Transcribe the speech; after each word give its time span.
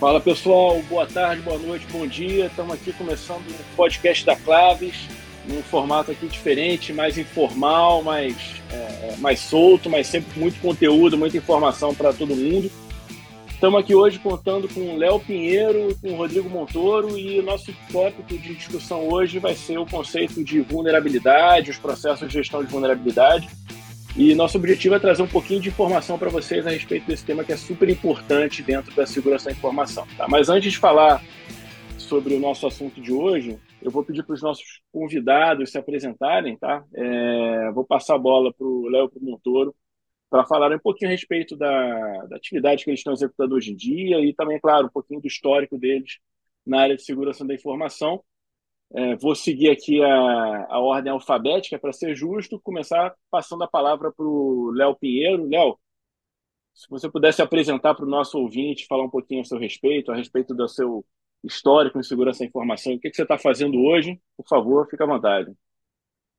Fala 0.00 0.18
pessoal, 0.18 0.82
boa 0.88 1.06
tarde, 1.06 1.42
boa 1.42 1.58
noite, 1.58 1.86
bom 1.92 2.06
dia. 2.06 2.46
Estamos 2.46 2.72
aqui 2.72 2.90
começando 2.90 3.46
o 3.46 3.76
podcast 3.76 4.24
da 4.24 4.34
Claves, 4.34 4.94
num 5.46 5.62
formato 5.62 6.10
aqui 6.10 6.26
diferente, 6.26 6.90
mais 6.90 7.18
informal, 7.18 8.02
mais, 8.02 8.34
é, 8.72 9.16
mais 9.18 9.40
solto, 9.40 9.90
mas 9.90 10.06
sempre 10.06 10.40
muito 10.40 10.58
conteúdo, 10.58 11.18
muita 11.18 11.36
informação 11.36 11.94
para 11.94 12.14
todo 12.14 12.34
mundo. 12.34 12.70
Estamos 13.50 13.78
aqui 13.78 13.94
hoje 13.94 14.18
contando 14.18 14.66
com 14.70 14.80
o 14.80 14.96
Léo 14.96 15.20
Pinheiro, 15.20 15.94
com 16.00 16.12
o 16.12 16.16
Rodrigo 16.16 16.48
Montoro 16.48 17.18
e 17.18 17.38
o 17.38 17.42
nosso 17.42 17.70
tópico 17.92 18.38
de 18.38 18.54
discussão 18.54 19.06
hoje 19.06 19.38
vai 19.38 19.54
ser 19.54 19.76
o 19.76 19.84
conceito 19.84 20.42
de 20.42 20.62
vulnerabilidade, 20.62 21.70
os 21.70 21.78
processos 21.78 22.26
de 22.26 22.32
gestão 22.32 22.64
de 22.64 22.70
vulnerabilidade. 22.70 23.50
E 24.16 24.34
nosso 24.34 24.58
objetivo 24.58 24.94
é 24.94 24.98
trazer 24.98 25.22
um 25.22 25.28
pouquinho 25.28 25.60
de 25.60 25.68
informação 25.68 26.18
para 26.18 26.28
vocês 26.28 26.66
a 26.66 26.70
respeito 26.70 27.06
desse 27.06 27.24
tema 27.24 27.44
que 27.44 27.52
é 27.52 27.56
super 27.56 27.88
importante 27.88 28.62
dentro 28.62 28.94
da 28.94 29.06
segurança 29.06 29.46
da 29.46 29.52
informação. 29.52 30.06
Tá? 30.16 30.26
Mas 30.28 30.48
antes 30.48 30.72
de 30.72 30.78
falar 30.78 31.22
sobre 31.96 32.34
o 32.34 32.40
nosso 32.40 32.66
assunto 32.66 33.00
de 33.00 33.12
hoje, 33.12 33.58
eu 33.80 33.90
vou 33.90 34.04
pedir 34.04 34.24
para 34.24 34.34
os 34.34 34.42
nossos 34.42 34.80
convidados 34.92 35.70
se 35.70 35.78
apresentarem, 35.78 36.56
tá? 36.56 36.84
É, 36.92 37.70
vou 37.72 37.84
passar 37.84 38.16
a 38.16 38.18
bola 38.18 38.52
para 38.52 38.66
o 38.66 38.88
Léo 38.88 39.10
Montoro 39.20 39.74
para 40.28 40.44
falar 40.44 40.72
um 40.72 40.78
pouquinho 40.78 41.10
a 41.10 41.12
respeito 41.12 41.56
da, 41.56 42.26
da, 42.26 42.36
atividade 42.36 42.84
que 42.84 42.90
eles 42.90 43.00
estão 43.00 43.12
executando 43.12 43.54
hoje 43.54 43.72
em 43.72 43.76
dia 43.76 44.20
e 44.20 44.34
também, 44.34 44.60
claro, 44.60 44.86
um 44.86 44.90
pouquinho 44.90 45.20
do 45.20 45.26
histórico 45.26 45.78
deles 45.78 46.18
na 46.66 46.82
área 46.82 46.96
de 46.96 47.04
segurança 47.04 47.44
da 47.44 47.54
informação. 47.54 48.22
É, 48.92 49.14
vou 49.16 49.36
seguir 49.36 49.70
aqui 49.70 50.02
a, 50.02 50.66
a 50.68 50.80
ordem 50.80 51.12
alfabética 51.12 51.78
para 51.78 51.92
ser 51.92 52.14
justo, 52.14 52.60
começar 52.60 53.14
passando 53.30 53.62
a 53.62 53.68
palavra 53.68 54.12
para 54.12 54.26
o 54.26 54.72
Léo 54.74 54.96
Pinheiro. 54.96 55.48
Léo, 55.48 55.78
se 56.74 56.88
você 56.88 57.08
pudesse 57.08 57.40
apresentar 57.40 57.94
para 57.94 58.04
o 58.04 58.08
nosso 58.08 58.38
ouvinte, 58.38 58.86
falar 58.86 59.04
um 59.04 59.10
pouquinho 59.10 59.42
a 59.42 59.44
seu 59.44 59.58
respeito, 59.58 60.10
a 60.10 60.16
respeito 60.16 60.54
do 60.54 60.66
seu 60.68 61.04
histórico 61.44 61.98
em 61.98 62.02
segurança 62.02 62.40
da 62.40 62.46
informação, 62.46 62.94
o 62.94 63.00
que, 63.00 63.10
que 63.10 63.16
você 63.16 63.22
está 63.22 63.38
fazendo 63.38 63.78
hoje, 63.80 64.20
por 64.36 64.46
favor, 64.48 64.88
fique 64.90 65.02
à 65.02 65.06
vontade. 65.06 65.52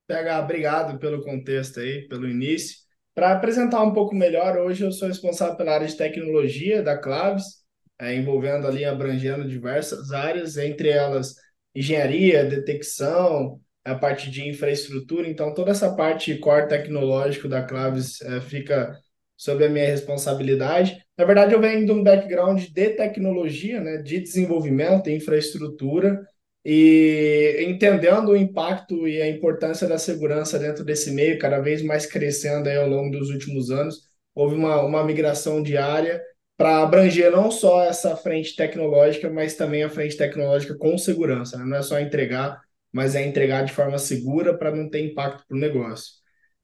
PH, 0.07 0.43
obrigado 0.43 0.99
pelo 0.99 1.23
contexto 1.23 1.79
aí, 1.79 2.07
pelo 2.07 2.27
início. 2.27 2.77
Para 3.15 3.31
apresentar 3.33 3.81
um 3.81 3.93
pouco 3.93 4.13
melhor, 4.13 4.57
hoje 4.57 4.83
eu 4.83 4.91
sou 4.91 5.07
responsável 5.07 5.55
pela 5.55 5.73
área 5.73 5.87
de 5.87 5.95
tecnologia 5.95 6.83
da 6.83 6.97
Claves, 6.97 7.45
é, 7.99 8.13
envolvendo 8.15 8.67
ali, 8.67 8.83
abrangendo 8.83 9.47
diversas 9.47 10.11
áreas, 10.11 10.57
entre 10.57 10.89
elas 10.89 11.35
engenharia, 11.75 12.45
detecção, 12.45 13.59
a 13.83 13.95
parte 13.95 14.29
de 14.29 14.47
infraestrutura. 14.47 15.27
Então, 15.27 15.53
toda 15.53 15.71
essa 15.71 15.95
parte 15.95 16.35
core 16.37 16.67
tecnológico 16.67 17.47
da 17.47 17.63
Claves 17.63 18.21
é, 18.21 18.41
fica 18.41 18.95
sob 19.35 19.65
a 19.65 19.69
minha 19.69 19.87
responsabilidade. 19.87 21.03
Na 21.17 21.25
verdade, 21.25 21.53
eu 21.53 21.61
venho 21.61 21.85
de 21.85 21.91
um 21.91 22.03
background 22.03 22.63
de 22.63 22.89
tecnologia, 22.91 23.81
né, 23.81 23.97
de 23.97 24.19
desenvolvimento, 24.19 25.09
infraestrutura, 25.09 26.21
e 26.63 27.65
entendendo 27.67 28.29
o 28.29 28.37
impacto 28.37 29.07
e 29.07 29.19
a 29.19 29.27
importância 29.27 29.87
da 29.87 29.97
segurança 29.97 30.59
dentro 30.59 30.85
desse 30.85 31.09
meio, 31.11 31.39
cada 31.39 31.59
vez 31.59 31.81
mais 31.81 32.05
crescendo 32.05 32.69
aí 32.69 32.77
ao 32.77 32.87
longo 32.87 33.17
dos 33.17 33.31
últimos 33.31 33.71
anos, 33.71 34.11
houve 34.35 34.55
uma, 34.55 34.81
uma 34.83 35.03
migração 35.03 35.61
diária 35.63 36.21
para 36.61 36.83
abranger 36.83 37.31
não 37.31 37.49
só 37.49 37.81
essa 37.83 38.15
frente 38.15 38.55
tecnológica, 38.55 39.27
mas 39.31 39.55
também 39.55 39.83
a 39.83 39.89
frente 39.89 40.15
tecnológica 40.15 40.75
com 40.75 40.95
segurança. 40.95 41.57
Né? 41.57 41.65
Não 41.65 41.77
é 41.77 41.81
só 41.81 41.99
entregar, 41.99 42.61
mas 42.91 43.15
é 43.15 43.25
entregar 43.25 43.65
de 43.65 43.73
forma 43.73 43.97
segura 43.97 44.55
para 44.55 44.69
não 44.69 44.87
ter 44.87 45.03
impacto 45.03 45.43
para 45.47 45.57
o 45.57 45.59
negócio. 45.59 46.13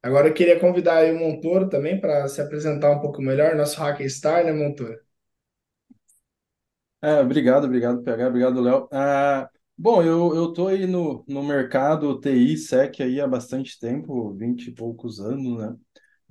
Agora 0.00 0.28
eu 0.28 0.34
queria 0.34 0.60
convidar 0.60 1.04
o 1.12 1.18
Montoro 1.18 1.68
também 1.68 2.00
para 2.00 2.28
se 2.28 2.40
apresentar 2.40 2.92
um 2.92 3.00
pouco 3.00 3.20
melhor, 3.20 3.56
nosso 3.56 3.76
Hacker 3.80 4.08
Star, 4.08 4.44
né, 4.44 4.52
Montoro? 4.52 4.96
É, 7.02 7.14
obrigado, 7.20 7.64
obrigado, 7.64 8.00
PH, 8.04 8.28
obrigado, 8.28 8.60
Léo. 8.60 8.88
Ah, 8.92 9.50
bom, 9.76 10.00
eu, 10.00 10.32
eu 10.36 10.52
tô 10.52 10.68
aí 10.68 10.86
no, 10.86 11.24
no 11.26 11.42
mercado 11.42 12.20
TI, 12.20 12.56
SEC 12.56 13.02
aí 13.02 13.20
há 13.20 13.26
bastante 13.26 13.76
tempo, 13.80 14.32
20 14.34 14.68
e 14.68 14.72
poucos 14.72 15.18
anos, 15.18 15.58
né? 15.58 15.76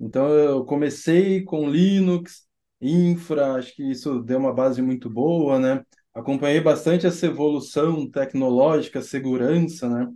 Então 0.00 0.30
eu 0.30 0.64
comecei 0.64 1.44
com 1.44 1.68
Linux, 1.68 2.47
infra, 2.80 3.54
acho 3.54 3.74
que 3.74 3.82
isso 3.90 4.20
deu 4.20 4.38
uma 4.38 4.52
base 4.54 4.80
muito 4.82 5.10
boa, 5.10 5.58
né? 5.58 5.84
Acompanhei 6.14 6.60
bastante 6.60 7.06
essa 7.06 7.26
evolução 7.26 8.08
tecnológica, 8.10 9.02
segurança, 9.02 9.88
né? 9.88 10.08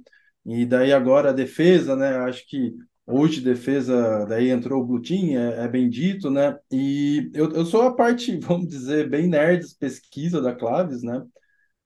E 0.45 0.67
daí 0.67 0.93
agora 0.93 1.31
a 1.31 1.33
defesa, 1.33 1.95
né? 1.97 2.17
Acho 2.19 2.47
que 2.49 2.75
hoje 3.06 3.41
defesa, 3.41 4.25
daí 4.27 4.51
entrou 4.51 4.83
o 4.83 4.87
Blue 4.87 5.03
Team, 5.03 5.39
é, 5.39 5.65
é 5.65 5.69
bendito, 5.69 6.31
né? 6.31 6.59
E 6.72 7.31
eu, 7.34 7.51
eu 7.53 7.65
sou 7.67 7.83
a 7.83 7.95
parte, 7.95 8.37
vamos 8.41 8.69
dizer, 8.69 9.09
bem 9.09 9.28
nerd, 9.28 9.65
pesquisa 9.78 10.41
da 10.41 10.55
Claves, 10.55 11.03
né? 11.03 11.22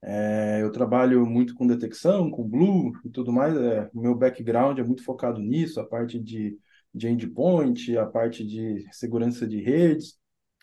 É, 0.02 0.62
eu 0.62 0.70
trabalho 0.70 1.26
muito 1.26 1.54
com 1.54 1.66
detecção, 1.66 2.30
com 2.30 2.44
Blue 2.48 2.92
e 3.04 3.10
tudo 3.10 3.32
mais. 3.32 3.56
É, 3.56 3.90
meu 3.94 4.14
background 4.14 4.78
é 4.78 4.84
muito 4.84 5.02
focado 5.04 5.40
nisso, 5.40 5.80
a 5.80 5.86
parte 5.86 6.18
de, 6.20 6.58
de 6.94 7.08
endpoint, 7.08 7.96
a 7.98 8.06
parte 8.06 8.46
de 8.46 8.86
segurança 8.92 9.46
de 9.46 9.60
redes. 9.60 10.18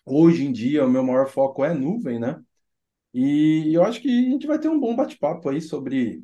Hoje 0.05 0.43
em 0.45 0.51
dia, 0.51 0.85
o 0.85 0.89
meu 0.89 1.03
maior 1.03 1.27
foco 1.27 1.63
é 1.63 1.73
nuvem, 1.73 2.19
né? 2.19 2.41
E 3.13 3.71
eu 3.73 3.83
acho 3.83 4.01
que 4.01 4.09
a 4.09 4.31
gente 4.31 4.47
vai 4.47 4.59
ter 4.59 4.69
um 4.69 4.79
bom 4.79 4.95
bate-papo 4.95 5.49
aí 5.49 5.61
sobre 5.61 6.23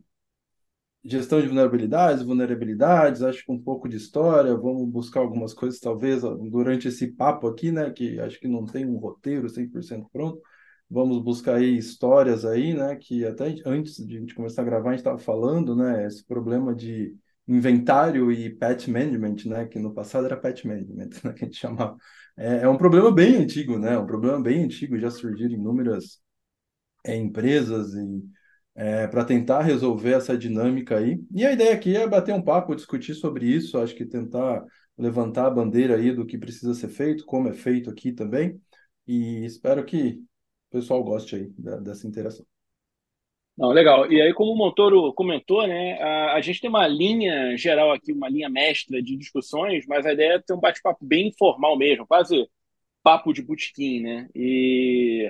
gestão 1.04 1.42
de 1.42 1.48
vulnerabilidades, 1.48 2.24
vulnerabilidades, 2.24 3.22
acho 3.22 3.46
que 3.46 3.52
um 3.52 3.62
pouco 3.62 3.88
de 3.88 3.98
história, 3.98 4.56
vamos 4.56 4.88
buscar 4.90 5.22
algumas 5.22 5.54
coisas, 5.54 5.80
talvez, 5.80 6.22
durante 6.52 6.88
esse 6.88 7.08
papo 7.14 7.48
aqui, 7.48 7.72
né? 7.72 7.90
Que 7.92 8.20
acho 8.20 8.40
que 8.40 8.48
não 8.48 8.66
tem 8.66 8.86
um 8.86 8.98
roteiro 8.98 9.50
100% 9.50 10.10
pronto. 10.12 10.42
Vamos 10.90 11.22
buscar 11.24 11.56
aí 11.58 11.78
histórias 11.78 12.46
aí, 12.46 12.74
né? 12.74 12.96
Que 12.96 13.26
até 13.26 13.56
antes 13.66 13.96
de 14.06 14.18
a 14.18 14.20
gente 14.20 14.36
começar 14.36 14.62
a 14.64 14.66
gravar, 14.66 14.90
a 14.90 14.92
gente 14.94 15.02
estava 15.02 15.18
falando, 15.20 15.76
né? 15.76 16.06
Esse 16.06 16.26
problema 16.26 16.74
de 16.76 17.16
inventário 17.50 18.32
e 18.32 18.50
patch 18.50 18.88
management, 18.88 19.38
né? 19.46 19.66
Que 19.68 19.80
no 19.80 19.94
passado 19.94 20.26
era 20.26 20.38
patch 20.38 20.66
management, 20.66 21.10
né? 21.24 21.34
Que 21.34 21.46
a 21.46 21.48
gente 21.48 21.58
chamava. 21.58 21.98
É, 22.38 22.60
é 22.62 22.70
um 22.70 22.78
problema 22.78 23.12
bem 23.12 23.36
antigo, 23.38 23.78
né? 23.80 23.98
Um 23.98 24.06
problema 24.06 24.42
bem 24.42 24.64
antigo, 24.64 24.98
já 25.00 25.12
surgiram 25.12 25.54
inúmeras 25.54 26.22
é, 27.06 27.16
empresas 27.16 27.94
e 27.94 28.24
é, 28.76 29.08
para 29.08 29.26
tentar 29.26 29.62
resolver 29.62 30.14
essa 30.14 30.38
dinâmica 30.38 30.98
aí. 30.98 31.22
E 31.36 31.46
a 31.46 31.52
ideia 31.52 31.74
aqui 31.74 31.96
é 31.98 32.08
bater 32.08 32.34
um 32.34 32.42
papo, 32.42 32.76
discutir 32.76 33.16
sobre 33.16 33.46
isso, 33.46 33.78
acho 33.78 33.96
que 33.96 34.06
tentar 34.06 34.64
levantar 34.98 35.48
a 35.48 35.50
bandeira 35.50 35.96
aí 35.96 36.14
do 36.14 36.26
que 36.26 36.38
precisa 36.38 36.74
ser 36.74 36.90
feito, 36.90 37.26
como 37.26 37.50
é 37.50 37.54
feito 37.54 37.90
aqui 37.90 38.12
também. 38.14 38.62
E 39.08 39.46
espero 39.46 39.84
que 39.86 40.24
o 40.72 40.72
pessoal 40.72 41.04
goste 41.04 41.36
aí 41.36 41.54
dessa 41.82 42.08
interação. 42.08 42.46
Não, 43.60 43.72
legal. 43.72 44.10
E 44.10 44.22
aí, 44.22 44.34
como 44.34 44.54
o 44.54 44.56
Montoro 44.56 45.14
comentou, 45.14 45.68
né, 45.68 46.02
a, 46.02 46.36
a, 46.36 46.42
gente 46.42 46.62
tem 46.62 46.70
uma 46.70 46.88
linha 46.88 47.58
geral 47.58 47.92
aqui, 47.92 48.14
uma 48.14 48.30
linha 48.30 48.50
mestra 48.50 49.04
de 49.04 49.18
discussões, 49.18 49.86
mas 49.86 50.06
a 50.06 50.14
ideia 50.14 50.36
é 50.36 50.40
ter 50.40 50.54
um 50.54 50.60
bate-papo 50.62 51.06
bem 51.06 51.28
informal 51.28 51.78
mesmo, 51.78 52.08
quase 52.08 52.50
papo 53.04 53.34
de 53.34 53.42
botequim, 53.42 54.02
né? 54.02 54.30
E 54.34 55.30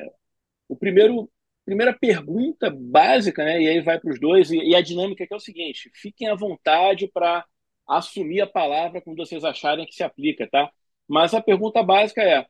o 0.68 0.76
primeiro, 0.76 1.32
primeira 1.66 1.94
pergunta 1.94 2.70
básica, 2.70 3.44
né, 3.44 3.62
e 3.62 3.70
aí 3.70 3.82
vai 3.82 4.00
para 4.00 4.12
os 4.12 4.20
dois, 4.20 4.52
e, 4.52 4.58
e, 4.60 4.76
a 4.76 4.82
dinâmica 4.82 5.26
que 5.28 5.34
é 5.34 5.38
o 5.38 5.40
seguinte: 5.40 5.90
fiquem 5.96 6.28
à 6.30 6.36
vontade 6.36 7.10
para 7.14 7.46
assumir 7.88 8.42
a 8.42 8.48
palavra 8.48 9.02
como 9.02 9.16
vocês 9.18 9.44
acharem 9.44 9.86
que 9.88 9.96
se 9.96 10.04
aplica, 10.04 10.48
tá? 10.50 10.72
Mas 11.08 11.34
a 11.34 11.42
pergunta 11.42 11.82
básica 11.84 12.22
é, 12.24 12.46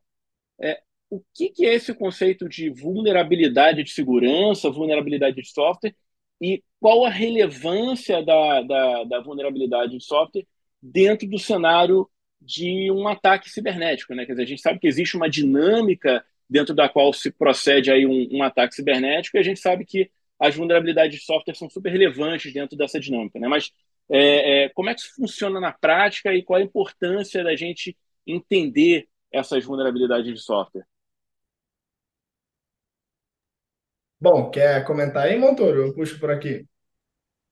é 0.61 0.81
o 1.09 1.23
que, 1.33 1.49
que 1.49 1.65
é 1.65 1.73
esse 1.73 1.93
conceito 1.93 2.47
de 2.47 2.69
vulnerabilidade 2.69 3.83
de 3.83 3.91
segurança, 3.91 4.69
vulnerabilidade 4.69 5.35
de 5.35 5.47
software, 5.47 5.95
e 6.41 6.63
qual 6.79 7.05
a 7.05 7.09
relevância 7.09 8.23
da, 8.23 8.61
da, 8.61 9.03
da 9.03 9.19
vulnerabilidade 9.21 9.97
de 9.97 10.03
software 10.03 10.45
dentro 10.81 11.27
do 11.27 11.37
cenário 11.37 12.09
de 12.41 12.89
um 12.91 13.07
ataque 13.07 13.49
cibernético, 13.49 14.13
né? 14.13 14.25
Quer 14.25 14.33
dizer, 14.33 14.43
a 14.43 14.47
gente 14.47 14.61
sabe 14.61 14.79
que 14.79 14.87
existe 14.87 15.17
uma 15.17 15.29
dinâmica 15.29 16.23
dentro 16.49 16.73
da 16.73 16.87
qual 16.87 17.11
se 17.11 17.31
procede 17.31 17.91
aí 17.91 18.05
um, 18.05 18.37
um, 18.37 18.43
ataque 18.43 18.75
cibernético 18.75 19.35
e 19.37 19.39
a 19.39 19.43
gente 19.43 19.59
sabe 19.59 19.85
que 19.85 20.09
as 20.39 20.55
vulnerabilidades 20.55 21.19
de 21.19 21.25
software 21.25 21.53
são 21.53 21.69
super 21.69 21.91
relevantes 21.91 22.53
dentro 22.53 22.77
dessa 22.77 22.99
dinâmica, 22.99 23.39
né? 23.39 23.47
Mas 23.47 23.71
é, 24.09 24.63
é, 24.63 24.69
como 24.69 24.89
é 24.89 24.95
que 24.95 25.01
isso 25.01 25.13
funciona 25.15 25.59
na 25.59 25.73
prática 25.73 26.33
e 26.33 26.41
qual 26.41 26.59
a 26.59 26.63
importância 26.63 27.43
da 27.43 27.55
gente 27.55 27.95
entender 28.25 29.07
essas 29.31 29.63
vulnerabilidades 29.65 30.33
de 30.33 30.41
software? 30.41 30.85
Bom, 34.19 34.49
quer 34.51 34.83
comentar 34.85 35.25
aí, 35.27 35.37
Montoro? 35.37 35.87
Eu 35.87 35.93
puxo 35.93 36.19
por 36.19 36.29
aqui. 36.31 36.65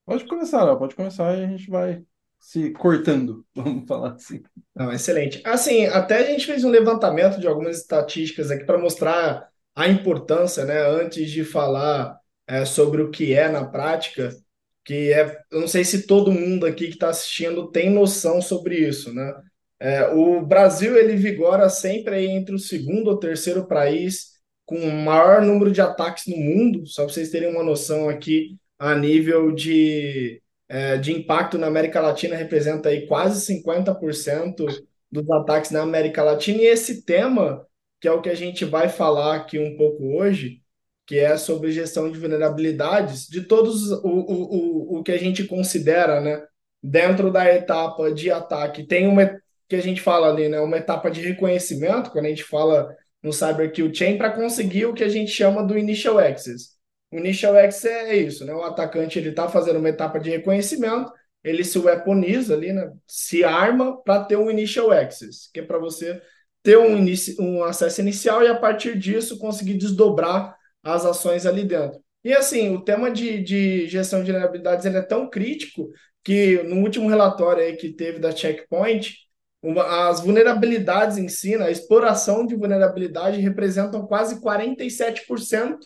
Pode 0.06 0.25
começar, 0.25 0.64
Léo, 0.64 0.78
pode 0.78 0.96
começar 0.96 1.38
e 1.38 1.44
a 1.44 1.48
gente 1.48 1.69
vai 1.69 2.04
se 2.40 2.72
cortando, 2.72 3.46
vamos 3.56 3.88
falar 3.88 4.14
assim. 4.14 4.42
Não, 4.75 4.92
excelente. 4.92 5.42
Assim, 5.46 5.86
até 5.88 6.19
a 6.19 6.24
gente 6.24 6.46
fez 6.46 6.64
um 6.64 6.69
levantamento 6.69 7.40
de 7.40 7.48
algumas 7.48 7.78
estatísticas 7.78 8.52
aqui 8.52 8.66
para 8.66 8.78
mostrar 8.78 9.50
a 9.75 9.88
importância, 9.88 10.66
né, 10.66 10.80
antes 10.81 11.31
de 11.31 11.44
falar 11.44 12.19
é, 12.48 12.66
sobre 12.66 13.02
o 13.02 13.12
que 13.12 13.34
é 13.34 13.50
na 13.50 13.66
prática, 13.66 14.36
que 14.84 15.12
é, 15.14 15.40
eu 15.52 15.62
não 15.62 15.68
sei 15.68 15.84
se 15.84 16.08
todo 16.08 16.31
mundo 16.31 16.66
aqui 16.66 16.88
que 16.88 16.94
está 16.94 17.10
assistindo 17.10 17.69
tem 17.72 17.90
noção 17.90 18.42
sobre 18.42 18.78
isso, 18.78 19.14
né? 19.14 19.34
É, 19.80 20.08
o 20.08 20.42
Brasil 20.46 20.98
ele 20.98 21.16
vigora 21.16 21.69
sempre 21.69 22.25
entre 22.28 22.56
o 22.56 22.60
segundo 22.60 23.10
ou 23.10 23.19
terceiro 23.19 23.68
país 23.68 24.37
com 24.68 24.75
o 24.75 24.92
maior 24.92 25.42
número 25.42 25.72
de 25.72 25.80
ataques 25.80 26.28
no 26.28 26.36
mundo, 26.36 26.86
só 26.86 27.06
para 27.06 27.14
vocês 27.14 27.31
terem 27.31 27.50
uma 27.50 27.64
noção 27.64 28.10
aqui, 28.10 28.58
a 28.78 28.94
nível 28.94 29.54
de, 29.54 30.42
é, 30.68 30.98
de 30.98 31.14
impacto 31.14 31.58
na 31.58 31.68
América 31.68 32.02
Latina, 32.02 32.36
representa 32.36 32.90
aí 32.90 33.08
quase 33.08 33.40
50% 33.46 34.66
dos 35.10 35.31
ataques 35.31 35.72
na 35.72 35.81
América 35.81 36.22
Latina. 36.22 36.62
E 36.62 36.66
esse 36.66 37.04
tema, 37.04 37.66
que 38.02 38.10
é 38.10 38.12
o 38.12 38.22
que 38.22 38.30
a 38.30 38.36
gente 38.36 38.66
vai 38.66 38.90
falar 38.90 39.38
aqui 39.38 39.58
um 39.58 39.78
pouco 39.78 40.04
hoje, 40.18 40.62
que 41.06 41.18
é 41.18 41.38
sobre 41.38 41.72
gestão 41.72 42.12
de 42.12 42.19
vulnerabilidades, 42.19 43.25
de 43.25 43.44
todos 43.44 43.90
o, 43.90 44.02
o, 44.04 44.96
o, 44.96 45.00
o 45.00 45.04
que 45.04 45.14
a 45.14 45.18
gente 45.18 45.46
considera, 45.46 46.19
né? 46.19 46.46
Dentro 46.84 47.31
da 47.31 47.52
etapa 47.54 48.12
de 48.12 48.30
ataque, 48.30 48.86
tem 48.86 49.08
uma 49.08 49.40
que 49.69 49.78
a 49.78 49.81
gente 49.81 50.02
fala 50.02 50.28
ali, 50.28 50.50
né? 50.50 50.60
Uma 50.60 50.78
etapa 50.78 51.10
de 51.10 51.22
reconhecimento, 51.22 52.12
quando 52.12 52.25
a 52.25 52.30
gente 52.30 52.44
fala 52.44 52.94
no 53.22 53.34
Cyber 53.34 53.72
Chain 53.94 54.18
para 54.18 54.31
conseguir 54.31 54.86
o 54.86 54.94
que 54.94 55.04
a 55.04 55.10
gente 55.10 55.31
chama 55.31 55.64
do 55.64 55.78
Initial 55.78 56.19
Access. 56.19 56.78
O 57.12 57.18
Initial 57.18 57.56
Access 57.58 57.88
é 57.88 58.16
isso, 58.16 58.46
né? 58.46 58.54
O 58.54 58.64
atacante 58.64 59.18
ele 59.18 59.30
está 59.30 59.48
fazendo 59.48 59.80
uma 59.80 59.90
etapa 59.90 60.19
de 60.19 60.30
reconhecimento, 60.30 61.12
ele 61.44 61.64
se 61.64 61.80
weaponiza 61.80 62.54
ali, 62.54 62.74
né? 62.74 62.92
Se 63.08 63.44
arma 63.44 64.02
para 64.04 64.24
ter 64.25 64.36
um 64.36 64.52
Initial 64.52 64.92
Access, 64.92 65.50
que 65.54 65.60
é 65.60 65.64
para 65.64 65.78
você 65.78 66.22
ter 66.62 66.78
um, 66.78 67.06
um 67.40 67.64
acesso 67.64 68.02
inicial 68.02 68.44
e 68.44 68.48
a 68.48 68.56
partir 68.56 68.98
disso 68.98 69.40
conseguir 69.40 69.75
desdobrar 69.75 70.58
as 70.84 71.06
ações 71.06 71.46
ali 71.46 71.64
dentro. 71.64 72.02
E 72.24 72.34
assim, 72.34 72.75
o 72.75 72.81
tema 72.81 73.10
de, 73.10 73.42
de 73.42 73.88
gestão 73.88 74.22
de 74.22 74.31
vulnerabilidades 74.31 74.86
ele 74.86 74.98
é 74.98 75.02
tão 75.02 75.30
crítico 75.30 75.90
que 76.24 76.62
no 76.64 76.81
último 76.81 77.08
relatório 77.08 77.64
aí 77.64 77.78
que 77.78 77.94
teve 77.94 78.19
da 78.19 78.36
Checkpoint, 78.36 79.16
uma, 79.62 80.09
as 80.09 80.21
vulnerabilidades 80.21 81.18
em 81.18 81.27
si, 81.27 81.57
né, 81.57 81.65
a 81.65 81.71
exploração 81.71 82.45
de 82.45 82.56
vulnerabilidade 82.56 83.42
representam 83.42 84.06
quase 84.06 84.39
47% 84.39 85.77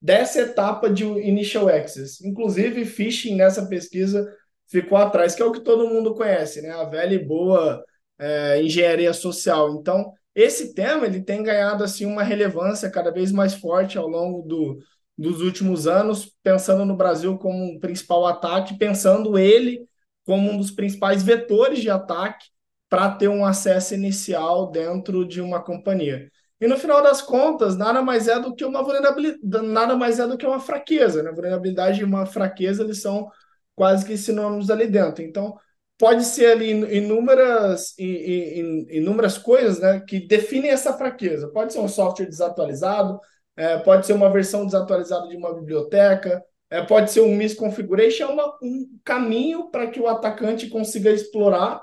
dessa 0.00 0.40
etapa 0.40 0.88
de 0.88 1.04
initial 1.04 1.68
access. 1.68 2.26
Inclusive, 2.26 2.84
phishing 2.84 3.36
nessa 3.36 3.66
pesquisa 3.66 4.26
ficou 4.66 4.96
atrás, 4.96 5.34
que 5.34 5.42
é 5.42 5.44
o 5.44 5.52
que 5.52 5.60
todo 5.60 5.88
mundo 5.88 6.14
conhece, 6.14 6.62
né? 6.62 6.70
A 6.70 6.84
velha 6.84 7.14
e 7.14 7.24
boa 7.24 7.84
é, 8.18 8.62
engenharia 8.62 9.12
social. 9.12 9.74
Então, 9.74 10.12
esse 10.34 10.74
tema 10.74 11.06
ele 11.06 11.22
tem 11.22 11.42
ganhado 11.42 11.84
assim 11.84 12.06
uma 12.06 12.22
relevância 12.22 12.90
cada 12.90 13.10
vez 13.10 13.32
mais 13.32 13.54
forte 13.54 13.98
ao 13.98 14.06
longo 14.06 14.42
do, 14.42 14.78
dos 15.18 15.42
últimos 15.42 15.86
anos, 15.86 16.32
pensando 16.42 16.84
no 16.84 16.96
Brasil 16.96 17.36
como 17.36 17.62
um 17.62 17.78
principal 17.78 18.26
ataque, 18.26 18.78
pensando 18.78 19.38
ele 19.38 19.86
como 20.24 20.50
um 20.50 20.56
dos 20.56 20.70
principais 20.70 21.22
vetores 21.22 21.80
de 21.80 21.90
ataque 21.90 22.46
para 22.90 23.08
ter 23.12 23.28
um 23.28 23.44
acesso 23.44 23.94
inicial 23.94 24.70
dentro 24.70 25.24
de 25.24 25.40
uma 25.40 25.62
companhia. 25.62 26.28
E 26.60 26.66
no 26.66 26.76
final 26.76 27.02
das 27.02 27.22
contas, 27.22 27.76
nada 27.76 28.02
mais 28.02 28.28
é 28.28 28.38
do 28.38 28.54
que 28.54 28.64
uma 28.64 28.82
vulnerabilidade, 28.82 29.66
nada 29.66 29.96
mais 29.96 30.18
é 30.18 30.26
do 30.26 30.36
que 30.36 30.44
uma 30.44 30.60
fraqueza. 30.60 31.22
Né? 31.22 31.32
Vulnerabilidade 31.32 32.00
e 32.00 32.04
uma 32.04 32.26
fraqueza 32.26 32.82
eles 32.82 33.00
são 33.00 33.30
quase 33.74 34.04
que 34.04 34.16
sinônimos 34.18 34.70
ali 34.70 34.86
dentro. 34.88 35.22
Então, 35.22 35.56
pode 35.96 36.24
ser 36.24 36.52
ali 36.52 36.70
inúmeras, 36.96 37.94
inúmeras 37.96 39.38
coisas 39.38 39.78
né, 39.78 40.00
que 40.00 40.26
definem 40.26 40.70
essa 40.70 40.92
fraqueza. 40.92 41.48
Pode 41.48 41.72
ser 41.72 41.78
um 41.78 41.88
software 41.88 42.26
desatualizado, 42.26 43.20
é, 43.56 43.78
pode 43.78 44.06
ser 44.06 44.14
uma 44.14 44.30
versão 44.30 44.66
desatualizada 44.66 45.28
de 45.28 45.36
uma 45.36 45.54
biblioteca, 45.54 46.44
é, 46.68 46.82
pode 46.82 47.10
ser 47.10 47.20
um 47.20 47.34
misconfiguration, 47.34 48.24
é 48.24 48.26
uma, 48.26 48.58
um 48.62 48.86
caminho 49.04 49.70
para 49.70 49.86
que 49.86 50.00
o 50.00 50.08
atacante 50.08 50.68
consiga 50.68 51.10
explorar 51.10 51.82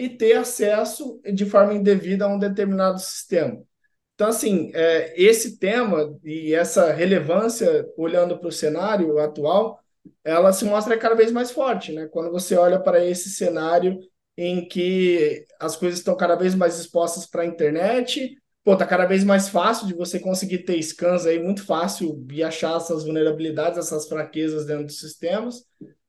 e 0.00 0.08
ter 0.08 0.32
acesso 0.32 1.20
de 1.30 1.44
forma 1.44 1.74
indevida 1.74 2.24
a 2.24 2.28
um 2.28 2.38
determinado 2.38 2.98
sistema. 2.98 3.62
Então, 4.14 4.28
assim, 4.28 4.70
é, 4.72 5.12
esse 5.14 5.58
tema 5.58 6.18
e 6.24 6.54
essa 6.54 6.90
relevância, 6.90 7.86
olhando 7.98 8.38
para 8.38 8.48
o 8.48 8.52
cenário 8.52 9.18
atual, 9.18 9.78
ela 10.24 10.54
se 10.54 10.64
mostra 10.64 10.96
cada 10.96 11.14
vez 11.14 11.30
mais 11.30 11.50
forte, 11.50 11.92
né? 11.92 12.08
Quando 12.10 12.30
você 12.30 12.56
olha 12.56 12.80
para 12.80 13.04
esse 13.04 13.28
cenário 13.28 13.98
em 14.38 14.66
que 14.66 15.44
as 15.60 15.76
coisas 15.76 15.98
estão 15.98 16.16
cada 16.16 16.34
vez 16.34 16.54
mais 16.54 16.80
expostas 16.80 17.26
para 17.26 17.42
a 17.42 17.46
internet, 17.46 18.38
pô, 18.64 18.74
tá 18.74 18.86
cada 18.86 19.04
vez 19.04 19.22
mais 19.22 19.50
fácil 19.50 19.86
de 19.86 19.92
você 19.92 20.18
conseguir 20.18 20.60
ter 20.60 20.82
scans 20.82 21.26
aí, 21.26 21.38
muito 21.38 21.62
fácil 21.62 22.26
e 22.32 22.42
achar 22.42 22.78
essas 22.78 23.04
vulnerabilidades, 23.04 23.78
essas 23.78 24.08
fraquezas 24.08 24.64
dentro 24.64 24.86
dos 24.86 24.98
sistemas 24.98 25.62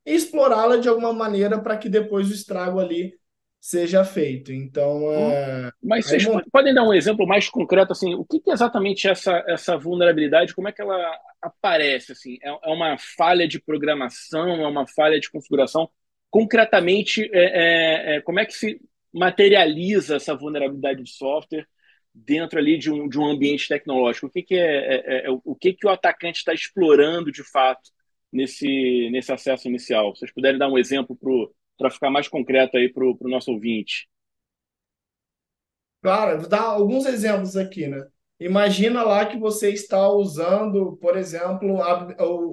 e 0.05 0.15
explorá-la 0.15 0.77
de 0.77 0.87
alguma 0.87 1.11
maneira 1.11 1.59
para 1.61 1.75
que 1.75 1.89
depois 1.89 2.29
o 2.29 2.33
estrago 2.33 2.79
ali 2.79 3.19
seja 3.61 4.03
feito. 4.03 4.51
Então, 4.51 5.05
hum. 5.05 5.31
é... 5.31 5.71
mas 5.81 6.07
vocês 6.07 6.27
Aí, 6.27 6.43
podem 6.51 6.73
dar 6.73 6.83
um 6.83 6.93
exemplo 6.93 7.27
mais 7.27 7.47
concreto 7.47 7.91
assim, 7.91 8.15
o 8.15 8.25
que, 8.25 8.39
que 8.39 8.49
é 8.49 8.53
exatamente 8.53 9.07
essa 9.07 9.43
essa 9.47 9.77
vulnerabilidade? 9.77 10.55
Como 10.55 10.67
é 10.67 10.71
que 10.71 10.81
ela 10.81 10.97
aparece 11.39 12.11
assim? 12.11 12.39
É, 12.41 12.49
é 12.49 12.73
uma 12.73 12.97
falha 12.97 13.47
de 13.47 13.61
programação? 13.61 14.63
É 14.63 14.67
uma 14.67 14.87
falha 14.87 15.19
de 15.19 15.29
configuração? 15.29 15.87
Concretamente, 16.31 17.29
é, 17.31 18.15
é, 18.15 18.15
é, 18.15 18.21
como 18.21 18.39
é 18.39 18.45
que 18.45 18.53
se 18.53 18.81
materializa 19.13 20.15
essa 20.15 20.33
vulnerabilidade 20.33 21.03
de 21.03 21.11
software 21.11 21.67
dentro 22.13 22.57
ali 22.57 22.77
de 22.77 22.89
um, 22.89 23.07
de 23.07 23.19
um 23.19 23.25
ambiente 23.29 23.67
tecnológico? 23.67 24.27
O 24.27 24.29
que, 24.31 24.41
que 24.41 24.55
é, 24.55 25.25
é 25.27 25.29
o 25.29 25.55
que 25.55 25.73
que 25.73 25.85
o 25.85 25.89
atacante 25.89 26.39
está 26.39 26.53
explorando 26.53 27.31
de 27.31 27.43
fato 27.43 27.91
nesse 28.33 29.09
nesse 29.11 29.31
acesso 29.31 29.67
inicial? 29.67 30.15
Se 30.15 30.21
vocês 30.21 30.33
puderem 30.33 30.57
dar 30.57 30.69
um 30.69 30.77
exemplo 30.79 31.15
para 31.15 31.29
para 31.81 31.91
ficar 31.91 32.11
mais 32.11 32.27
concreto 32.29 32.77
aí 32.77 32.93
para 32.93 33.03
o 33.03 33.17
nosso 33.23 33.51
ouvinte. 33.51 34.07
Claro, 36.01 36.39
vou 36.41 36.49
dar 36.49 36.61
alguns 36.63 37.05
exemplos 37.05 37.55
aqui, 37.55 37.87
né? 37.87 38.03
Imagina 38.39 39.03
lá 39.03 39.25
que 39.25 39.37
você 39.37 39.69
está 39.71 40.09
usando, 40.09 40.97
por 40.97 41.15
exemplo, 41.15 41.77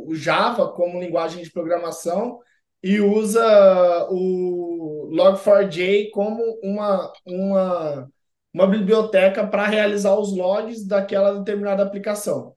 o 0.07 0.15
Java 0.15 0.71
como 0.73 1.01
linguagem 1.01 1.43
de 1.43 1.51
programação 1.51 2.41
e 2.83 3.01
usa 3.01 4.07
o 4.11 5.09
Log4j 5.11 6.11
como 6.13 6.43
uma, 6.63 7.13
uma, 7.27 8.11
uma 8.53 8.67
biblioteca 8.67 9.47
para 9.47 9.67
realizar 9.67 10.15
os 10.19 10.37
logs 10.37 10.87
daquela 10.87 11.39
determinada 11.39 11.83
aplicação. 11.83 12.55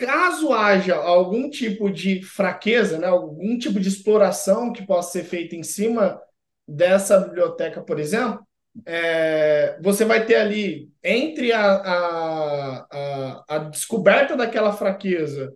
Caso 0.00 0.54
haja 0.54 0.96
algum 0.96 1.50
tipo 1.50 1.90
de 1.90 2.22
fraqueza, 2.22 2.98
né, 2.98 3.06
algum 3.06 3.58
tipo 3.58 3.78
de 3.78 3.86
exploração 3.86 4.72
que 4.72 4.86
possa 4.86 5.12
ser 5.12 5.24
feita 5.24 5.54
em 5.54 5.62
cima 5.62 6.18
dessa 6.66 7.20
biblioteca, 7.20 7.82
por 7.82 8.00
exemplo, 8.00 8.40
é, 8.86 9.78
você 9.82 10.06
vai 10.06 10.24
ter 10.24 10.36
ali 10.36 10.90
entre 11.04 11.52
a, 11.52 11.66
a, 11.66 12.86
a, 12.90 13.44
a, 13.46 13.58
descoberta 13.58 14.34
daquela 14.34 14.72
fraqueza 14.72 15.52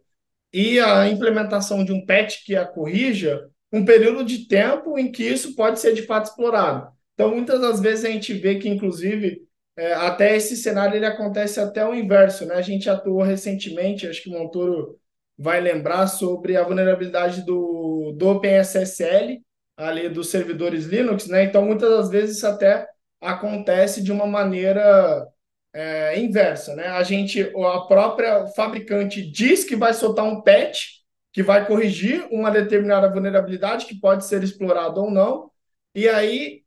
e 0.53 0.79
a 0.79 1.09
implementação 1.09 1.83
de 1.83 1.93
um 1.93 2.05
patch 2.05 2.45
que 2.45 2.55
a 2.55 2.67
corrija, 2.67 3.49
um 3.73 3.83
período 3.83 4.23
de 4.23 4.47
tempo 4.47 4.99
em 4.99 5.11
que 5.11 5.23
isso 5.23 5.55
pode 5.55 5.81
ser 5.81 5.95
de 5.95 6.03
fato 6.03 6.27
explorado. 6.27 6.93
Então, 7.15 7.31
muitas 7.31 7.59
das 7.63 7.81
vezes 7.81 8.05
a 8.05 8.11
gente 8.11 8.35
vê 8.35 8.57
que, 8.57 8.69
inclusive, 8.69 9.44
é, 9.77 9.93
até 9.95 10.37
esse 10.37 10.57
cenário 10.57 10.97
ele 10.97 11.07
acontece 11.07 11.61
até 11.61 11.85
o 11.87 11.95
inverso, 11.95 12.47
né? 12.47 12.55
A 12.55 12.63
gente 12.63 12.89
atuou 12.89 13.23
recentemente, 13.23 14.07
acho 14.07 14.23
que 14.23 14.31
o 14.31 14.33
Montoro 14.33 14.99
vai 15.37 15.61
lembrar 15.61 16.07
sobre 16.07 16.57
a 16.57 16.63
vulnerabilidade 16.63 17.45
do, 17.45 18.15
do 18.17 18.29
OpenSSL, 18.29 19.43
ali 19.77 20.09
dos 20.09 20.31
servidores 20.31 20.85
Linux, 20.87 21.27
né? 21.27 21.45
Então, 21.45 21.65
muitas 21.65 21.91
das 21.91 22.09
vezes 22.11 22.37
isso 22.37 22.47
até 22.47 22.87
acontece 23.21 24.03
de 24.03 24.13
uma 24.13 24.27
maneira 24.27 25.27
é, 25.73 26.19
inversa, 26.21 26.77
né? 26.77 26.89
A 26.89 27.03
gente, 27.03 27.43
a 27.43 27.81
própria 27.81 28.47
fabricante 28.49 29.29
diz 29.29 29.65
que 29.65 29.75
vai 29.77 29.93
soltar 29.93 30.25
um 30.25 30.41
patch 30.43 31.03
que 31.33 31.43
vai 31.43 31.67
corrigir 31.67 32.27
uma 32.31 32.51
determinada 32.51 33.11
vulnerabilidade 33.11 33.87
que 33.87 33.99
pode 33.99 34.25
ser 34.25 34.43
explorada 34.45 35.01
ou 35.01 35.11
não, 35.11 35.51
e 35.93 36.09
aí 36.09 36.64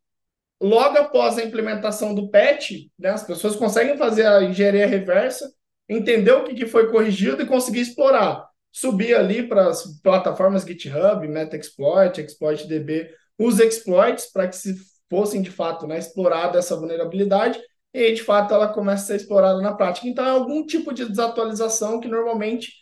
logo 0.60 0.98
após 0.98 1.38
a 1.38 1.44
implementação 1.44 2.14
do 2.14 2.30
patch, 2.30 2.72
né, 2.98 3.10
as 3.10 3.22
pessoas 3.22 3.56
conseguem 3.56 3.96
fazer 3.96 4.26
a 4.26 4.42
engenharia 4.42 4.86
reversa, 4.86 5.50
entender 5.88 6.32
o 6.32 6.44
que, 6.44 6.54
que 6.54 6.66
foi 6.66 6.90
corrigido 6.90 7.42
e 7.42 7.46
conseguir 7.46 7.80
explorar. 7.80 8.46
Subir 8.70 9.14
ali 9.14 9.42
para 9.48 9.68
as 9.68 10.00
plataformas 10.02 10.64
GitHub, 10.64 11.26
MetaExploit, 11.26 12.20
ExploitDB, 12.20 13.10
os 13.38 13.58
exploits 13.58 14.30
para 14.30 14.46
que 14.48 14.56
se 14.56 14.74
fossem 15.08 15.40
de 15.40 15.50
fato 15.50 15.86
né, 15.86 15.98
explorada 15.98 16.58
essa 16.58 16.76
vulnerabilidade 16.76 17.58
e 17.92 18.00
aí, 18.00 18.14
de 18.14 18.22
fato 18.22 18.52
ela 18.54 18.68
começa 18.68 19.04
a 19.04 19.06
ser 19.06 19.16
explorada 19.16 19.60
na 19.60 19.74
prática. 19.74 20.06
Então 20.06 20.24
é 20.24 20.30
algum 20.30 20.64
tipo 20.64 20.92
de 20.92 21.04
desatualização 21.06 22.00
que 22.00 22.08
normalmente 22.08 22.72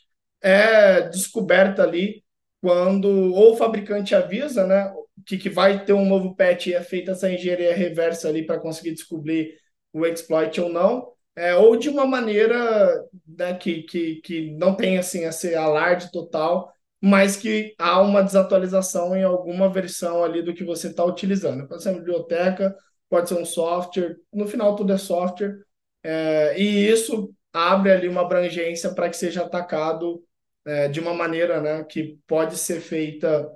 é 0.43 1.03
descoberta 1.09 1.83
ali 1.83 2.25
quando 2.61 3.09
ou 3.35 3.55
o 3.55 3.57
fabricante 3.57 4.15
avisa, 4.15 4.67
né, 4.67 4.93
que, 5.27 5.37
que 5.37 5.51
vai 5.51 5.85
ter 5.85 5.93
um 5.93 6.07
novo 6.07 6.35
patch 6.37 6.69
e 6.69 6.75
é 6.75 6.83
feita 6.83 7.11
essa 7.11 7.31
engenharia 7.31 7.75
reversa 7.75 8.29
ali 8.29 8.47
para 8.47 8.61
conseguir 8.61 8.93
descobrir 8.93 9.55
o 9.93 10.07
exploit 10.07 10.61
ou 10.61 10.69
não, 10.69 11.13
é, 11.35 11.55
ou 11.55 11.77
de 11.77 11.89
uma 11.89 12.07
maneira 12.07 13.05
né, 13.27 13.55
que, 13.55 13.83
que, 13.83 14.17
que 14.23 14.51
não 14.53 14.75
tem 14.75 14.99
assim, 14.99 15.25
esse 15.25 15.55
alarde 15.55 16.11
total, 16.13 16.73
mas 17.01 17.37
que 17.37 17.75
há 17.79 18.01
uma 18.01 18.23
desatualização 18.23 19.17
em 19.17 19.25
alguma 19.25 19.69
versão 19.69 20.25
ali 20.25 20.43
do 20.43 20.55
que 20.55 20.65
você 20.65 20.89
está 20.89 21.05
utilizando. 21.05 21.67
Pode 21.69 21.83
ser 21.83 21.91
uma 21.91 21.99
biblioteca, 21.99 22.75
pode 23.09 23.29
ser 23.29 23.35
um 23.35 23.45
software, 23.45 24.17
no 24.33 24.47
final 24.47 24.77
tudo 24.77 24.93
é 24.93 24.99
software, 24.99 25.59
é, 26.03 26.59
e 26.59 26.89
isso 26.89 27.35
abre 27.53 27.91
ali 27.91 28.09
uma 28.09 28.23
abrangência 28.23 28.95
para 28.95 29.09
que 29.11 29.17
seja 29.17 29.43
atacado 29.43 30.23
é, 30.65 30.89
de 30.89 31.01
uma 31.01 31.15
maneira 31.15 31.61
né, 31.61 31.85
que 31.85 32.19
pode 32.27 32.57
ser 32.57 32.81
feita 32.81 33.49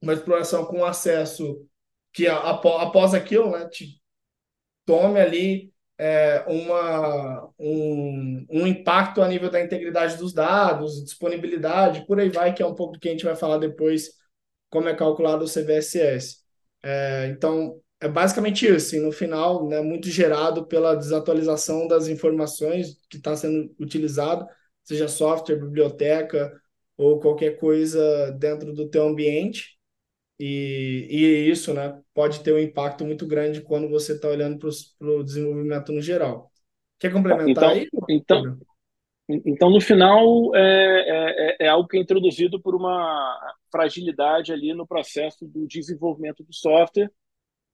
uma 0.00 0.12
exploração 0.12 0.64
com 0.66 0.84
acesso 0.84 1.66
que 2.12 2.26
após 2.26 3.14
aquilo 3.14 3.50
né, 3.50 3.68
te 3.68 4.00
tome 4.86 5.20
ali 5.20 5.72
é, 5.98 6.44
uma, 6.46 7.50
um, 7.58 8.46
um 8.50 8.66
impacto 8.66 9.22
a 9.22 9.28
nível 9.28 9.50
da 9.50 9.62
integridade 9.62 10.16
dos 10.16 10.32
dados, 10.32 11.04
disponibilidade, 11.04 12.06
por 12.06 12.20
aí 12.20 12.28
vai, 12.28 12.54
que 12.54 12.62
é 12.62 12.66
um 12.66 12.74
pouco 12.74 12.94
do 12.94 13.00
que 13.00 13.08
a 13.08 13.12
gente 13.12 13.24
vai 13.24 13.34
falar 13.36 13.58
depois, 13.58 14.10
como 14.70 14.88
é 14.88 14.94
calculado 14.94 15.44
o 15.44 15.48
CVSS. 15.48 16.38
É, 16.82 17.28
então, 17.28 17.80
é 18.00 18.08
basicamente 18.08 18.66
isso. 18.66 18.96
E 18.96 19.00
no 19.00 19.12
final, 19.12 19.66
né, 19.68 19.80
muito 19.80 20.08
gerado 20.10 20.66
pela 20.66 20.94
desatualização 20.94 21.86
das 21.88 22.08
informações 22.08 22.98
que 23.08 23.16
está 23.16 23.34
sendo 23.36 23.74
utilizado, 23.80 24.46
seja 24.84 25.08
software, 25.08 25.56
biblioteca 25.56 26.52
ou 26.96 27.20
qualquer 27.20 27.58
coisa 27.58 28.30
dentro 28.32 28.72
do 28.72 28.88
teu 28.88 29.06
ambiente. 29.06 29.75
E, 30.38 31.06
e 31.10 31.50
isso 31.50 31.72
né, 31.72 31.98
pode 32.12 32.40
ter 32.40 32.52
um 32.52 32.58
impacto 32.58 33.04
muito 33.04 33.26
grande 33.26 33.62
quando 33.62 33.88
você 33.88 34.12
está 34.12 34.28
olhando 34.28 34.58
para 34.58 35.08
o 35.08 35.24
desenvolvimento 35.24 35.92
no 35.92 36.02
geral. 36.02 36.50
Quer 36.98 37.12
complementar 37.12 37.48
então, 37.48 37.68
aí? 37.70 37.88
Então, 38.08 38.58
então, 39.28 39.70
no 39.70 39.80
final, 39.80 40.54
é, 40.54 41.56
é, 41.60 41.66
é, 41.66 41.68
algo 41.68 41.88
que 41.88 41.96
é 41.96 42.00
introduzido 42.00 42.60
por 42.60 42.76
uma 42.76 43.36
fragilidade 43.72 44.52
ali 44.52 44.72
no 44.72 44.86
processo 44.86 45.46
do 45.46 45.66
desenvolvimento 45.66 46.44
do 46.44 46.54
software, 46.54 47.10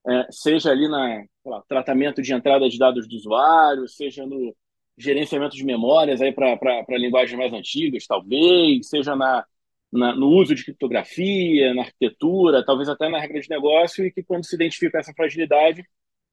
é, 0.08 0.26
seja 0.30 0.70
ali 0.70 0.88
na 0.88 1.24
lá, 1.44 1.62
tratamento 1.68 2.22
de 2.22 2.32
entrada 2.32 2.68
de 2.68 2.78
dados 2.78 3.06
do 3.06 3.14
usuário, 3.14 3.86
seja 3.86 4.24
no 4.26 4.54
gerenciamento 4.96 5.54
de 5.54 5.64
memórias 5.64 6.22
aí 6.22 6.32
para 6.32 6.84
linguagens 6.90 7.38
mais 7.38 7.52
antigas, 7.52 8.06
talvez, 8.06 8.88
seja 8.88 9.14
na 9.14 9.44
na, 9.92 10.14
no 10.14 10.28
uso 10.28 10.54
de 10.54 10.64
criptografia, 10.64 11.74
na 11.74 11.82
arquitetura, 11.82 12.64
talvez 12.64 12.88
até 12.88 13.08
na 13.08 13.20
regra 13.20 13.40
de 13.40 13.50
negócio, 13.50 14.04
e 14.04 14.10
que 14.10 14.22
quando 14.22 14.46
se 14.46 14.54
identifica 14.56 14.98
essa 14.98 15.12
fragilidade, 15.14 15.84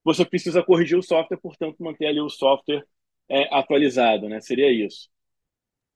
você 0.03 0.25
precisa 0.25 0.63
corrigir 0.63 0.97
o 0.97 1.03
software, 1.03 1.37
portanto, 1.37 1.83
manter 1.83 2.07
ali 2.07 2.21
o 2.21 2.29
software 2.29 2.85
é, 3.29 3.53
atualizado, 3.55 4.29
né? 4.29 4.39
Seria 4.41 4.71
isso. 4.71 5.09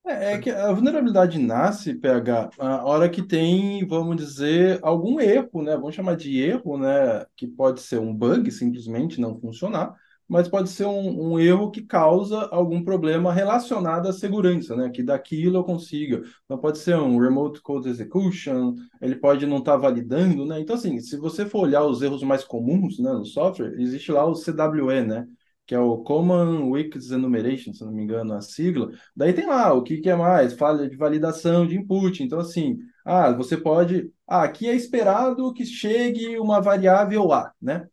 É, 0.05 0.33
é, 0.33 0.37
que 0.37 0.49
a 0.49 0.71
vulnerabilidade 0.73 1.39
nasce, 1.39 1.95
PH, 1.95 2.49
a 2.59 2.85
hora 2.85 3.09
que 3.09 3.23
tem, 3.25 3.87
vamos 3.87 4.17
dizer, 4.17 4.77
algum 4.81 5.19
erro, 5.19 5.63
né? 5.63 5.77
Vamos 5.77 5.95
chamar 5.95 6.17
de 6.17 6.41
erro, 6.41 6.77
né? 6.77 7.25
Que 7.37 7.47
pode 7.47 7.79
ser 7.81 7.99
um 7.99 8.13
bug, 8.13 8.51
simplesmente 8.51 9.21
não 9.21 9.39
funcionar, 9.39 9.95
mas 10.33 10.47
pode 10.47 10.71
ser 10.71 10.87
um, 10.87 11.33
um, 11.33 11.39
erro 11.39 11.69
que 11.69 11.83
causa 11.83 12.47
algum 12.47 12.83
problema 12.83 13.31
relacionado 13.31 14.07
à 14.07 14.11
segurança, 14.11 14.75
né? 14.75 14.89
Que 14.89 15.03
daquilo 15.03 15.57
eu 15.57 15.63
consiga. 15.63 16.23
Então 16.43 16.57
pode 16.57 16.79
ser 16.79 16.95
um 16.95 17.19
remote 17.19 17.61
code 17.61 17.87
execution, 17.87 18.73
ele 18.99 19.15
pode 19.15 19.45
não 19.45 19.59
estar 19.59 19.73
tá 19.73 19.77
validando, 19.77 20.43
né? 20.43 20.59
Então 20.59 20.75
assim, 20.75 20.99
se 20.99 21.17
você 21.17 21.45
for 21.45 21.59
olhar 21.59 21.85
os 21.85 22.01
erros 22.01 22.23
mais 22.23 22.43
comuns, 22.43 22.97
né, 22.97 23.13
no 23.13 23.23
software, 23.23 23.75
existe 23.79 24.11
lá 24.11 24.25
o 24.25 24.33
CWE, 24.33 25.05
né? 25.05 25.27
Que 25.67 25.75
é 25.75 25.79
o 25.79 25.99
Common 25.99 26.67
Weakness 26.71 27.11
Enumeration, 27.11 27.71
se 27.71 27.85
não 27.85 27.91
me 27.91 28.01
engano, 28.03 28.33
a 28.33 28.41
sigla. 28.41 28.89
Daí 29.15 29.33
tem 29.33 29.45
lá 29.45 29.71
o 29.71 29.83
que, 29.83 29.97
que 29.97 30.09
é 30.09 30.15
mais, 30.15 30.53
falha 30.53 30.89
de 30.89 30.97
validação 30.97 31.67
de 31.67 31.77
input. 31.77 32.23
Então 32.23 32.39
assim, 32.39 32.79
ah, 33.05 33.31
você 33.31 33.55
pode, 33.55 34.11
ah, 34.27 34.41
aqui 34.41 34.67
é 34.67 34.73
esperado 34.73 35.53
que 35.53 35.63
chegue 35.63 36.39
uma 36.39 36.59
variável 36.59 37.31
A, 37.31 37.51
né? 37.61 37.87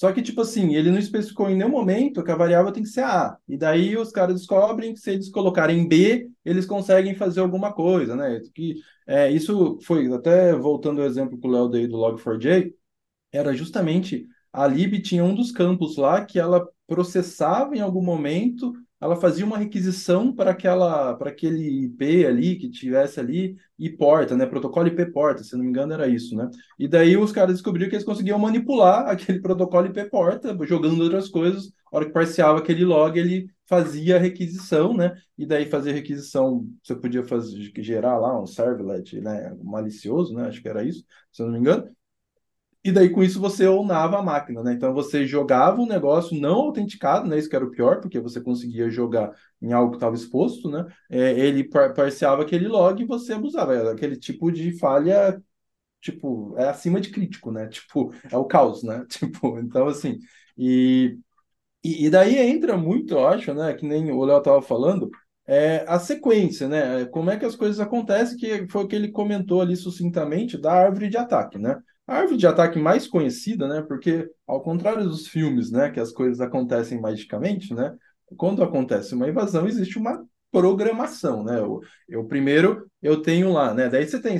Só 0.00 0.10
que, 0.12 0.22
tipo 0.22 0.40
assim, 0.40 0.74
ele 0.74 0.90
não 0.90 0.98
especificou 0.98 1.50
em 1.50 1.54
nenhum 1.54 1.68
momento 1.68 2.24
que 2.24 2.30
a 2.30 2.34
variável 2.34 2.72
tem 2.72 2.82
que 2.82 2.88
ser 2.88 3.02
A. 3.02 3.36
E 3.46 3.58
daí 3.58 3.98
os 3.98 4.10
caras 4.10 4.34
descobrem 4.34 4.94
que 4.94 5.00
se 5.00 5.10
eles 5.10 5.28
colocarem 5.28 5.86
B, 5.86 6.30
eles 6.42 6.64
conseguem 6.64 7.14
fazer 7.14 7.40
alguma 7.40 7.70
coisa, 7.70 8.16
né? 8.16 8.40
Que, 8.54 8.76
é, 9.06 9.30
isso 9.30 9.78
foi, 9.82 10.10
até 10.10 10.54
voltando 10.54 11.02
ao 11.02 11.06
exemplo 11.06 11.38
que 11.38 11.46
o 11.46 11.50
Léo 11.50 11.68
dei 11.68 11.86
do 11.86 11.98
Log4j, 11.98 12.72
era 13.30 13.54
justamente 13.54 14.26
a 14.50 14.66
lib 14.66 15.02
tinha 15.02 15.22
um 15.22 15.34
dos 15.34 15.52
campos 15.52 15.98
lá 15.98 16.24
que 16.24 16.38
ela 16.38 16.66
processava 16.86 17.76
em 17.76 17.80
algum 17.80 18.02
momento 18.02 18.72
ela 19.00 19.16
fazia 19.16 19.44
uma 19.46 19.56
requisição 19.56 20.32
para 20.32 20.50
aquela 20.50 21.14
para 21.14 21.30
aquele 21.30 21.84
IP 21.84 22.26
ali 22.26 22.56
que 22.56 22.68
tivesse 22.70 23.18
ali 23.18 23.56
e 23.78 23.88
porta, 23.88 24.36
né? 24.36 24.44
Protocolo 24.44 24.88
IP 24.88 25.06
porta, 25.06 25.42
se 25.42 25.56
não 25.56 25.64
me 25.64 25.70
engano 25.70 25.94
era 25.94 26.06
isso, 26.06 26.36
né? 26.36 26.50
E 26.78 26.86
daí 26.86 27.16
os 27.16 27.32
caras 27.32 27.54
descobriram 27.54 27.88
que 27.88 27.96
eles 27.96 28.04
conseguiam 28.04 28.38
manipular 28.38 29.08
aquele 29.10 29.40
protocolo 29.40 29.86
IP 29.86 30.04
porta, 30.10 30.56
jogando 30.66 31.02
outras 31.02 31.28
coisas. 31.28 31.72
A 31.92 31.96
hora 31.96 32.06
que 32.06 32.12
parciava 32.12 32.58
aquele 32.58 32.84
log, 32.84 33.18
ele 33.18 33.48
fazia 33.66 34.16
a 34.16 34.18
requisição, 34.18 34.94
né? 34.94 35.16
E 35.38 35.46
daí 35.46 35.64
fazer 35.66 35.92
requisição, 35.92 36.66
você 36.82 36.94
podia 36.94 37.24
fazer 37.24 37.72
gerar 37.78 38.18
lá 38.18 38.40
um 38.40 38.46
servlet, 38.46 39.20
né? 39.20 39.56
Malicioso, 39.62 40.34
né? 40.34 40.48
Acho 40.48 40.60
que 40.60 40.68
era 40.68 40.84
isso, 40.84 41.04
se 41.32 41.42
não 41.42 41.52
me 41.52 41.58
engano. 41.58 41.88
E 42.82 42.90
daí 42.90 43.10
com 43.10 43.22
isso 43.22 43.38
você 43.38 43.66
ownava 43.66 44.18
a 44.18 44.22
máquina, 44.22 44.62
né? 44.62 44.72
Então 44.72 44.94
você 44.94 45.26
jogava 45.26 45.80
um 45.82 45.86
negócio 45.86 46.40
não 46.40 46.54
autenticado, 46.56 47.28
né? 47.28 47.38
Isso 47.38 47.48
que 47.48 47.54
era 47.56 47.64
o 47.64 47.70
pior, 47.70 48.00
porque 48.00 48.18
você 48.18 48.40
conseguia 48.40 48.88
jogar 48.88 49.32
em 49.60 49.72
algo 49.72 49.90
que 49.90 49.96
estava 49.98 50.14
exposto, 50.16 50.70
né? 50.70 50.86
É, 51.10 51.32
ele 51.38 51.64
par 51.64 51.92
parciava 51.92 52.42
aquele 52.42 52.66
log 52.68 53.02
e 53.02 53.06
você 53.06 53.34
abusava. 53.34 53.74
Era 53.74 53.92
aquele 53.92 54.16
tipo 54.16 54.50
de 54.50 54.78
falha, 54.78 55.42
tipo, 56.00 56.54
é 56.58 56.68
acima 56.68 57.00
de 57.00 57.10
crítico, 57.10 57.52
né? 57.52 57.68
Tipo, 57.68 58.12
é 58.30 58.36
o 58.36 58.44
caos, 58.46 58.82
né? 58.84 59.04
Tipo, 59.10 59.58
então 59.60 59.88
assim. 59.88 60.18
E, 60.58 61.18
e, 61.84 62.06
e 62.06 62.10
daí 62.10 62.36
entra 62.38 62.76
muito, 62.76 63.14
eu 63.14 63.26
acho, 63.26 63.54
né? 63.54 63.74
Que 63.74 63.86
nem 63.86 64.10
o 64.12 64.24
Léo 64.24 64.38
estava 64.38 64.62
falando, 64.62 65.10
é, 65.46 65.84
a 65.88 65.98
sequência, 65.98 66.68
né? 66.68 67.06
Como 67.06 67.30
é 67.30 67.38
que 67.38 67.44
as 67.46 67.56
coisas 67.56 67.80
acontecem, 67.80 68.36
que 68.38 68.68
foi 68.68 68.84
o 68.84 68.88
que 68.88 68.96
ele 68.96 69.10
comentou 69.12 69.60
ali 69.62 69.76
sucintamente 69.76 70.58
da 70.58 70.72
árvore 70.72 71.08
de 71.08 71.16
ataque, 71.16 71.58
né? 71.58 71.80
A 72.10 72.16
árvore 72.16 72.38
de 72.38 72.46
ataque 72.48 72.76
mais 72.76 73.06
conhecida, 73.06 73.68
né? 73.68 73.82
Porque, 73.82 74.28
ao 74.44 74.60
contrário 74.60 75.04
dos 75.04 75.28
filmes, 75.28 75.70
né? 75.70 75.90
Que 75.90 76.00
as 76.00 76.10
coisas 76.10 76.40
acontecem 76.40 77.00
magicamente, 77.00 77.72
né? 77.72 77.94
Quando 78.36 78.64
acontece 78.64 79.14
uma 79.14 79.28
invasão, 79.28 79.68
existe 79.68 79.96
uma 79.96 80.20
programação, 80.50 81.44
né? 81.44 81.60
Eu, 81.60 81.80
eu 82.08 82.24
primeiro 82.26 82.90
eu 83.00 83.22
tenho 83.22 83.52
lá, 83.52 83.72
né? 83.72 83.88
Daí 83.88 84.08
você 84.08 84.20
tem, 84.20 84.36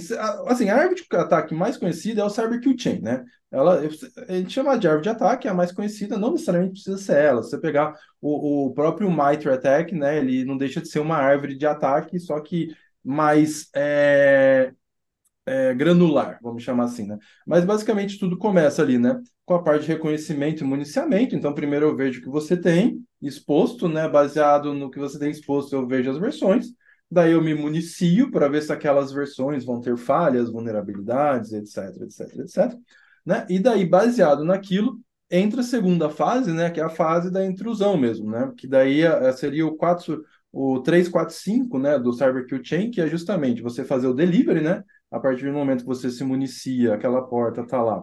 assim, 0.48 0.68
a 0.68 0.76
árvore 0.76 0.96
de 1.08 1.16
ataque 1.16 1.54
mais 1.54 1.76
conhecida 1.76 2.22
é 2.22 2.24
o 2.24 2.28
Cyber 2.28 2.60
Kill 2.60 2.76
Chain, 2.76 3.02
né? 3.02 3.24
Ela, 3.52 3.80
a 4.28 4.32
gente 4.32 4.52
chama 4.52 4.76
de 4.76 4.88
árvore 4.88 5.04
de 5.04 5.08
ataque, 5.10 5.46
é 5.46 5.50
a 5.52 5.54
mais 5.54 5.70
conhecida, 5.70 6.18
não 6.18 6.32
necessariamente 6.32 6.72
precisa 6.72 6.98
ser 6.98 7.18
ela. 7.18 7.40
Se 7.44 7.50
você 7.50 7.58
pegar 7.60 7.94
o, 8.20 8.66
o 8.66 8.74
próprio 8.74 9.08
Mitre 9.08 9.48
Attack, 9.48 9.94
né? 9.94 10.18
Ele 10.18 10.44
não 10.44 10.58
deixa 10.58 10.80
de 10.80 10.88
ser 10.88 10.98
uma 10.98 11.18
árvore 11.18 11.56
de 11.56 11.66
ataque, 11.66 12.18
só 12.18 12.40
que 12.40 12.74
mais 13.04 13.68
é, 13.76 14.72
é, 15.50 15.74
granular, 15.74 16.38
vamos 16.40 16.62
chamar 16.62 16.84
assim, 16.84 17.06
né? 17.06 17.18
Mas 17.44 17.64
basicamente 17.64 18.18
tudo 18.18 18.38
começa 18.38 18.82
ali, 18.82 18.98
né? 18.98 19.20
Com 19.44 19.54
a 19.54 19.62
parte 19.62 19.82
de 19.82 19.88
reconhecimento 19.88 20.62
e 20.62 20.66
municiamento. 20.66 21.34
Então, 21.34 21.52
primeiro 21.52 21.86
eu 21.86 21.96
vejo 21.96 22.20
o 22.20 22.22
que 22.22 22.28
você 22.28 22.56
tem 22.56 23.04
exposto, 23.20 23.88
né? 23.88 24.08
Baseado 24.08 24.72
no 24.72 24.90
que 24.90 24.98
você 24.98 25.18
tem 25.18 25.30
exposto, 25.30 25.74
eu 25.74 25.86
vejo 25.86 26.08
as 26.10 26.18
versões. 26.18 26.68
Daí 27.10 27.32
eu 27.32 27.42
me 27.42 27.52
municio 27.52 28.30
para 28.30 28.46
ver 28.46 28.62
se 28.62 28.72
aquelas 28.72 29.10
versões 29.12 29.64
vão 29.64 29.80
ter 29.80 29.96
falhas, 29.96 30.50
vulnerabilidades, 30.52 31.52
etc, 31.52 32.00
etc, 32.02 32.38
etc. 32.38 32.78
Né? 33.26 33.44
E 33.50 33.58
daí, 33.58 33.84
baseado 33.84 34.44
naquilo, 34.44 35.00
entra 35.28 35.62
a 35.62 35.64
segunda 35.64 36.08
fase, 36.08 36.52
né? 36.52 36.70
Que 36.70 36.78
é 36.80 36.84
a 36.84 36.88
fase 36.88 37.28
da 37.30 37.44
intrusão 37.44 37.96
mesmo, 37.96 38.30
né? 38.30 38.52
Que 38.56 38.68
daí 38.68 39.02
eh, 39.02 39.32
seria 39.32 39.66
o 39.66 39.76
4, 39.76 40.24
o 40.52 40.80
345, 40.80 41.78
né? 41.78 41.98
Do 41.98 42.12
Cyber 42.12 42.46
Kill 42.46 42.64
Chain, 42.64 42.90
que 42.92 43.00
é 43.00 43.08
justamente 43.08 43.62
você 43.62 43.84
fazer 43.84 44.06
o 44.06 44.14
delivery, 44.14 44.60
né? 44.60 44.84
A 45.10 45.18
partir 45.18 45.46
do 45.46 45.52
momento 45.52 45.80
que 45.80 45.86
você 45.86 46.10
se 46.10 46.22
municia, 46.24 46.94
aquela 46.94 47.22
porta 47.22 47.62
está 47.62 47.82
lá, 47.82 48.02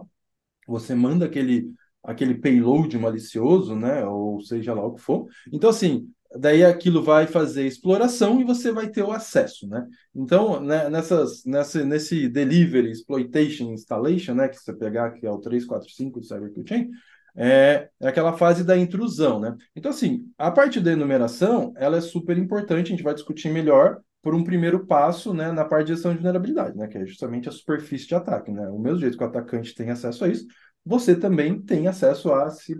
você 0.66 0.94
manda 0.94 1.24
aquele, 1.24 1.72
aquele 2.02 2.34
payload 2.34 2.96
malicioso, 2.98 3.74
né? 3.74 4.04
Ou 4.04 4.40
seja 4.40 4.74
lá 4.74 4.84
o 4.84 4.94
que 4.94 5.00
for. 5.00 5.26
Então, 5.50 5.70
assim, 5.70 6.10
daí 6.36 6.64
aquilo 6.64 7.02
vai 7.02 7.26
fazer 7.26 7.66
exploração 7.66 8.40
e 8.40 8.44
você 8.44 8.70
vai 8.70 8.88
ter 8.90 9.02
o 9.02 9.10
acesso, 9.10 9.66
né? 9.66 9.86
Então, 10.14 10.60
né, 10.60 10.90
nessas, 10.90 11.44
nessa, 11.44 11.84
nesse 11.84 12.28
delivery, 12.28 12.90
exploitation, 12.90 13.72
installation, 13.72 14.34
né? 14.34 14.48
Que 14.48 14.56
você 14.56 14.74
pegar, 14.74 15.12
que 15.12 15.26
é 15.26 15.30
o 15.30 15.38
345 15.38 16.20
do 16.20 16.26
Cyber 16.26 16.52
Chain, 16.66 16.90
é, 17.34 17.88
é 18.00 18.08
aquela 18.08 18.36
fase 18.36 18.64
da 18.64 18.76
intrusão, 18.76 19.40
né? 19.40 19.56
Então, 19.74 19.90
assim, 19.90 20.26
a 20.36 20.50
parte 20.50 20.80
da 20.80 20.92
enumeração, 20.92 21.72
ela 21.76 21.96
é 21.96 22.00
super 22.00 22.36
importante, 22.36 22.88
a 22.88 22.90
gente 22.90 23.02
vai 23.02 23.14
discutir 23.14 23.48
melhor, 23.50 24.00
por 24.22 24.34
um 24.34 24.44
primeiro 24.44 24.86
passo 24.86 25.32
né, 25.32 25.52
na 25.52 25.64
parte 25.64 25.86
de 25.86 25.94
gestão 25.94 26.12
de 26.12 26.18
vulnerabilidade, 26.18 26.76
né, 26.76 26.88
que 26.88 26.98
é 26.98 27.06
justamente 27.06 27.48
a 27.48 27.52
superfície 27.52 28.06
de 28.06 28.14
ataque. 28.14 28.50
Né? 28.50 28.68
O 28.68 28.78
mesmo 28.78 29.00
jeito 29.00 29.16
que 29.16 29.24
o 29.24 29.26
atacante 29.26 29.74
tem 29.74 29.90
acesso 29.90 30.24
a 30.24 30.28
isso, 30.28 30.46
você 30.84 31.14
também 31.14 31.60
tem 31.60 31.86
acesso 31.86 32.32
a 32.32 32.50
se, 32.50 32.76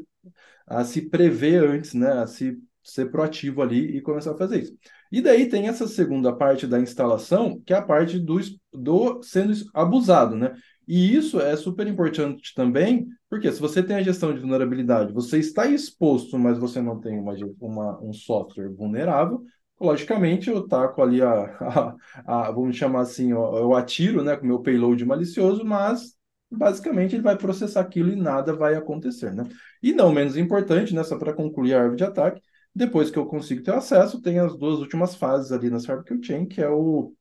a 0.66 0.85
se 0.85 1.09
prever 1.09 1.64
antes, 1.64 1.95
né, 1.95 2.12
a 2.12 2.26
se 2.26 2.59
ser 2.83 3.11
proativo 3.11 3.61
ali 3.61 3.97
e 3.97 4.00
começar 4.00 4.33
a 4.33 4.37
fazer 4.37 4.62
isso. 4.62 4.76
E 5.12 5.21
daí 5.21 5.49
tem 5.49 5.68
essa 5.68 5.87
segunda 5.87 6.35
parte 6.35 6.66
da 6.66 6.80
instalação, 6.80 7.61
que 7.64 7.73
é 7.73 7.76
a 7.76 7.83
parte 7.83 8.18
do, 8.18 8.38
do 8.73 9.23
sendo 9.23 9.52
abusado, 9.75 10.35
né? 10.35 10.54
E 10.87 11.14
isso 11.14 11.38
é 11.38 11.54
super 11.54 11.87
importante 11.87 12.54
também, 12.54 13.07
porque 13.28 13.52
se 13.52 13.61
você 13.61 13.83
tem 13.83 13.97
a 13.97 14.02
gestão 14.02 14.33
de 14.33 14.40
vulnerabilidade, 14.40 15.12
você 15.12 15.38
está 15.38 15.66
exposto, 15.66 16.38
mas 16.38 16.59
você 16.59 16.80
não 16.80 16.99
tem 16.99 17.18
uma, 17.18 17.35
uma 17.61 18.02
um 18.02 18.12
software 18.12 18.71
vulnerável, 18.71 19.42
logicamente 19.80 20.50
eu 20.50 20.66
taco 20.66 21.02
ali 21.02 21.23
a, 21.23 21.28
a, 22.26 22.49
a 22.49 22.50
vamos 22.50 22.76
chamar 22.76 23.00
assim, 23.02 23.30
eu 23.30 23.75
atiro, 23.75 24.23
né, 24.23 24.37
com 24.37 24.47
meu 24.47 24.61
payload 24.61 25.04
malicioso, 25.04 25.64
mas 25.64 26.16
basicamente 26.50 27.14
ele 27.14 27.23
vai 27.23 27.37
processar 27.37 27.80
aquilo 27.80 28.11
e 28.11 28.16
nada 28.16 28.54
vai 28.54 28.75
acontecer, 28.75 29.32
né? 29.35 29.44
E 29.82 29.92
não 29.92 30.12
menos 30.12 30.37
importante, 30.37 30.94
né, 30.94 31.04
só 31.04 31.18
para 31.18 31.32
concluir 31.35 31.75
a 31.75 31.78
árvore 31.80 31.99
de 31.99 32.04
ataque, 32.04 32.40
depois 32.75 33.11
que 33.11 33.18
eu 33.18 33.26
consigo 33.26 33.62
ter 33.62 33.75
acesso, 33.75 34.20
tem 34.23 34.38
as 34.38 34.56
duas 34.56 34.78
últimas 34.80 35.14
fases 35.14 35.52
ali 35.52 35.70
na 35.70 35.78
Barbecue 35.78 36.23
Chain, 36.23 36.47
que 36.47 36.61
é 36.62 36.68
o, 36.70 37.12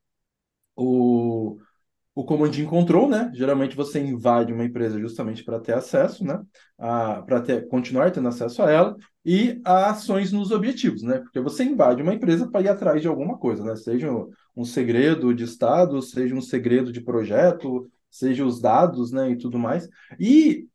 o 0.75 1.57
o 2.17 2.25
Command 2.25 2.51
Control, 2.67 3.07
né? 3.07 3.31
Geralmente 3.35 3.75
você 3.75 3.99
invade 3.99 4.51
uma 4.51 4.65
empresa 4.65 4.99
justamente 4.99 5.43
para 5.43 5.59
ter 5.59 5.73
acesso, 5.75 6.25
né? 6.25 6.41
Para 6.75 7.41
ter, 7.41 7.67
continuar 7.67 8.11
tendo 8.11 8.27
acesso 8.27 8.63
a 8.63 8.71
ela 8.71 8.95
e 9.27 9.59
a 9.65 9.89
ações 9.89 10.31
nos 10.31 10.51
objetivos, 10.51 11.03
né? 11.03 11.19
Porque 11.19 11.41
você 11.41 11.65
invade 11.65 12.01
uma 12.01 12.13
empresa 12.13 12.49
para 12.49 12.61
ir 12.61 12.69
atrás 12.69 13.01
de 13.01 13.09
alguma 13.09 13.37
coisa, 13.37 13.61
né? 13.61 13.75
Seja 13.75 14.09
um 14.55 14.63
segredo 14.63 15.33
de 15.33 15.43
Estado, 15.43 16.01
seja 16.01 16.33
um 16.33 16.39
segredo 16.39 16.93
de 16.93 17.01
projeto, 17.01 17.91
seja 18.09 18.45
os 18.45 18.61
dados, 18.61 19.11
né? 19.11 19.31
E 19.31 19.37
tudo 19.37 19.59
mais. 19.59 19.89
E 20.17 20.65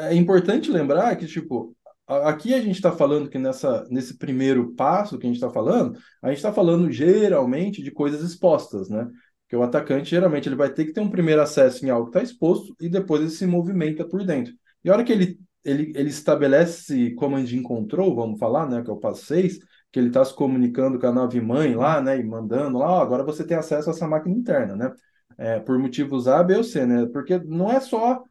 é 0.00 0.14
importante 0.16 0.72
lembrar 0.72 1.14
que, 1.14 1.24
tipo, 1.24 1.72
aqui 2.04 2.52
a 2.52 2.60
gente 2.60 2.74
está 2.74 2.90
falando 2.90 3.30
que 3.30 3.38
nessa, 3.38 3.86
nesse 3.88 4.18
primeiro 4.18 4.74
passo 4.74 5.16
que 5.16 5.26
a 5.26 5.28
gente 5.28 5.36
está 5.36 5.48
falando, 5.48 5.96
a 6.20 6.30
gente 6.30 6.38
está 6.38 6.52
falando 6.52 6.90
geralmente 6.90 7.80
de 7.80 7.92
coisas 7.92 8.22
expostas, 8.28 8.88
né? 8.88 9.08
Porque 9.42 9.54
o 9.54 9.62
atacante, 9.62 10.10
geralmente, 10.10 10.48
ele 10.48 10.56
vai 10.56 10.68
ter 10.68 10.84
que 10.84 10.92
ter 10.92 11.00
um 11.00 11.10
primeiro 11.10 11.40
acesso 11.40 11.86
em 11.86 11.90
algo 11.90 12.10
que 12.10 12.18
está 12.18 12.24
exposto 12.24 12.74
e 12.80 12.88
depois 12.88 13.20
ele 13.20 13.30
se 13.30 13.46
movimenta 13.46 14.04
por 14.04 14.24
dentro. 14.24 14.52
E 14.82 14.90
a 14.90 14.94
hora 14.94 15.04
que 15.04 15.12
ele, 15.12 15.38
ele, 15.64 15.92
ele 15.94 16.08
estabelece 16.10 17.14
command 17.14 17.44
in 17.52 17.62
control, 17.62 18.14
vamos 18.14 18.38
falar, 18.38 18.68
né, 18.68 18.82
que 18.82 18.90
é 18.90 18.92
o 18.92 18.96
passo 18.96 19.24
6, 19.26 19.58
que 19.92 19.98
ele 19.98 20.08
está 20.08 20.24
se 20.24 20.34
comunicando 20.34 20.98
com 20.98 21.06
a 21.06 21.12
nave 21.12 21.40
mãe 21.40 21.74
lá, 21.74 22.00
né, 22.00 22.18
e 22.18 22.24
mandando 22.24 22.78
lá, 22.78 23.00
agora 23.02 23.24
você 23.24 23.44
tem 23.44 23.56
acesso 23.56 23.90
a 23.90 23.92
essa 23.92 24.08
máquina 24.08 24.34
interna, 24.34 24.76
né, 24.76 24.92
é, 25.38 25.60
por 25.60 25.78
motivos 25.78 26.28
A, 26.28 26.42
B 26.42 26.56
ou 26.56 26.64
C, 26.64 26.86
né, 26.86 27.06
porque 27.12 27.38
não 27.38 27.70
é 27.70 27.80
só 27.80 28.22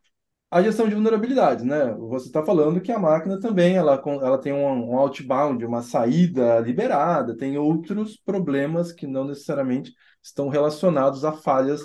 a 0.52 0.62
gestão 0.64 0.88
de 0.88 0.96
vulnerabilidades, 0.96 1.64
né? 1.64 1.94
Você 1.94 2.28
está 2.28 2.44
falando 2.44 2.82
que 2.82 2.92
a 2.92 2.98
máquina 2.98 3.40
também 3.40 3.76
ela, 3.76 4.02
ela 4.04 4.38
tem 4.40 4.52
um, 4.52 4.92
um 4.92 4.98
outbound, 4.98 5.64
uma 5.64 5.84
saída 5.84 6.60
liberada, 6.60 7.38
tem 7.38 7.58
outros 7.58 8.18
problemas 8.18 8.92
que 8.92 9.06
não 9.06 9.26
necessariamente 9.26 9.94
estão 10.24 10.50
relacionados 10.50 11.24
a 11.24 11.32
falhas 11.34 11.82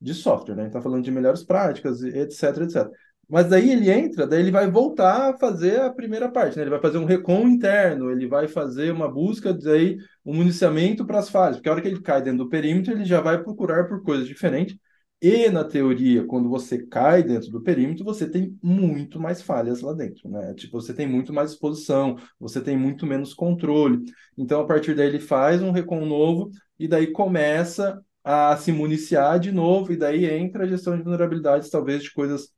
de 0.00 0.14
software, 0.14 0.54
né? 0.54 0.66
Está 0.68 0.80
falando 0.80 1.02
de 1.04 1.10
melhores 1.10 1.42
práticas, 1.42 2.02
etc, 2.02 2.58
etc. 2.62 2.90
Mas 3.28 3.48
daí 3.48 3.70
ele 3.70 3.90
entra, 3.90 4.26
daí 4.26 4.40
ele 4.40 4.50
vai 4.50 4.70
voltar 4.70 5.30
a 5.30 5.38
fazer 5.38 5.80
a 5.80 5.90
primeira 5.92 6.30
parte, 6.30 6.56
né? 6.56 6.62
Ele 6.62 6.70
vai 6.70 6.80
fazer 6.80 6.98
um 6.98 7.04
recon 7.04 7.48
interno, 7.48 8.10
ele 8.10 8.26
vai 8.26 8.48
fazer 8.48 8.92
uma 8.92 9.10
busca, 9.10 9.52
daí 9.52 9.96
um 10.24 10.34
municiamento 10.34 11.06
para 11.06 11.18
as 11.18 11.28
falhas, 11.28 11.56
porque 11.56 11.68
a 11.68 11.72
hora 11.72 11.82
que 11.82 11.88
ele 11.88 12.00
cai 12.00 12.22
dentro 12.22 12.44
do 12.44 12.50
perímetro, 12.50 12.92
ele 12.92 13.04
já 13.04 13.20
vai 13.20 13.42
procurar 13.42 13.88
por 13.88 14.02
coisas 14.02 14.26
diferentes 14.26 14.76
e 15.22 15.48
na 15.48 15.64
teoria, 15.64 16.22
quando 16.26 16.50
você 16.50 16.86
cai 16.86 17.22
dentro 17.22 17.50
do 17.50 17.62
perímetro, 17.62 18.04
você 18.04 18.28
tem 18.28 18.58
muito 18.62 19.18
mais 19.18 19.40
falhas 19.40 19.80
lá 19.80 19.94
dentro, 19.94 20.28
né? 20.28 20.52
Tipo, 20.52 20.80
você 20.82 20.92
tem 20.92 21.06
muito 21.06 21.32
mais 21.32 21.52
exposição, 21.52 22.16
você 22.38 22.60
tem 22.60 22.76
muito 22.76 23.06
menos 23.06 23.32
controle. 23.32 24.04
Então, 24.36 24.60
a 24.60 24.66
partir 24.66 24.94
daí, 24.94 25.08
ele 25.08 25.18
faz 25.20 25.62
um 25.62 25.70
recon 25.70 26.04
novo 26.04 26.50
e 26.78 26.86
daí 26.86 27.06
começa 27.06 28.02
a 28.22 28.54
se 28.58 28.70
municiar 28.70 29.38
de 29.38 29.50
novo, 29.50 29.92
e 29.92 29.96
daí 29.96 30.26
entra 30.26 30.64
a 30.64 30.66
gestão 30.66 30.96
de 30.96 31.02
vulnerabilidades, 31.02 31.70
talvez 31.70 32.02
de 32.02 32.12
coisas 32.12 32.50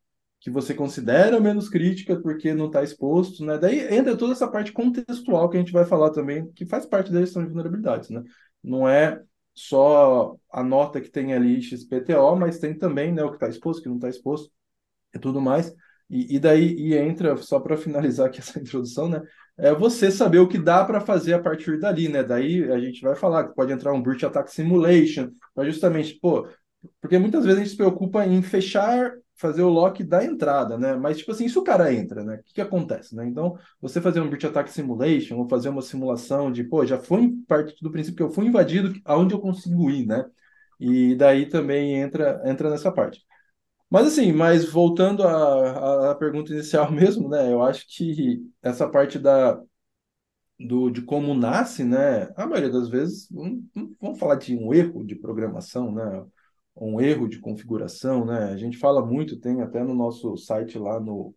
que 0.47 0.51
você 0.51 0.73
considera 0.73 1.41
menos 1.41 1.69
crítica 1.69 2.15
porque 2.21 2.55
não 2.55 2.67
está 2.67 2.81
exposto, 2.81 3.45
né? 3.45 3.59
Daí 3.59 3.93
entra 3.93 4.17
toda 4.17 4.33
essa 4.33 4.47
parte 4.47 4.71
contextual 4.71 5.51
que 5.51 5.57
a 5.57 5.61
gente 5.61 5.73
vai 5.73 5.85
falar 5.85 6.11
também, 6.11 6.49
que 6.53 6.65
faz 6.65 6.87
parte 6.87 7.11
da 7.11 7.19
gestão 7.19 7.43
de 7.43 7.49
vulnerabilidades, 7.49 8.11
né? 8.11 8.23
Não 8.63 8.89
é 8.89 9.21
só 9.53 10.37
a 10.49 10.63
nota 10.63 11.01
que 11.01 11.11
tem 11.11 11.35
ali 11.35 11.61
XPTO, 11.61 12.37
mas 12.37 12.61
tem 12.61 12.79
também 12.79 13.13
né, 13.13 13.25
o 13.25 13.31
que 13.31 13.35
está 13.35 13.49
exposto, 13.49 13.81
o 13.81 13.83
que 13.83 13.89
não 13.89 13.97
está 13.97 14.09
exposto 14.09 14.49
e 15.13 15.19
tudo 15.19 15.41
mais. 15.41 15.75
E, 16.09 16.37
e 16.37 16.39
daí 16.39 16.77
e 16.79 16.95
entra, 16.95 17.37
só 17.39 17.59
para 17.59 17.77
finalizar 17.77 18.29
aqui 18.29 18.39
essa 18.39 18.61
introdução, 18.61 19.09
né? 19.09 19.21
É 19.59 19.75
você 19.75 20.13
saber 20.13 20.39
o 20.39 20.47
que 20.47 20.59
dá 20.59 20.85
para 20.85 21.01
fazer 21.01 21.35
a 21.35 21.43
partir 21.43 21.81
dali, 21.81 22.09
né? 22.09 22.23
Daí 22.23 22.71
a 22.71 22.79
gente 22.79 23.01
vai 23.03 23.17
falar 23.17 23.49
que 23.49 23.55
pode 23.57 23.73
entrar 23.73 23.93
um 23.93 24.01
Breach 24.01 24.25
Attack 24.25 24.53
Simulation, 24.53 25.29
para 25.53 25.69
justamente, 25.69 26.17
pô, 26.21 26.49
porque 27.01 27.19
muitas 27.19 27.45
vezes 27.45 27.59
a 27.59 27.63
gente 27.65 27.73
se 27.73 27.77
preocupa 27.77 28.25
em 28.25 28.41
fechar 28.43 29.13
fazer 29.37 29.63
o 29.63 29.69
lock 29.69 30.03
da 30.05 30.25
entrada, 30.25 30.79
né? 30.79 30.95
Mas, 30.97 31.19
tipo 31.19 31.33
assim, 31.33 31.49
se 31.49 31.59
o 31.59 31.63
cara 31.65 31.93
entra, 31.93 32.25
né? 32.25 32.37
O 32.37 32.43
que, 32.43 32.55
que 32.55 32.61
acontece, 32.61 33.15
né? 33.15 33.27
Então, 33.27 33.59
você 33.81 34.01
fazer 34.01 34.21
um 34.21 34.29
Breach 34.29 34.47
Attack 34.47 34.71
Simulation 34.71 35.37
ou 35.39 35.49
fazer 35.49 35.69
uma 35.69 35.83
simulação 35.83 36.51
de, 36.51 36.65
pô, 36.65 36.85
já 36.87 36.99
foi 36.99 37.33
parte 37.47 37.77
do 37.83 37.91
princípio 37.91 38.17
que 38.17 38.23
eu 38.23 38.31
fui 38.31 38.47
invadido, 38.47 38.99
aonde 39.05 39.35
eu 39.35 39.41
consigo 39.41 39.91
ir, 39.91 40.07
né? 40.07 40.25
E 40.81 41.15
daí 41.17 41.47
também 41.49 41.95
entra, 41.97 42.43
entra 42.47 42.71
nessa 42.71 42.93
parte. 42.93 43.21
Mas 43.91 44.07
assim, 44.09 44.33
mas 44.33 44.71
voltando 44.71 45.23
à, 45.25 46.11
à 46.13 46.15
pergunta 46.15 46.53
inicial 46.53 46.91
mesmo, 46.93 47.29
né? 47.29 47.53
Eu 47.53 47.63
acho 47.63 47.87
que 47.89 48.43
essa 48.63 48.89
parte 48.89 49.19
da, 49.19 49.61
do, 50.59 50.91
de 50.91 51.03
como 51.03 51.35
nasce, 51.35 51.85
né? 51.85 52.33
A 52.37 52.47
maioria 52.47 52.71
das 52.71 52.89
vezes, 52.89 53.29
vamos 54.01 54.19
falar 54.19 54.37
de 54.37 54.57
um 54.57 54.73
erro 54.73 55.05
de 55.05 55.15
programação, 55.15 55.93
né? 55.93 56.25
Um 56.77 57.01
erro 57.01 57.29
de 57.29 57.39
configuração, 57.41 58.25
né? 58.25 58.45
A 58.53 58.57
gente 58.57 58.77
fala 58.79 59.05
muito, 59.05 59.39
tem 59.41 59.63
até 59.63 59.83
no 59.83 59.95
nosso 59.95 60.37
site 60.37 60.79
lá 60.79 61.01
no 61.01 61.35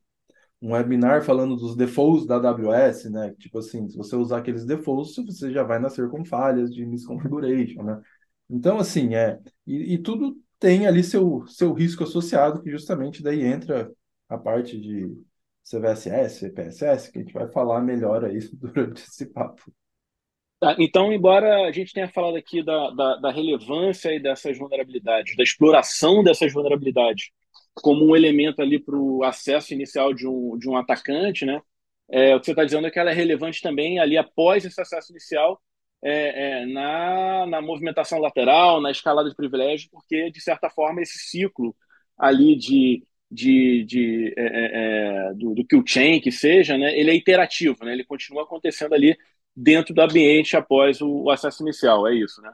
um 0.62 0.73
webinar 0.73 1.23
falando 1.23 1.56
dos 1.56 1.75
defaults 1.75 2.25
da 2.25 2.36
AWS, 2.36 3.10
né? 3.10 3.34
Tipo 3.39 3.60
assim, 3.60 3.88
se 3.88 3.95
você 3.97 4.15
usar 4.15 4.39
aqueles 4.39 4.65
defaults, 4.65 5.15
você 5.15 5.52
já 5.52 5.63
vai 5.63 5.80
nascer 5.80 6.10
com 6.10 6.25
falhas 6.25 6.73
de 6.73 6.86
misconfiguration, 6.86 7.84
né? 7.84 8.02
Então, 8.49 8.78
assim, 8.78 9.15
é. 9.15 9.39
E, 9.65 9.93
e 9.93 9.97
tudo 9.97 10.36
tem 10.60 10.86
ali 10.88 11.04
seu, 11.04 11.45
seu 11.47 11.73
risco 11.73 12.04
associado, 12.04 12.62
que 12.62 12.69
justamente 12.71 13.23
daí 13.23 13.43
entra 13.43 13.91
a 14.28 14.38
parte 14.38 14.80
de 14.80 15.08
CVSS, 15.63 16.39
CPSS, 16.39 17.12
que 17.12 17.19
a 17.19 17.21
gente 17.21 17.34
vai 17.34 17.47
falar 17.49 17.82
melhor 17.82 18.25
aí 18.25 18.39
durante 18.54 19.04
esse 19.04 19.25
papo. 19.28 19.71
Tá, 20.60 20.76
então, 20.78 21.13
embora 21.13 21.67
a 21.67 21.72
gente 21.72 21.93
tenha 21.93 22.10
falado 22.10 22.36
aqui 22.36 22.62
da, 22.62 22.89
da, 22.91 23.15
da 23.15 23.32
relevância 23.32 24.13
e 24.13 24.19
dessas 24.19 24.58
vulnerabilidades, 24.58 25.36
da 25.38 25.43
exploração 25.43 26.22
dessas 26.22 26.52
vulnerabilidades 26.52 27.30
como 27.76 28.06
um 28.06 28.15
elemento 28.15 28.62
ali 28.62 28.78
para 28.78 28.95
o 28.98 29.24
acesso 29.24 29.74
inicial 29.74 30.13
de 30.13 30.28
um, 30.28 30.58
de 30.58 30.69
um 30.69 30.76
atacante, 30.76 31.45
né? 31.45 31.62
É, 32.10 32.36
o 32.36 32.39
que 32.39 32.45
você 32.48 32.52
está 32.52 32.65
dizendo 32.65 32.88
é 32.88 32.91
que 32.91 33.00
ela 33.00 33.12
é 33.12 33.13
relevante 33.13 33.62
também 33.62 34.00
ali 34.00 34.17
após 34.17 34.65
esse 34.65 34.82
acesso 34.82 35.12
inicial 35.13 35.62
é, 36.04 36.62
é, 36.63 36.65
na, 36.65 37.45
na 37.48 37.62
movimentação 37.62 38.19
lateral, 38.19 38.82
na 38.82 38.91
escalada 38.91 39.30
de 39.30 39.36
privilégio, 39.36 39.89
porque, 39.91 40.30
de 40.32 40.41
certa 40.41 40.69
forma, 40.69 41.02
esse 41.02 41.19
ciclo 41.19 41.74
ali 42.17 42.56
de, 42.58 43.04
de, 43.32 43.84
de 43.86 44.34
é, 44.38 44.43
é, 44.43 45.30
é 45.30 45.34
do, 45.36 45.54
do 45.54 45.65
kill 45.65 45.84
chain, 45.86 46.19
que 46.19 46.32
seja, 46.32 46.78
né, 46.78 46.98
ele 47.00 47.12
é 47.12 47.15
iterativo, 47.15 47.86
né, 47.86 47.93
ele 47.93 48.04
continua 48.04 48.43
acontecendo 48.43 48.93
ali 48.93 49.15
dentro 49.62 49.93
do 49.93 50.02
ambiente 50.02 50.56
após 50.56 51.02
o, 51.02 51.30
acesso 51.30 51.62
inicial, 51.63 52.08
é 52.08 52.15
isso, 52.15 52.41
né? 52.41 52.52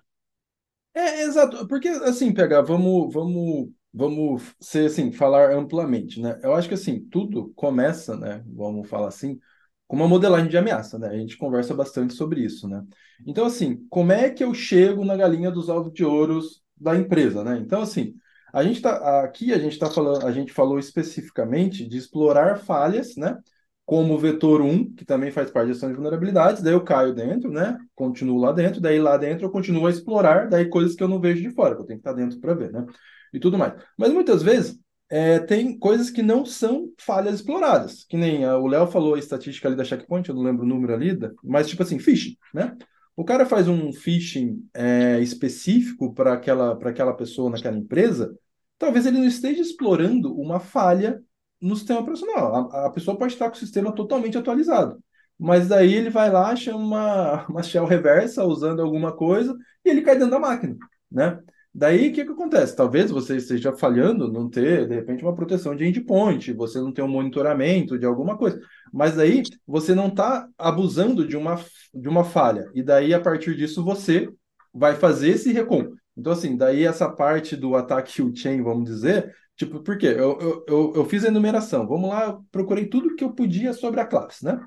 É, 0.94 1.22
exato, 1.24 1.68
porque 1.68 1.88
assim, 1.88 2.34
pegar, 2.34 2.62
vamos, 2.62 3.14
vamos, 3.14 3.70
vamos 3.94 4.56
ser 4.60 4.88
assim, 4.88 5.12
falar 5.12 5.52
amplamente, 5.54 6.20
né? 6.22 6.40
Eu 6.42 6.56
acho 6.56 6.68
que 6.68 6.74
assim, 6.74 7.06
tudo 7.10 7.54
começa, 7.56 8.18
né? 8.18 8.44
Vamos 8.48 8.90
falar 8.90 9.10
assim, 9.10 9.40
com 9.88 9.96
uma 9.98 10.08
modelagem 10.08 10.50
de 10.50 10.58
ameaça, 10.58 10.98
né? 10.98 11.10
A 11.10 11.18
gente 11.18 11.38
conversa 11.38 11.74
bastante 11.76 12.14
sobre 12.14 12.42
isso, 12.42 12.68
né? 12.68 12.84
Então, 13.26 13.46
assim, 13.46 13.86
como 13.90 14.12
é 14.12 14.30
que 14.30 14.44
eu 14.44 14.54
chego 14.54 15.06
na 15.06 15.16
galinha 15.16 15.52
dos 15.52 15.70
ovos 15.70 15.94
de 15.94 16.04
ouros 16.04 16.64
da 16.76 16.96
empresa, 16.96 17.44
né? 17.44 17.58
Então, 17.60 17.82
assim, 17.82 18.16
a 18.54 18.64
gente 18.64 18.82
tá 18.82 19.22
aqui 19.22 19.54
a 19.54 19.60
gente 19.60 19.74
está 19.74 19.92
falando, 19.92 20.26
a 20.26 20.32
gente 20.32 20.52
falou 20.54 20.80
especificamente 20.80 21.88
de 21.88 21.98
explorar 21.98 22.58
falhas, 22.58 23.16
né? 23.18 23.38
Como 23.86 24.18
vetor 24.18 24.62
1, 24.62 24.96
que 24.96 25.06
também 25.06 25.32
faz 25.32 25.52
parte 25.52 25.68
da 25.68 25.74
gestão 25.74 25.90
de 25.90 25.96
vulnerabilidades, 25.96 26.64
daí 26.64 26.74
eu 26.74 26.84
caio 26.84 27.14
dentro, 27.14 27.52
né? 27.52 27.78
Continuo 27.94 28.40
lá 28.40 28.52
dentro, 28.52 28.82
daí 28.82 29.00
lá 29.00 29.16
dentro 29.16 29.46
eu 29.46 29.52
continuo 29.52 29.86
a 29.86 29.92
explorar, 29.92 30.50
daí 30.50 30.68
coisas 30.68 30.96
que 30.96 31.04
eu 31.04 31.08
não 31.08 31.20
vejo 31.20 31.42
de 31.42 31.52
fora, 31.52 31.76
que 31.76 31.82
eu 31.82 31.86
tenho 31.86 32.00
que 32.00 32.08
estar 32.08 32.14
dentro 32.14 32.40
para 32.40 32.56
ver, 32.56 32.72
né? 32.72 32.86
E 33.32 33.40
tudo 33.40 33.58
mais. 33.58 33.74
Mas 33.98 34.12
muitas 34.12 34.42
vezes 34.42 34.80
é, 35.08 35.38
tem 35.40 35.78
coisas 35.78 36.10
que 36.10 36.24
não 36.24 36.46
são 36.46 36.92
falhas 37.00 37.36
exploradas, 37.36 38.04
que 38.10 38.18
nem 38.18 38.44
a, 38.44 38.58
o 38.58 38.66
Léo 38.66 38.88
falou 38.88 39.14
a 39.14 39.20
estatística 39.20 39.68
ali 39.68 39.78
da 39.78 39.84
checkpoint, 39.84 40.28
eu 40.28 40.36
não 40.36 40.42
lembro 40.42 40.64
o 40.64 40.68
número 40.68 40.94
ali, 40.94 41.18
mas 41.44 41.68
tipo 41.68 41.84
assim, 41.84 42.00
phishing, 42.00 42.36
né? 42.54 42.76
O 43.16 43.24
cara 43.24 43.46
faz 43.46 43.68
um 43.68 43.94
phishing 43.94 44.68
é, 44.74 45.20
específico 45.22 46.14
para 46.14 46.34
aquela, 46.34 46.74
aquela 46.90 47.14
pessoa 47.14 47.52
naquela 47.52 47.78
empresa, 47.78 48.36
talvez 48.80 49.06
ele 49.06 49.20
não 49.20 49.26
esteja 49.26 49.62
explorando 49.62 50.36
uma 50.36 50.60
falha 50.60 51.22
no 51.66 51.76
sistema 51.76 52.00
operacional. 52.02 52.70
A, 52.72 52.86
a, 52.86 52.90
pessoa 52.92 53.18
pode 53.18 53.34
estar 53.34 53.50
com 53.50 53.56
o 53.56 53.60
sistema 53.60 53.92
totalmente 53.92 54.38
atualizado. 54.38 55.00
Mas 55.38 55.68
daí 55.68 55.94
ele 55.94 56.10
vai 56.10 56.32
lá, 56.32 56.56
chama 56.56 56.78
uma, 56.78 57.46
uma 57.50 57.64
shell 57.64 57.86
reversa 57.86 58.46
usando 58.46 58.82
alguma 58.82 59.12
coisa 59.12 59.56
e 59.84 59.90
ele 59.90 60.02
cai 60.02 60.16
dentro 60.16 60.32
da 60.32 60.40
máquina, 60.40 60.78
né? 61.12 61.40
Daí, 61.78 62.08
o 62.08 62.14
que 62.14 62.24
que 62.24 62.32
acontece? 62.32 62.74
Talvez 62.74 63.12
você 63.12 63.36
esteja 63.36 63.76
falhando, 63.76 64.32
não 64.32 64.50
ter, 64.50 64.88
de 64.88 64.96
repente, 64.96 65.24
uma 65.26 65.36
proteção 65.36 65.76
de 65.76 65.86
endpoint, 65.86 66.54
você 66.54 66.80
não 66.80 66.94
tem 66.94 67.04
um 67.04 67.08
monitoramento 67.10 68.00
de 68.00 68.06
alguma 68.06 68.38
coisa. 68.38 68.62
Mas 68.94 69.18
daí, 69.18 69.44
você 69.68 69.94
não 69.94 70.08
está 70.08 70.48
abusando 70.58 71.28
de 71.28 71.36
uma, 71.36 71.60
de 71.94 72.08
uma 72.08 72.24
falha. 72.24 72.72
E 72.74 72.82
daí, 72.82 73.14
a 73.14 73.20
partir 73.20 73.58
disso, 73.58 73.84
você 73.84 74.30
vai 74.74 74.96
fazer 74.96 75.32
esse 75.32 75.52
recon. 75.52 75.92
Então, 76.16 76.32
assim, 76.32 76.56
daí 76.56 76.86
essa 76.86 77.10
parte 77.10 77.58
do 77.58 77.76
ataque 77.76 78.14
chain, 78.34 78.64
vamos 78.64 78.86
dizer, 78.86 79.36
tipo, 79.56 79.82
por 79.82 79.98
quê? 79.98 80.08
Eu, 80.08 80.40
eu, 80.40 80.66
eu, 80.68 80.94
eu 80.96 81.06
fiz 81.06 81.24
a 81.26 81.28
enumeração. 81.28 81.88
Vamos 81.88 82.10
lá, 82.10 82.40
procurei 82.52 82.88
tudo 82.88 83.16
que 83.16 83.24
eu 83.24 83.34
podia 83.34 83.74
sobre 83.74 84.00
a 84.00 84.06
classe, 84.06 84.44
né? 84.46 84.60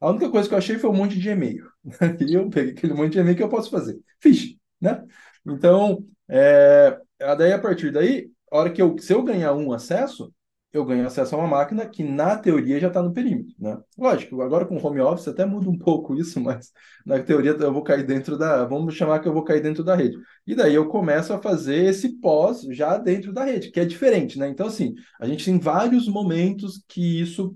A 0.00 0.10
única 0.10 0.30
coisa 0.30 0.48
que 0.48 0.54
eu 0.54 0.58
achei 0.58 0.78
foi 0.78 0.90
um 0.90 0.94
monte 0.94 1.18
de 1.18 1.28
e-mail. 1.28 1.66
E 2.28 2.34
eu 2.34 2.48
peguei 2.50 2.72
aquele 2.72 2.94
monte 2.94 3.12
de 3.12 3.18
e-mail 3.20 3.36
que 3.36 3.42
eu 3.42 3.48
posso 3.48 3.70
fazer. 3.70 3.98
Fiz, 4.20 4.56
né? 4.80 5.04
Então, 5.46 6.04
é, 6.28 6.98
daí 7.18 7.52
a 7.52 7.58
partir 7.60 7.92
daí, 7.92 8.30
a 8.50 8.58
hora 8.58 8.72
que 8.72 8.82
eu, 8.82 8.96
se 8.98 9.12
eu 9.12 9.22
ganhar 9.22 9.52
um 9.54 9.72
acesso, 9.72 10.32
eu 10.72 10.84
ganho 10.84 11.06
acesso 11.06 11.34
a 11.34 11.38
uma 11.38 11.46
máquina 11.46 11.86
que, 11.86 12.02
na 12.02 12.36
teoria, 12.36 12.80
já 12.80 12.88
está 12.88 13.02
no 13.02 13.12
perímetro, 13.12 13.54
né? 13.58 13.78
Lógico, 13.98 14.40
agora 14.40 14.64
com 14.64 14.76
home 14.76 15.00
office 15.00 15.28
até 15.28 15.44
muda 15.44 15.68
um 15.68 15.76
pouco 15.76 16.14
isso, 16.14 16.40
mas 16.42 16.72
na 17.04 17.22
teoria 17.22 17.50
eu 17.52 17.72
vou 17.72 17.82
cair 17.82 18.06
dentro 18.06 18.38
da. 18.38 18.64
Vamos 18.64 18.94
chamar 18.94 19.20
que 19.20 19.28
eu 19.28 19.32
vou 19.34 19.44
cair 19.44 19.62
dentro 19.62 19.84
da 19.84 19.94
rede. 19.94 20.16
E 20.46 20.54
daí 20.54 20.74
eu 20.74 20.88
começo 20.88 21.32
a 21.32 21.42
fazer 21.42 21.84
esse 21.84 22.18
pós 22.20 22.62
já 22.70 22.96
dentro 22.96 23.32
da 23.32 23.44
rede, 23.44 23.70
que 23.70 23.80
é 23.80 23.84
diferente, 23.84 24.38
né? 24.38 24.48
Então, 24.48 24.66
assim, 24.66 24.94
a 25.20 25.26
gente 25.26 25.44
tem 25.44 25.58
vários 25.58 26.08
momentos 26.08 26.82
que 26.88 27.20
isso 27.20 27.54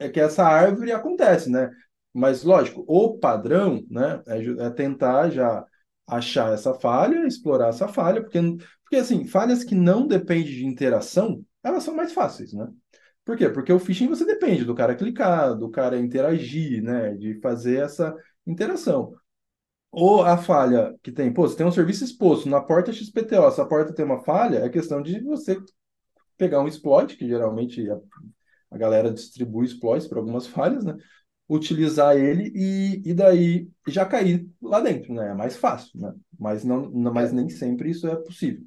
é 0.00 0.08
que 0.08 0.20
essa 0.20 0.44
árvore 0.44 0.92
acontece, 0.92 1.50
né? 1.50 1.70
Mas, 2.12 2.42
lógico, 2.42 2.84
o 2.86 3.18
padrão, 3.18 3.84
né, 3.90 4.22
é, 4.26 4.66
é 4.66 4.70
tentar 4.70 5.30
já 5.30 5.64
achar 6.06 6.52
essa 6.52 6.74
falha, 6.74 7.26
explorar 7.26 7.68
essa 7.68 7.86
falha, 7.86 8.22
porque, 8.22 8.40
porque 8.82 8.96
assim, 8.96 9.26
falhas 9.26 9.62
que 9.62 9.74
não 9.74 10.06
dependem 10.06 10.46
de 10.46 10.66
interação, 10.66 11.44
elas 11.62 11.82
são 11.82 11.94
mais 11.94 12.12
fáceis, 12.12 12.52
né? 12.52 12.68
Por 13.24 13.36
quê? 13.36 13.48
Porque 13.48 13.72
o 13.72 13.78
phishing 13.78 14.08
você 14.08 14.24
depende 14.24 14.64
do 14.64 14.74
cara 14.74 14.94
clicar, 14.94 15.54
do 15.54 15.70
cara 15.70 15.98
interagir, 15.98 16.82
né? 16.82 17.14
De 17.14 17.40
fazer 17.40 17.82
essa 17.82 18.14
interação. 18.46 19.14
Ou 19.90 20.22
a 20.22 20.36
falha 20.36 20.94
que 21.02 21.12
tem, 21.12 21.32
pô, 21.32 21.48
você 21.48 21.56
tem 21.56 21.66
um 21.66 21.72
serviço 21.72 22.04
exposto 22.04 22.48
na 22.48 22.60
porta 22.60 22.92
XPTO, 22.92 23.50
se 23.50 23.60
a 23.60 23.66
porta 23.66 23.94
tem 23.94 24.04
uma 24.04 24.22
falha, 24.24 24.58
é 24.58 24.68
questão 24.68 25.02
de 25.02 25.20
você 25.20 25.58
pegar 26.36 26.60
um 26.62 26.68
exploit, 26.68 27.16
que 27.16 27.26
geralmente 27.26 27.90
a, 27.90 27.98
a 28.70 28.78
galera 28.78 29.12
distribui 29.12 29.66
exploits 29.66 30.06
para 30.06 30.18
algumas 30.18 30.46
falhas, 30.46 30.84
né? 30.84 30.96
utilizar 31.48 32.16
ele 32.16 32.52
e, 32.54 33.02
e 33.10 33.14
daí 33.14 33.70
já 33.86 34.04
cair 34.04 34.46
lá 34.60 34.80
dentro, 34.80 35.14
né? 35.14 35.30
É 35.30 35.34
mais 35.34 35.56
fácil, 35.56 35.98
né? 35.98 36.12
Mas, 36.38 36.62
não, 36.62 36.90
mas 36.90 37.32
nem 37.32 37.48
sempre 37.48 37.90
isso 37.90 38.06
é 38.06 38.16
possível. 38.16 38.62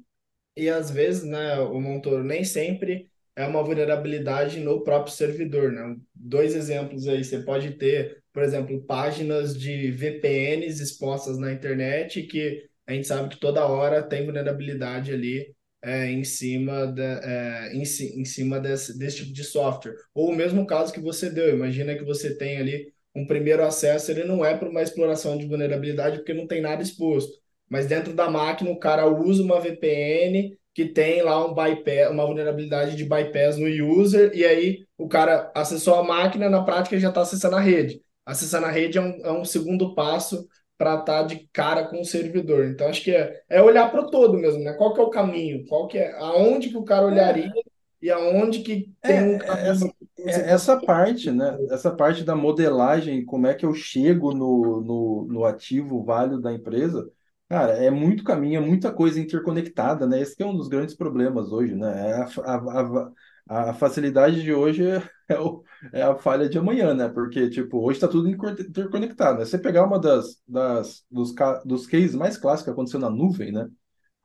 E 0.56 0.68
às 0.68 0.90
vezes, 0.90 1.24
né, 1.24 1.58
o 1.60 1.80
Montoro, 1.80 2.22
nem 2.22 2.44
sempre 2.44 3.10
é 3.34 3.46
uma 3.46 3.62
vulnerabilidade 3.62 4.60
no 4.60 4.82
próprio 4.84 5.14
servidor, 5.14 5.72
né? 5.72 5.96
Dois 6.14 6.54
exemplos 6.54 7.08
aí, 7.08 7.24
você 7.24 7.38
pode 7.40 7.72
ter, 7.72 8.22
por 8.32 8.42
exemplo, 8.42 8.82
páginas 8.84 9.58
de 9.58 9.90
VPNs 9.90 10.82
expostas 10.82 11.38
na 11.38 11.52
internet 11.52 12.22
que 12.24 12.68
a 12.86 12.92
gente 12.92 13.06
sabe 13.06 13.30
que 13.30 13.40
toda 13.40 13.66
hora 13.66 14.02
tem 14.02 14.24
vulnerabilidade 14.24 15.12
ali 15.12 15.54
é, 15.82 16.10
em 16.10 16.24
cima, 16.24 16.86
de, 16.86 17.02
é, 17.02 17.72
em, 17.74 17.82
em, 17.82 18.24
cima 18.24 18.60
desse, 18.60 18.98
desse 18.98 19.18
tipo 19.18 19.32
de 19.32 19.44
software. 19.44 19.96
Ou 20.14 20.30
o 20.30 20.36
mesmo 20.36 20.66
caso 20.66 20.92
que 20.92 21.00
você 21.00 21.30
deu, 21.30 21.54
imagina 21.54 21.96
que 21.96 22.04
você 22.04 22.36
tem 22.36 22.58
ali 22.58 22.92
um 23.14 23.26
primeiro 23.26 23.64
acesso, 23.64 24.10
ele 24.10 24.24
não 24.24 24.44
é 24.44 24.56
para 24.56 24.68
uma 24.68 24.82
exploração 24.82 25.36
de 25.36 25.46
vulnerabilidade 25.46 26.18
porque 26.18 26.34
não 26.34 26.46
tem 26.46 26.60
nada 26.60 26.82
exposto. 26.82 27.41
Mas 27.72 27.86
dentro 27.86 28.12
da 28.12 28.30
máquina 28.30 28.70
o 28.70 28.78
cara 28.78 29.08
usa 29.08 29.42
uma 29.42 29.58
VPN 29.58 30.54
que 30.74 30.84
tem 30.84 31.22
lá 31.22 31.42
um 31.42 31.54
bypass, 31.54 32.10
uma 32.10 32.26
vulnerabilidade 32.26 32.94
de 32.94 33.04
bypass 33.06 33.56
no 33.56 33.66
user, 33.66 34.30
e 34.34 34.44
aí 34.44 34.84
o 34.98 35.08
cara 35.08 35.50
acessou 35.54 35.94
a 35.94 36.02
máquina, 36.02 36.50
na 36.50 36.62
prática 36.62 36.98
já 36.98 37.08
está 37.08 37.22
acessando 37.22 37.56
a 37.56 37.60
rede. 37.60 38.02
Acessar 38.26 38.62
a 38.62 38.70
rede 38.70 38.98
é 38.98 39.00
um, 39.00 39.20
é 39.24 39.32
um 39.32 39.42
segundo 39.42 39.94
passo 39.94 40.46
para 40.76 41.00
estar 41.00 41.22
tá 41.22 41.22
de 41.22 41.48
cara 41.50 41.84
com 41.86 42.02
o 42.02 42.04
servidor. 42.04 42.66
Então 42.66 42.88
acho 42.88 43.02
que 43.02 43.10
é, 43.10 43.40
é 43.48 43.62
olhar 43.62 43.90
para 43.90 44.02
o 44.02 44.10
todo 44.10 44.36
mesmo, 44.36 44.62
né? 44.62 44.74
Qual 44.74 44.92
que 44.92 45.00
é 45.00 45.04
o 45.04 45.10
caminho? 45.10 45.64
Qual 45.66 45.88
que 45.88 45.96
é 45.96 46.12
aonde 46.18 46.68
que 46.68 46.76
o 46.76 46.84
cara 46.84 47.06
olharia 47.06 47.46
é. 47.46 47.62
e 48.02 48.10
aonde 48.10 48.60
que 48.60 48.92
tem 49.00 49.16
é, 49.16 49.22
um 49.22 49.38
caminho. 49.38 49.66
Essa, 49.66 49.94
é, 50.18 50.52
essa 50.52 50.76
parte, 50.78 51.30
né? 51.30 51.56
Essa 51.70 51.90
parte 51.90 52.22
da 52.22 52.36
modelagem, 52.36 53.24
como 53.24 53.46
é 53.46 53.54
que 53.54 53.64
eu 53.64 53.72
chego 53.72 54.34
no, 54.34 54.82
no, 54.82 55.26
no 55.26 55.44
ativo 55.46 56.04
válido 56.04 56.38
da 56.38 56.52
empresa, 56.52 57.10
cara, 57.52 57.72
é 57.74 57.90
muito 57.90 58.24
caminho, 58.24 58.62
é 58.62 58.66
muita 58.66 58.90
coisa 58.90 59.20
interconectada, 59.20 60.06
né? 60.06 60.20
Esse 60.22 60.42
é 60.42 60.46
um 60.46 60.56
dos 60.56 60.68
grandes 60.68 60.94
problemas 60.94 61.52
hoje, 61.52 61.74
né? 61.74 62.10
É 62.10 62.14
a, 62.14 62.26
a, 62.54 63.12
a, 63.48 63.70
a 63.70 63.74
facilidade 63.74 64.42
de 64.42 64.54
hoje 64.54 64.82
é, 65.28 65.38
o, 65.38 65.62
é, 65.92 66.02
a 66.02 66.14
falha 66.16 66.48
de 66.48 66.56
amanhã, 66.56 66.94
né? 66.94 67.08
Porque, 67.10 67.50
tipo, 67.50 67.78
hoje 67.78 67.98
está 67.98 68.08
tudo 68.08 68.26
interconectado, 68.30 69.38
né? 69.38 69.44
Você 69.44 69.58
pegar 69.58 69.84
uma 69.84 69.98
das, 69.98 70.40
das 70.48 71.04
dos, 71.10 71.34
dos 71.66 71.86
cases 71.86 72.14
mais 72.14 72.38
clássicos 72.38 72.64
que 72.64 72.70
aconteceu 72.70 72.98
na 73.00 73.10
nuvem, 73.10 73.52
né? 73.52 73.68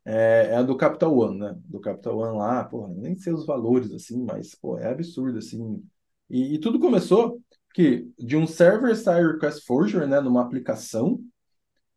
É, 0.05 0.51
é 0.51 0.55
a 0.55 0.63
do 0.63 0.77
Capital 0.77 1.17
One, 1.17 1.39
né? 1.39 1.55
Do 1.65 1.81
Capital 1.81 2.17
One 2.19 2.37
lá, 2.37 2.63
porra, 2.63 2.93
nem 2.95 3.17
sei 3.17 3.33
os 3.33 3.45
valores, 3.45 3.91
assim, 3.93 4.23
mas, 4.23 4.55
pô, 4.55 4.77
é 4.79 4.89
absurdo, 4.89 5.37
assim. 5.39 5.83
E, 6.29 6.55
e 6.55 6.59
tudo 6.59 6.79
começou 6.79 7.41
que 7.73 8.09
de 8.17 8.37
um 8.37 8.47
server-side 8.47 9.33
request 9.33 9.65
forgery, 9.65 10.07
né? 10.07 10.21
Numa 10.21 10.41
aplicação, 10.41 11.19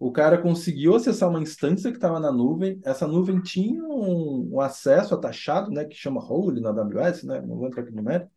o 0.00 0.10
cara 0.10 0.38
conseguiu 0.38 0.96
acessar 0.96 1.28
uma 1.28 1.42
instância 1.42 1.90
que 1.90 1.98
estava 1.98 2.18
na 2.18 2.32
nuvem. 2.32 2.80
Essa 2.82 3.06
nuvem 3.06 3.38
tinha 3.42 3.84
um, 3.84 4.54
um, 4.54 4.60
acesso 4.60 5.14
atachado, 5.14 5.70
né, 5.70 5.84
que 5.84 5.94
chama 5.94 6.22
role 6.22 6.58
na 6.58 6.70
AWS, 6.70 7.24
né, 7.24 7.42
não 7.42 7.58
vou 7.58 7.66
entrar 7.66 7.82
aqui 7.82 7.94
no 7.94 8.02
mérito. 8.02 8.30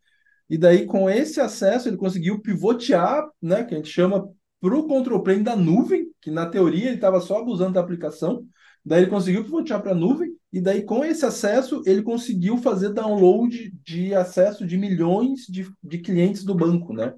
E 0.49 0.58
daí, 0.58 0.86
com 0.86 1.10
esse 1.10 1.39
acesso, 1.39 1.88
ele 1.88 1.95
conseguiu 1.95 2.41
pivotear, 2.41 3.26
né, 3.41 3.63
que 3.63 3.73
a 3.73 3.78
gente 3.78 3.89
chama 3.89 4.30
para 4.60 4.76
o 4.76 4.88
control 4.88 5.23
plane 5.23 5.41
da 5.41 5.56
nuvem, 5.56 6.12
que 6.21 6.30
na 6.30 6.45
teoria 6.45 6.88
ele 6.88 6.95
estava 6.95 7.21
só 7.21 7.39
abusando 7.39 7.73
da 7.73 7.80
aplicação. 7.80 8.45
Daí 8.86 9.04
ele 9.04 9.10
conseguiu 9.10 9.45
pivotear 9.45 9.82
para 9.82 9.91
a 9.91 9.95
nuvem, 9.95 10.36
e 10.52 10.60
daí 10.60 10.84
com 10.84 11.06
esse 11.06 11.26
acesso 11.26 11.82
ele 11.86 12.04
conseguiu 12.04 12.58
fazer 12.58 12.89
download 12.89 13.73
de 13.86 14.13
acesso 14.13 14.67
de 14.67 14.78
milhões 14.78 15.45
de, 15.47 15.71
de 15.82 15.99
clientes 15.99 16.43
do 16.43 16.54
banco, 16.54 16.91
né? 16.91 17.13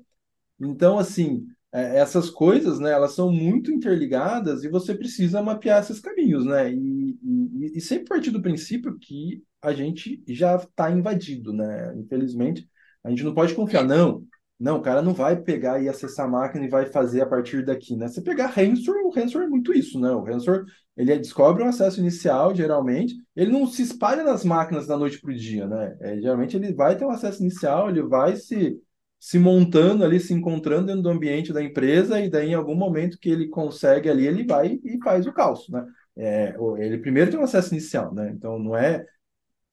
Então, 0.60 1.00
assim, 1.00 1.48
é, 1.76 1.98
essas 1.98 2.30
coisas, 2.30 2.80
né, 2.80 2.92
elas 2.92 3.14
são 3.14 3.30
muito 3.30 3.70
interligadas 3.70 4.64
e 4.64 4.70
você 4.70 4.96
precisa 4.96 5.44
mapear 5.44 5.82
esses 5.82 6.00
caminhos, 6.00 6.46
né? 6.46 6.72
E, 6.72 7.20
e, 7.22 7.78
e 7.78 7.82
sempre 7.82 8.06
partir 8.06 8.32
do 8.32 8.42
princípio 8.42 8.98
que 8.98 9.44
a 9.62 9.74
gente 9.74 10.24
já 10.26 10.56
está 10.56 10.90
invadido, 10.90 11.52
né? 11.52 11.94
Infelizmente, 11.98 12.66
a 13.04 13.10
gente 13.10 13.26
não 13.26 13.34
pode 13.34 13.54
confiar, 13.54 13.84
não. 13.84 14.24
Não, 14.58 14.78
o 14.78 14.82
cara 14.82 15.02
não 15.02 15.14
vai 15.14 15.36
pegar 15.36 15.82
e 15.82 15.90
acessar 15.90 16.28
a 16.28 16.30
máquina 16.30 16.64
e 16.66 16.70
vai 16.70 16.86
fazer 16.86 17.20
a 17.20 17.26
partir 17.26 17.66
daqui, 17.66 17.98
né? 17.98 18.08
Você 18.08 18.22
pegar 18.22 18.48
ransomware, 18.48 19.06
o 19.06 19.10
ransomware 19.10 19.48
é 19.48 19.50
muito 19.50 19.74
isso, 19.74 20.00
né? 20.00 20.12
O 20.12 20.24
ransomware, 20.24 20.64
ele 20.96 21.18
descobre 21.18 21.62
um 21.62 21.68
acesso 21.68 22.00
inicial, 22.00 22.56
geralmente, 22.56 23.16
ele 23.36 23.52
não 23.52 23.68
se 23.68 23.82
espalha 23.82 24.24
nas 24.24 24.46
máquinas 24.46 24.88
da 24.88 24.98
noite 24.98 25.20
para 25.20 25.32
o 25.32 25.36
dia, 25.36 25.68
né? 25.68 25.98
É, 26.00 26.22
geralmente 26.22 26.56
ele 26.56 26.74
vai 26.74 26.98
ter 26.98 27.04
um 27.04 27.12
acesso 27.12 27.42
inicial, 27.42 27.90
ele 27.90 28.02
vai 28.02 28.38
se 28.38 28.80
se 29.20 29.40
montando 29.40 30.04
ali, 30.04 30.20
se 30.20 30.34
encontrando 30.34 30.88
dentro 30.88 31.02
do 31.02 31.10
ambiente 31.10 31.52
da 31.54 31.64
empresa, 31.64 32.20
e 32.20 32.30
daí 32.30 32.50
em 32.50 32.54
algum 32.54 32.76
momento 32.76 33.18
que 33.20 33.30
ele 33.30 33.48
consegue 33.48 34.10
ali, 34.10 34.28
ele 34.28 34.46
vai 34.46 34.80
e 34.84 35.00
faz 35.04 35.26
o 35.26 35.34
caos, 35.34 35.68
né? 35.70 35.86
É, 36.18 36.56
ele 36.78 36.98
primeiro 37.00 37.32
tem 37.32 37.40
um 37.40 37.44
acesso 37.44 37.74
inicial, 37.74 38.14
né? 38.14 38.32
Então 38.32 38.60
não 38.60 38.76
é, 38.76 39.06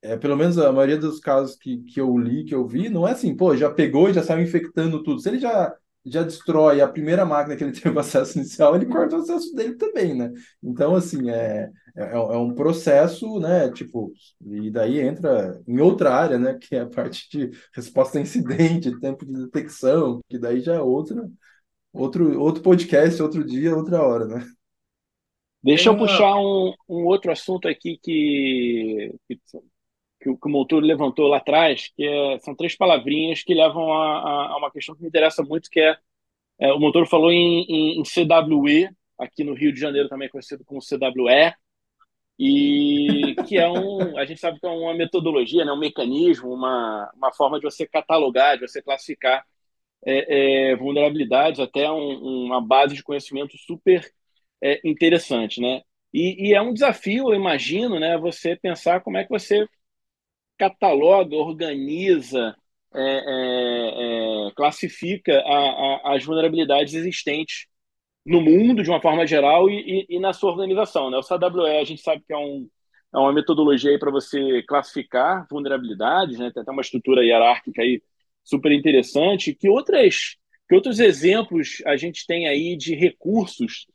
é, 0.03 0.17
pelo 0.17 0.37
menos 0.37 0.59
a 0.59 0.73
maioria 0.73 0.99
dos 0.99 1.21
casos 1.21 1.57
que, 1.57 1.79
que 1.85 2.01
eu 2.01 2.17
li, 2.19 2.45
que 2.45 2.55
eu 2.55 2.67
vi, 2.67 2.89
não 2.89 3.07
é 3.07 3.13
assim, 3.13 3.37
pô, 3.37 3.57
já 3.57 3.71
pegou 3.71 4.09
e 4.09 4.15
já 4.15 4.23
saiu 4.23 4.43
infectando 4.43 5.03
tudo. 5.03 5.21
Se 5.21 5.29
ele 5.29 5.39
já 5.39 5.75
já 6.05 6.23
destrói 6.23 6.81
a 6.81 6.89
primeira 6.89 7.25
máquina 7.25 7.57
que 7.57 7.65
ele 7.65 7.73
teve 7.79 7.99
acesso 7.99 8.39
inicial, 8.39 8.75
ele 8.75 8.87
corta 8.87 9.17
o 9.17 9.21
acesso 9.21 9.55
dele 9.55 9.75
também, 9.77 10.15
né? 10.15 10.33
Então, 10.63 10.95
assim, 10.95 11.31
é, 11.31 11.71
é, 11.97 12.13
é, 12.13 12.19
um 12.19 12.55
processo, 12.55 13.39
né? 13.39 13.71
Tipo, 13.71 14.13
e 14.45 14.71
daí 14.71 15.01
entra 15.01 15.61
em 15.67 15.81
outra 15.81 16.15
área, 16.15 16.39
né? 16.39 16.59
Que 16.61 16.77
é 16.77 16.81
a 16.81 16.87
parte 16.87 17.29
de 17.31 17.51
resposta 17.75 18.19
a 18.19 18.23
incidente, 18.23 18.99
tempo 19.01 19.25
de 19.25 19.45
detecção, 19.45 20.21
que 20.29 20.39
daí 20.39 20.61
já 20.61 20.75
é 20.75 20.81
outra, 20.81 21.29
outro, 21.93 22.41
outro 22.41 22.63
podcast, 22.63 23.23
outro 23.23 23.45
dia, 23.45 23.77
outra 23.77 24.03
hora, 24.03 24.27
né? 24.27 24.47
Deixa 25.63 25.91
eu 25.91 25.97
puxar 25.97 26.35
um, 26.37 26.75
um 26.89 27.05
outro 27.05 27.31
assunto 27.31 27.69
aqui 27.69 27.97
que, 28.03 29.15
que, 29.29 29.39
que 30.23 30.31
o, 30.31 30.37
que 30.37 30.75
o 30.75 30.81
levantou 30.81 31.27
lá 31.27 31.39
atrás, 31.39 31.91
que 31.97 32.07
é, 32.07 32.39
são 32.39 32.55
três 32.55 32.77
palavrinhas 32.77 33.43
que 33.43 33.55
levam 33.55 33.93
a, 33.93 34.19
a, 34.19 34.53
a, 34.53 34.57
uma 34.57 34.71
questão 34.71 34.95
que 34.95 35.03
me 35.03 35.09
interessa 35.09 35.43
muito, 35.43 35.69
que 35.69 35.81
é, 35.81 35.97
é 36.61 36.73
o 36.73 36.79
Montoro 36.79 37.07
falou 37.07 37.33
em, 37.33 37.65
em, 37.65 38.01
em, 38.01 38.03
CWE, 38.05 38.89
aqui 39.19 39.43
no 39.45 39.55
Rio 39.55 39.73
de 39.73 39.81
Janeiro 39.81 40.09
também 40.09 40.27
é 40.27 40.31
conhecido 40.31 40.65
como 40.65 40.81
CWE, 40.81 41.55
e 42.39 43.35
que 43.47 43.59
é 43.59 43.69
um, 43.69 44.17
a 44.17 44.25
gente 44.25 44.41
sabe 44.41 44.59
que 44.61 44.67
é 44.67 44.71
uma 44.71 44.95
metodologia, 44.95 45.65
né, 45.65 45.73
um 45.73 45.79
mecanismo, 45.79 46.53
uma, 46.53 47.11
uma 47.15 47.33
forma 47.33 47.59
de 47.59 47.65
você 47.65 47.87
catalogar, 47.87 48.57
de 48.57 48.67
você 48.67 48.81
classificar 48.81 49.45
é, 50.05 50.71
é, 50.73 50.77
vulnerabilidades, 50.77 51.61
até 51.61 51.91
um, 51.91 52.47
uma 52.47 52.61
base 52.61 52.95
de 52.95 53.03
conhecimento 53.03 53.57
super 53.59 54.09
é, 54.63 54.81
interessante, 54.85 55.61
né? 55.61 55.83
E, 56.13 56.51
e, 56.51 56.55
é 56.55 56.61
um 56.61 56.73
desafio, 56.75 57.31
eu 57.31 57.35
imagino, 57.35 57.99
né, 57.99 58.19
você 58.19 58.57
pensar 58.57 59.01
como 59.01 59.17
é 59.17 59.25
que 59.25 59.31
você 59.31 59.67
cataloga, 60.59 61.37
organiza, 61.37 62.57
é, 62.95 63.01
é, 63.01 64.49
é, 64.49 64.51
classifica 64.55 65.33
a, 65.41 66.11
a, 66.11 66.15
as 66.15 66.25
vulnerabilidades 66.25 66.95
existentes 66.95 67.67
no 68.25 68.41
mundo 68.41 68.83
de 68.83 68.91
uma 68.91 69.01
forma 69.01 69.27
geral 69.27 69.69
e, 69.71 70.07
e, 70.11 70.17
e 70.17 70.21
na 70.21 70.33
sua 70.33 70.53
organização. 70.53 71.11
Né? 71.11 71.19
O 71.19 71.23
CWE 71.23 71.79
a 71.81 71.85
gente 71.85 72.03
sabe 72.03 72.23
que 72.27 72.33
é, 72.33 72.37
um, 72.37 72.69
é 73.15 73.19
uma 73.19 73.33
metodologia 73.33 73.99
para 73.99 74.11
você 74.11 74.63
classificar 74.65 75.47
vulnerabilidades, 75.51 76.39
né? 76.39 76.51
tem 76.53 76.63
até 76.63 76.71
uma 76.71 76.83
estrutura 76.83 77.25
hierárquica 77.25 77.83
aí 77.83 78.03
super 78.45 78.73
interessante. 78.73 79.55
Que, 79.55 79.69
outras, 79.69 80.37
que 80.69 80.75
outros 80.75 81.01
exemplos 81.01 81.83
a 81.87 81.97
gente 81.97 82.27
tem 82.27 82.47
aí 82.47 82.77
de 82.77 82.95
recursos 82.95 83.87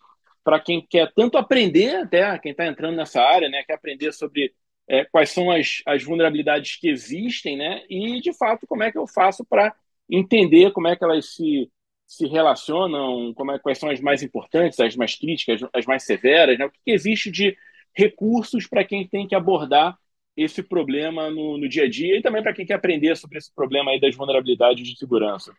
para 0.44 0.60
quem 0.60 0.86
quer 0.90 1.12
tanto 1.14 1.38
aprender, 1.38 1.98
até 1.98 2.38
quem 2.40 2.52
está 2.52 2.66
entrando 2.66 2.96
nessa 2.96 3.22
área, 3.22 3.50
né? 3.50 3.64
quer 3.64 3.74
aprender 3.74 4.12
sobre 4.14 4.54
é, 4.88 5.06
quais 5.06 5.30
são 5.32 5.52
as, 5.52 5.82
as 5.86 6.04
vulnerabilidades 6.04 6.78
que 6.78 6.90
existem, 6.90 7.58
né? 7.58 7.84
E, 7.90 8.22
de 8.22 8.34
fato, 8.34 8.66
como 8.68 8.84
é 8.84 8.92
que 8.92 8.98
eu 8.98 9.08
faço 9.08 9.46
para 9.46 9.76
entender 10.10 10.72
como 10.72 10.88
é 10.88 10.96
que 10.96 11.04
elas 11.04 11.34
se, 11.36 11.70
se 12.06 12.26
relacionam, 12.28 13.34
como 13.34 13.52
é, 13.52 13.60
quais 13.60 13.78
são 13.78 13.90
as 13.90 14.00
mais 14.00 14.24
importantes, 14.24 14.80
as 14.80 14.96
mais 14.96 15.16
críticas, 15.16 15.62
as 15.74 15.86
mais 15.86 16.04
severas, 16.04 16.58
né? 16.58 16.66
O 16.66 16.72
que, 16.72 16.80
que 16.86 16.92
existe 16.92 17.30
de 17.30 17.58
recursos 17.94 18.68
para 18.68 18.86
quem 18.86 19.08
tem 19.08 19.28
que 19.28 19.36
abordar 19.36 19.98
esse 20.36 20.62
problema 20.62 21.32
no, 21.32 21.58
no 21.58 21.68
dia 21.68 21.86
a 21.86 21.90
dia 21.90 22.18
e 22.18 22.22
também 22.22 22.44
para 22.44 22.54
quem 22.54 22.66
quer 22.66 22.76
aprender 22.76 23.18
sobre 23.18 23.40
esse 23.40 23.54
problema 23.54 23.92
aí 23.92 24.00
das 24.00 24.16
vulnerabilidades 24.16 24.88
de 24.88 24.98
segurança. 24.98 25.52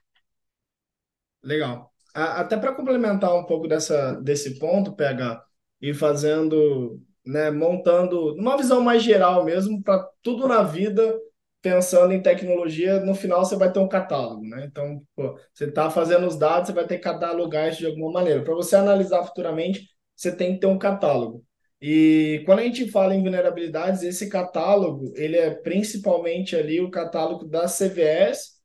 Legal. 1.42 1.92
Até 2.14 2.56
para 2.56 2.74
complementar 2.74 3.36
um 3.36 3.44
pouco 3.44 3.68
dessa, 3.68 4.12
desse 4.20 4.58
ponto, 4.58 4.92
pega 4.92 5.42
e 5.80 5.92
fazendo 5.92 7.00
né, 7.28 7.50
montando 7.50 8.34
uma 8.36 8.56
visão 8.56 8.80
mais 8.80 9.02
geral 9.02 9.44
mesmo 9.44 9.82
para 9.82 10.02
tudo 10.22 10.48
na 10.48 10.62
vida, 10.62 11.14
pensando 11.60 12.12
em 12.12 12.22
tecnologia, 12.22 13.00
no 13.00 13.14
final 13.14 13.44
você 13.44 13.54
vai 13.56 13.70
ter 13.70 13.80
um 13.80 13.88
catálogo, 13.88 14.42
né? 14.46 14.64
Então, 14.66 15.02
pô, 15.14 15.38
você 15.52 15.66
está 15.66 15.90
fazendo 15.90 16.26
os 16.26 16.38
dados, 16.38 16.68
você 16.68 16.72
vai 16.72 16.86
ter 16.86 16.96
que 16.96 17.02
catalogar 17.02 17.68
isso 17.68 17.80
de 17.80 17.86
alguma 17.86 18.12
maneira. 18.12 18.42
Para 18.42 18.54
você 18.54 18.76
analisar 18.76 19.24
futuramente, 19.24 19.88
você 20.16 20.34
tem 20.34 20.54
que 20.54 20.60
ter 20.60 20.66
um 20.68 20.78
catálogo. 20.78 21.44
E 21.82 22.42
quando 22.46 22.60
a 22.60 22.62
gente 22.62 22.90
fala 22.90 23.14
em 23.14 23.22
vulnerabilidades, 23.22 24.02
esse 24.02 24.28
catálogo, 24.30 25.12
ele 25.14 25.36
é 25.36 25.50
principalmente 25.50 26.56
ali 26.56 26.80
o 26.80 26.90
catálogo 26.90 27.44
das 27.46 27.72
CVS 27.72 28.58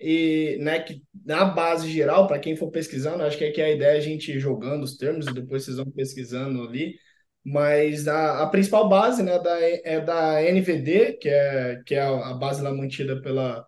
e, 0.00 0.58
né, 0.60 0.80
que 0.80 1.02
na 1.24 1.44
base 1.44 1.88
geral, 1.90 2.26
para 2.26 2.38
quem 2.38 2.56
for 2.56 2.70
pesquisando, 2.70 3.22
acho 3.22 3.38
que 3.38 3.44
aqui 3.44 3.62
a 3.62 3.70
ideia 3.70 3.94
é 3.94 3.98
a 3.98 4.00
gente 4.00 4.38
jogando 4.40 4.82
os 4.82 4.96
termos 4.96 5.26
e 5.26 5.32
depois 5.32 5.64
vocês 5.64 5.76
vão 5.76 5.90
pesquisando 5.90 6.62
ali 6.62 6.96
mas 7.44 8.06
a, 8.08 8.42
a 8.42 8.46
principal 8.48 8.88
base 8.88 9.22
né, 9.22 9.38
da, 9.38 9.60
é 9.60 10.00
da 10.00 10.42
NVD, 10.42 11.14
que 11.14 11.28
é, 11.28 11.82
que 11.86 11.94
é 11.94 12.02
a 12.02 12.34
base 12.34 12.62
lá 12.62 12.72
mantida 12.72 13.20
pela, 13.20 13.66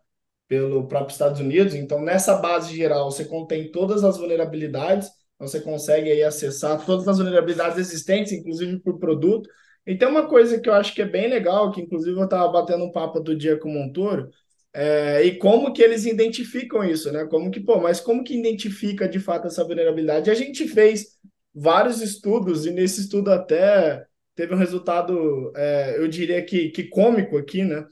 pelo 0.48 0.86
próprio 0.88 1.12
Estados 1.12 1.40
Unidos. 1.40 1.74
Então, 1.74 2.02
nessa 2.02 2.36
base 2.36 2.76
geral, 2.76 3.10
você 3.10 3.24
contém 3.24 3.70
todas 3.70 4.04
as 4.04 4.18
vulnerabilidades, 4.18 5.08
então 5.34 5.48
você 5.48 5.60
consegue 5.60 6.10
aí 6.10 6.22
acessar 6.22 6.84
todas 6.84 7.08
as 7.08 7.18
vulnerabilidades 7.18 7.78
existentes, 7.78 8.32
inclusive 8.32 8.78
por 8.80 8.98
produto. 8.98 9.48
E 9.86 9.96
tem 9.96 10.08
uma 10.08 10.28
coisa 10.28 10.60
que 10.60 10.68
eu 10.68 10.74
acho 10.74 10.94
que 10.94 11.02
é 11.02 11.06
bem 11.06 11.28
legal, 11.28 11.70
que 11.72 11.80
inclusive 11.80 12.18
eu 12.18 12.24
estava 12.24 12.50
batendo 12.52 12.84
um 12.84 12.92
papo 12.92 13.20
do 13.20 13.34
dia 13.34 13.56
com 13.58 13.70
o 13.70 13.72
Montoro, 13.72 14.28
é, 14.72 15.24
e 15.24 15.36
como 15.38 15.72
que 15.72 15.82
eles 15.82 16.06
identificam 16.06 16.84
isso, 16.84 17.10
né? 17.10 17.26
Como 17.26 17.50
que, 17.50 17.60
pô, 17.60 17.80
mas 17.80 18.00
como 18.00 18.22
que 18.22 18.38
identifica 18.38 19.08
de 19.08 19.18
fato 19.18 19.48
essa 19.48 19.64
vulnerabilidade? 19.64 20.30
A 20.30 20.34
gente 20.34 20.68
fez 20.68 21.18
vários 21.54 22.00
estudos, 22.00 22.66
e 22.66 22.70
nesse 22.70 23.02
estudo 23.02 23.32
até 23.32 24.04
teve 24.34 24.54
um 24.54 24.58
resultado, 24.58 25.52
é, 25.56 25.96
eu 25.98 26.08
diria 26.08 26.42
que, 26.44 26.70
que 26.70 26.84
cômico 26.84 27.36
aqui, 27.36 27.64
né? 27.64 27.86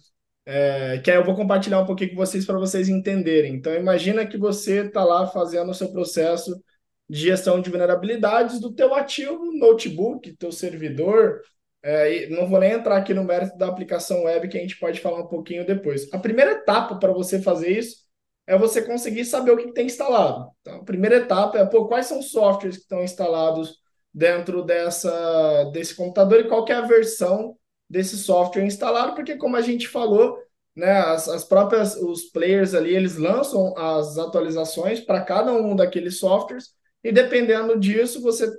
É, 0.46 0.98
que 0.98 1.10
aí 1.10 1.16
eu 1.18 1.24
vou 1.24 1.36
compartilhar 1.36 1.80
um 1.80 1.86
pouquinho 1.86 2.10
com 2.10 2.16
vocês 2.16 2.46
para 2.46 2.58
vocês 2.58 2.88
entenderem. 2.88 3.54
Então, 3.54 3.74
imagina 3.74 4.26
que 4.26 4.38
você 4.38 4.86
está 4.86 5.04
lá 5.04 5.26
fazendo 5.26 5.70
o 5.70 5.74
seu 5.74 5.92
processo 5.92 6.58
de 7.08 7.20
gestão 7.20 7.60
de 7.60 7.68
vulnerabilidades 7.68 8.58
do 8.58 8.72
teu 8.72 8.94
ativo, 8.94 9.52
notebook, 9.58 10.34
teu 10.36 10.50
servidor. 10.50 11.42
É, 11.82 12.28
não 12.30 12.48
vou 12.48 12.60
nem 12.60 12.72
entrar 12.72 12.96
aqui 12.96 13.12
no 13.12 13.24
mérito 13.24 13.58
da 13.58 13.68
aplicação 13.68 14.24
web, 14.24 14.48
que 14.48 14.56
a 14.56 14.60
gente 14.60 14.78
pode 14.78 15.00
falar 15.00 15.20
um 15.20 15.28
pouquinho 15.28 15.66
depois. 15.66 16.08
A 16.12 16.18
primeira 16.18 16.52
etapa 16.52 16.96
para 16.96 17.12
você 17.12 17.40
fazer 17.40 17.70
isso 17.70 18.07
é 18.48 18.56
você 18.56 18.80
conseguir 18.80 19.26
saber 19.26 19.50
o 19.50 19.58
que 19.58 19.72
tem 19.72 19.84
instalado. 19.84 20.50
Então, 20.62 20.76
a 20.76 20.84
primeira 20.84 21.16
etapa 21.16 21.58
é 21.58 21.66
pô, 21.66 21.86
quais 21.86 22.06
são 22.06 22.18
os 22.18 22.30
softwares 22.30 22.78
que 22.78 22.82
estão 22.82 23.04
instalados 23.04 23.76
dentro 24.12 24.64
dessa, 24.64 25.64
desse 25.70 25.94
computador 25.94 26.40
e 26.40 26.48
qual 26.48 26.64
é 26.66 26.72
a 26.72 26.80
versão 26.80 27.54
desse 27.88 28.16
software 28.16 28.64
instalado, 28.64 29.14
porque 29.14 29.36
como 29.36 29.54
a 29.54 29.60
gente 29.60 29.86
falou, 29.86 30.38
né, 30.74 30.92
as, 30.92 31.28
as 31.28 31.44
próprias 31.44 31.94
os 31.96 32.24
players 32.24 32.74
ali 32.74 32.94
eles 32.94 33.16
lançam 33.16 33.76
as 33.76 34.16
atualizações 34.16 35.00
para 35.00 35.20
cada 35.20 35.52
um 35.52 35.76
daqueles 35.76 36.18
softwares 36.18 36.70
e 37.04 37.12
dependendo 37.12 37.78
disso 37.78 38.22
você 38.22 38.50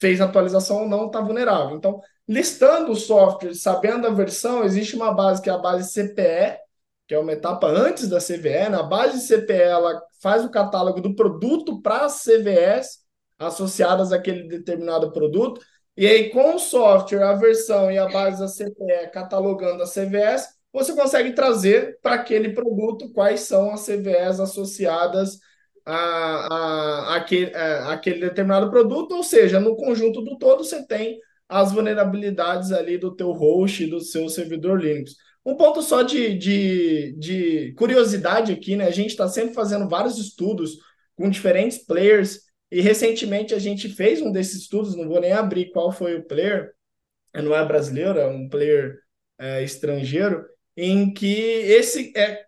fez 0.00 0.20
atualização 0.20 0.82
ou 0.82 0.88
não 0.88 1.06
está 1.06 1.20
vulnerável. 1.20 1.76
Então, 1.76 2.00
listando 2.28 2.92
os 2.92 3.02
softwares, 3.02 3.62
sabendo 3.62 4.06
a 4.06 4.10
versão, 4.10 4.62
existe 4.62 4.94
uma 4.94 5.12
base 5.12 5.42
que 5.42 5.50
é 5.50 5.52
a 5.52 5.58
base 5.58 5.90
CPE, 5.92 6.67
que 7.08 7.14
é 7.14 7.18
uma 7.18 7.32
etapa 7.32 7.66
antes 7.66 8.06
da 8.06 8.18
CVE, 8.18 8.68
na 8.70 8.82
base 8.82 9.18
de 9.18 9.24
CPE, 9.26 9.62
ela 9.62 10.02
faz 10.22 10.44
o 10.44 10.50
catálogo 10.50 11.00
do 11.00 11.16
produto 11.16 11.80
para 11.80 12.04
as 12.04 12.22
CVEs 12.22 12.98
associadas 13.38 14.12
àquele 14.12 14.46
determinado 14.46 15.10
produto, 15.10 15.60
e 15.96 16.06
aí 16.06 16.28
com 16.28 16.54
o 16.54 16.58
software, 16.58 17.22
a 17.22 17.32
versão 17.32 17.90
e 17.90 17.96
a 17.96 18.08
base 18.08 18.40
da 18.40 18.46
CPE 18.46 19.10
catalogando 19.10 19.82
as 19.82 19.94
CVEs, 19.94 20.48
você 20.70 20.94
consegue 20.94 21.32
trazer 21.32 21.98
para 22.02 22.16
aquele 22.16 22.50
produto 22.50 23.10
quais 23.12 23.40
são 23.40 23.70
as 23.72 23.86
CVEs 23.86 24.38
associadas 24.38 25.38
a, 25.86 25.94
a, 25.94 27.16
aquele, 27.16 27.54
a, 27.54 27.92
aquele 27.92 28.20
determinado 28.20 28.70
produto, 28.70 29.16
ou 29.16 29.24
seja, 29.24 29.58
no 29.58 29.74
conjunto 29.76 30.20
do 30.20 30.36
todo 30.36 30.62
você 30.62 30.86
tem 30.86 31.18
as 31.48 31.72
vulnerabilidades 31.72 32.70
ali 32.70 32.98
do 32.98 33.16
teu 33.16 33.32
host, 33.32 33.86
do 33.86 33.98
seu 33.98 34.28
servidor 34.28 34.78
Linux. 34.78 35.16
Um 35.44 35.56
ponto 35.56 35.80
só 35.82 36.02
de, 36.02 36.34
de, 36.34 37.14
de 37.18 37.72
curiosidade 37.72 38.52
aqui, 38.52 38.76
né? 38.76 38.86
A 38.86 38.90
gente 38.90 39.10
está 39.10 39.28
sempre 39.28 39.54
fazendo 39.54 39.88
vários 39.88 40.18
estudos 40.18 40.78
com 41.16 41.30
diferentes 41.30 41.78
players 41.78 42.40
e 42.70 42.80
recentemente 42.80 43.54
a 43.54 43.58
gente 43.58 43.88
fez 43.88 44.20
um 44.20 44.30
desses 44.30 44.62
estudos, 44.62 44.94
não 44.94 45.08
vou 45.08 45.20
nem 45.20 45.32
abrir 45.32 45.70
qual 45.70 45.90
foi 45.90 46.16
o 46.16 46.24
player, 46.24 46.72
não 47.34 47.54
é 47.54 47.64
brasileiro, 47.64 48.18
é 48.18 48.26
um 48.26 48.48
player 48.48 48.98
é, 49.38 49.62
estrangeiro, 49.62 50.44
em 50.76 51.12
que 51.12 51.34
esse 51.34 52.12
é 52.16 52.44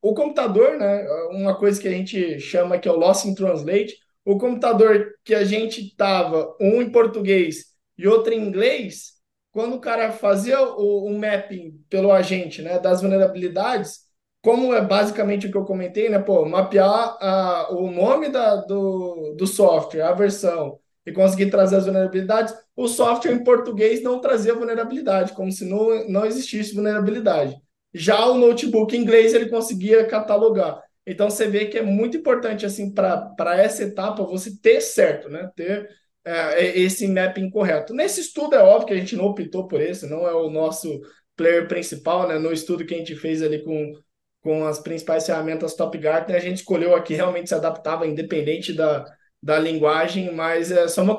o 0.00 0.14
computador, 0.14 0.78
né? 0.78 1.06
Uma 1.30 1.56
coisa 1.56 1.80
que 1.80 1.88
a 1.88 1.90
gente 1.90 2.40
chama 2.40 2.78
que 2.78 2.88
é 2.88 2.92
o 2.92 2.96
loss 2.96 3.24
in 3.24 3.34
translate, 3.34 3.96
o 4.24 4.38
computador 4.38 5.14
que 5.24 5.34
a 5.34 5.44
gente 5.44 5.94
tava 5.96 6.56
um 6.60 6.80
em 6.82 6.90
português 6.90 7.66
e 7.96 8.06
outro 8.06 8.32
em 8.32 8.40
inglês, 8.40 9.12
quando 9.52 9.76
o 9.76 9.80
cara 9.80 10.10
fazia 10.10 10.60
o, 10.60 11.06
o 11.06 11.18
mapping 11.18 11.84
pelo 11.88 12.10
agente, 12.10 12.62
né, 12.62 12.78
das 12.78 13.02
vulnerabilidades, 13.02 14.00
como 14.42 14.74
é 14.74 14.80
basicamente 14.80 15.46
o 15.46 15.50
que 15.50 15.56
eu 15.56 15.64
comentei, 15.64 16.08
né, 16.08 16.18
pô, 16.18 16.44
mapear 16.44 17.16
a, 17.20 17.68
o 17.70 17.90
nome 17.90 18.28
da, 18.28 18.56
do, 18.56 19.34
do 19.36 19.46
software, 19.46 20.02
a 20.02 20.12
versão, 20.12 20.78
e 21.06 21.12
conseguir 21.12 21.50
trazer 21.50 21.76
as 21.76 21.84
vulnerabilidades, 21.84 22.54
o 22.74 22.88
software 22.88 23.32
em 23.32 23.44
português 23.44 24.02
não 24.02 24.20
trazia 24.20 24.54
vulnerabilidade, 24.54 25.32
como 25.32 25.50
se 25.52 25.64
não, 25.64 26.08
não 26.08 26.24
existisse 26.24 26.74
vulnerabilidade. 26.74 27.56
Já 27.92 28.26
o 28.26 28.38
notebook 28.38 28.96
em 28.96 29.00
inglês 29.00 29.34
ele 29.34 29.50
conseguia 29.50 30.06
catalogar. 30.06 30.82
Então 31.06 31.28
você 31.28 31.46
vê 31.46 31.66
que 31.66 31.76
é 31.76 31.82
muito 31.82 32.16
importante 32.16 32.64
assim 32.64 32.92
para 32.92 33.56
essa 33.56 33.82
etapa 33.82 34.22
você 34.22 34.56
ter 34.60 34.80
certo, 34.80 35.28
né? 35.28 35.50
Ter 35.54 35.88
é, 36.24 36.78
esse 36.78 37.08
mapping 37.08 37.50
correto. 37.50 37.94
Nesse 37.94 38.20
estudo 38.20 38.54
é 38.54 38.62
óbvio 38.62 38.88
que 38.88 38.94
a 38.94 38.96
gente 38.96 39.16
não 39.16 39.26
optou 39.26 39.66
por 39.66 39.80
esse, 39.80 40.08
não 40.08 40.26
é 40.26 40.34
o 40.34 40.50
nosso 40.50 41.00
player 41.36 41.66
principal, 41.66 42.28
né? 42.28 42.38
No 42.38 42.52
estudo 42.52 42.84
que 42.84 42.94
a 42.94 42.98
gente 42.98 43.16
fez 43.16 43.42
ali 43.42 43.62
com, 43.62 43.92
com 44.40 44.64
as 44.64 44.78
principais 44.78 45.26
ferramentas 45.26 45.74
Top 45.74 45.96
Garden, 45.96 46.36
a 46.36 46.40
gente 46.40 46.58
escolheu 46.58 46.94
aqui 46.94 47.14
realmente 47.14 47.48
se 47.48 47.54
adaptava 47.54 48.06
independente 48.06 48.72
da, 48.72 49.04
da 49.42 49.58
linguagem, 49.58 50.32
mas 50.32 50.70
é 50.70 50.86
só 50.86 51.02
uma 51.02 51.16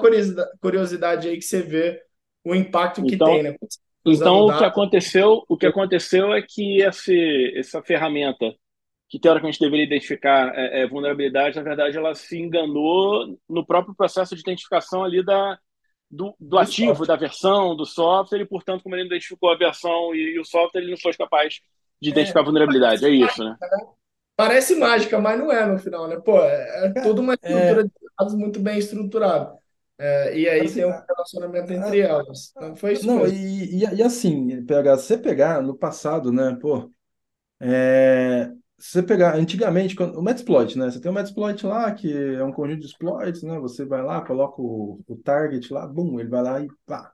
curiosidade, 0.61 1.27
aí 1.27 1.37
que 1.37 1.43
você 1.43 1.61
vê 1.61 1.99
o 2.45 2.55
impacto 2.55 3.03
que 3.03 3.15
então, 3.15 3.27
tem, 3.27 3.43
né? 3.43 3.55
Então 4.05 4.45
o 4.45 4.57
que 4.57 4.65
aconteceu, 4.65 5.43
o 5.47 5.57
que 5.57 5.65
aconteceu 5.65 6.33
é 6.33 6.41
que 6.41 6.81
esse, 6.81 7.53
essa 7.57 7.81
ferramenta 7.81 8.53
que 9.13 9.19
teoricamente 9.19 9.60
deveria 9.60 9.86
identificar 9.86 10.52
é, 10.58 10.82
é, 10.82 10.88
vulnerabilidade, 10.88 11.56
na 11.56 11.62
verdade 11.62 11.95
ela 11.95 12.15
se 12.15 12.36
enganou 12.36 13.39
no 13.47 13.63
próprio 13.63 13.93
processo 13.93 14.34
de 14.34 14.41
identificação 14.41 15.04
ali 15.04 15.23
da, 15.23 15.56
do, 16.10 16.36
do 16.39 16.58
ativo, 16.58 16.88
software. 16.88 17.08
da 17.08 17.15
versão 17.15 17.76
do 17.76 17.86
software, 17.86 18.41
e 18.41 18.45
portanto, 18.47 18.82
como 18.82 18.95
ele 18.95 19.06
identificou 19.06 19.52
a 19.52 19.56
versão 19.56 20.15
e, 20.15 20.34
e 20.34 20.39
o 20.39 20.43
software, 20.43 20.82
ele 20.82 20.89
não 20.89 20.97
foi 20.97 21.13
capaz 21.13 21.60
de 22.02 22.10
identificar 22.10 22.39
é, 22.39 22.41
a 22.41 22.45
vulnerabilidade. 22.45 23.06
É 23.06 23.10
isso, 23.10 23.43
né? 23.43 23.56
né? 23.62 23.67
Parece 24.36 24.76
mágica, 24.78 25.19
mas 25.19 25.38
não 25.38 25.52
é 25.52 25.63
no 25.63 25.78
final, 25.78 26.08
né? 26.08 26.19
Pô, 26.19 26.39
é, 26.41 26.88
é 26.88 26.89
toda 27.04 27.21
uma 27.21 27.36
é. 27.36 27.36
estrutura 27.36 27.84
de 27.84 27.91
dados 28.17 28.34
muito 28.34 28.60
bem 28.60 28.80
estruturada. 28.80 29.56
é, 29.99 30.36
e 30.36 30.49
aí 30.49 30.62
Assim, 30.62 30.73
tem 30.73 30.86
um 30.86 31.04
relacionamento 31.08 31.71
entre 31.71 32.02
a- 32.02 32.08
elas. 32.08 32.52
Então 32.56 32.76
foi 32.76 32.93
isso 32.93 33.06
não, 33.06 33.28
e, 33.28 33.84
e, 33.84 33.95
e 33.95 34.02
assim, 34.02 34.65
PH, 34.65 34.97
se 34.97 35.06
você 35.06 35.17
pegar 35.19 35.62
no 35.62 35.78
passado, 35.78 36.32
né, 36.32 36.58
pô, 36.60 36.91
é, 37.62 38.52
se 38.85 38.91
você 38.93 39.03
pegar, 39.03 39.35
antigamente, 39.35 39.95
quando- 39.95 40.17
o 40.19 40.21
Metasploit, 40.23 40.77
né, 40.77 40.89
você 40.91 40.99
tem 41.01 41.11
o 41.11 41.13
Metasploit 41.13 41.65
lá, 41.65 41.91
que 41.93 42.11
é 42.11 42.43
um 42.43 42.51
conjunto 42.51 42.81
de 42.81 42.87
exploits, 42.87 43.43
né, 43.43 43.59
você 43.59 43.85
vai 43.85 44.01
lá, 44.03 44.21
coloca 44.25 44.61
o, 44.61 44.99
o 45.07 45.15
target 45.17 45.71
lá, 45.73 45.87
bum, 45.87 46.19
ele 46.19 46.29
vai 46.29 46.43
lá 46.43 46.61
e 46.61 46.67
pá, 46.85 47.11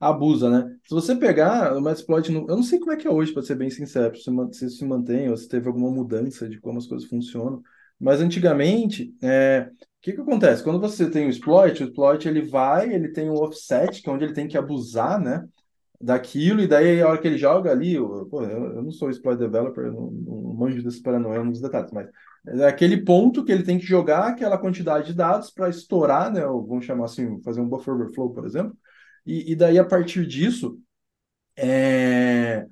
abusa, 0.00 0.48
né? 0.50 0.76
Se 0.86 0.94
você 0.94 1.16
pegar 1.16 1.76
o 1.76 1.80
Metasploit, 1.80 2.30
no- 2.30 2.46
eu 2.48 2.56
não 2.56 2.62
sei 2.62 2.78
como 2.78 2.92
é 2.92 2.96
que 2.96 3.06
é 3.08 3.10
hoje, 3.10 3.32
para 3.32 3.42
ser 3.42 3.56
bem 3.56 3.70
sincero, 3.70 4.16
se 4.16 4.24
se 4.52 4.66
isso 4.66 4.76
se 4.78 4.84
mantém 4.84 5.28
ou 5.30 5.36
se 5.36 5.48
teve 5.48 5.66
alguma 5.68 5.90
mudança 5.90 6.48
de 6.48 6.60
como 6.60 6.78
as 6.78 6.86
coisas 6.86 7.08
funcionam, 7.08 7.62
mas 8.00 8.20
antigamente, 8.20 9.12
é, 9.22 9.68
o 9.72 9.76
que 10.02 10.12
que 10.12 10.20
acontece? 10.20 10.62
Quando 10.62 10.80
você 10.80 11.10
tem 11.10 11.26
o 11.26 11.30
exploit, 11.30 11.82
o 11.82 11.86
exploit 11.88 12.28
ele 12.28 12.42
vai, 12.42 12.92
ele 12.94 13.08
tem 13.12 13.28
o 13.28 13.34
offset, 13.34 14.00
que 14.02 14.08
é 14.08 14.12
onde 14.12 14.24
ele 14.24 14.34
tem 14.34 14.46
que 14.48 14.56
abusar, 14.58 15.20
né? 15.20 15.44
Daquilo, 16.00 16.60
e 16.60 16.66
daí 16.68 17.02
a 17.02 17.08
hora 17.08 17.18
que 17.18 17.26
ele 17.26 17.38
joga 17.38 17.70
ali, 17.70 17.94
eu, 17.94 18.26
pô, 18.30 18.42
eu, 18.44 18.76
eu 18.76 18.82
não 18.82 18.92
sou 18.92 19.10
exploit 19.10 19.38
developer, 19.38 19.84
eu 19.84 19.92
não, 19.92 20.10
não 20.10 20.54
manjo 20.54 20.82
desse 20.82 21.02
paranoia 21.02 21.42
nos 21.42 21.60
detalhes, 21.60 21.90
mas 21.92 22.08
é 22.46 22.66
aquele 22.66 22.98
ponto 23.04 23.44
que 23.44 23.50
ele 23.50 23.64
tem 23.64 23.78
que 23.78 23.86
jogar 23.86 24.28
aquela 24.28 24.56
quantidade 24.56 25.08
de 25.08 25.14
dados 25.14 25.50
para 25.50 25.68
estourar, 25.68 26.32
né, 26.32 26.46
ou 26.46 26.64
vamos 26.66 26.84
chamar 26.84 27.06
assim, 27.06 27.42
fazer 27.42 27.60
um 27.60 27.68
buffer 27.68 27.94
overflow, 27.94 28.32
por 28.32 28.46
exemplo, 28.46 28.76
e, 29.26 29.52
e 29.52 29.56
daí 29.56 29.78
a 29.78 29.84
partir 29.84 30.26
disso, 30.26 30.78
é, 31.56 32.64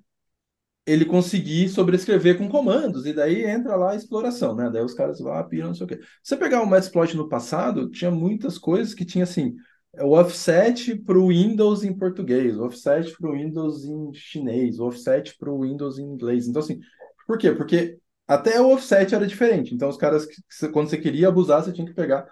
ele 0.87 1.05
conseguir 1.05 1.69
sobrescrever 1.69 2.39
com 2.39 2.49
comandos, 2.49 3.07
e 3.07 3.13
daí 3.13 3.45
entra 3.45 3.75
lá 3.75 3.91
a 3.91 3.97
exploração, 3.97 4.55
né? 4.55 4.71
Daí 4.71 4.85
os 4.85 4.95
caras 4.95 5.19
vão 5.19 5.33
lá, 5.33 5.43
piram, 5.43 5.69
não 5.69 5.75
sei 5.75 5.85
o 5.85 5.89
quê. 5.89 5.99
Se 6.23 6.31
você 6.31 6.37
pegar 6.37 6.63
o 6.63 6.67
Metasploit 6.67 7.17
no 7.17 7.29
passado, 7.29 7.91
tinha 7.91 8.11
muitas 8.11 8.57
coisas 8.57 8.95
que 8.95 9.05
tinha 9.05 9.25
assim, 9.25 9.57
o 9.95 10.13
offset 10.13 10.95
para 10.97 11.19
o 11.19 11.29
Windows 11.29 11.85
em 11.85 11.97
português, 11.97 12.57
o 12.57 12.65
offset 12.67 13.17
para 13.17 13.31
o 13.31 13.33
Windows 13.33 13.85
em 13.85 14.13
chinês, 14.15 14.79
o 14.79 14.87
offset 14.87 15.37
para 15.39 15.51
o 15.51 15.63
Windows 15.63 15.99
em 15.99 16.05
inglês. 16.05 16.47
Então, 16.47 16.61
assim, 16.61 16.81
por 17.27 17.39
quê? 17.39 17.53
Porque 17.53 17.99
até 18.27 18.61
o 18.61 18.73
offset 18.73 19.15
era 19.15 19.27
diferente. 19.27 19.75
Então, 19.75 19.89
os 19.89 19.97
caras, 19.97 20.27
quando 20.73 20.91
você 20.91 20.99
queria 20.99 21.29
abusar, 21.29 21.63
você 21.63 21.73
tinha 21.73 21.87
que 21.87 21.95
pegar 21.95 22.27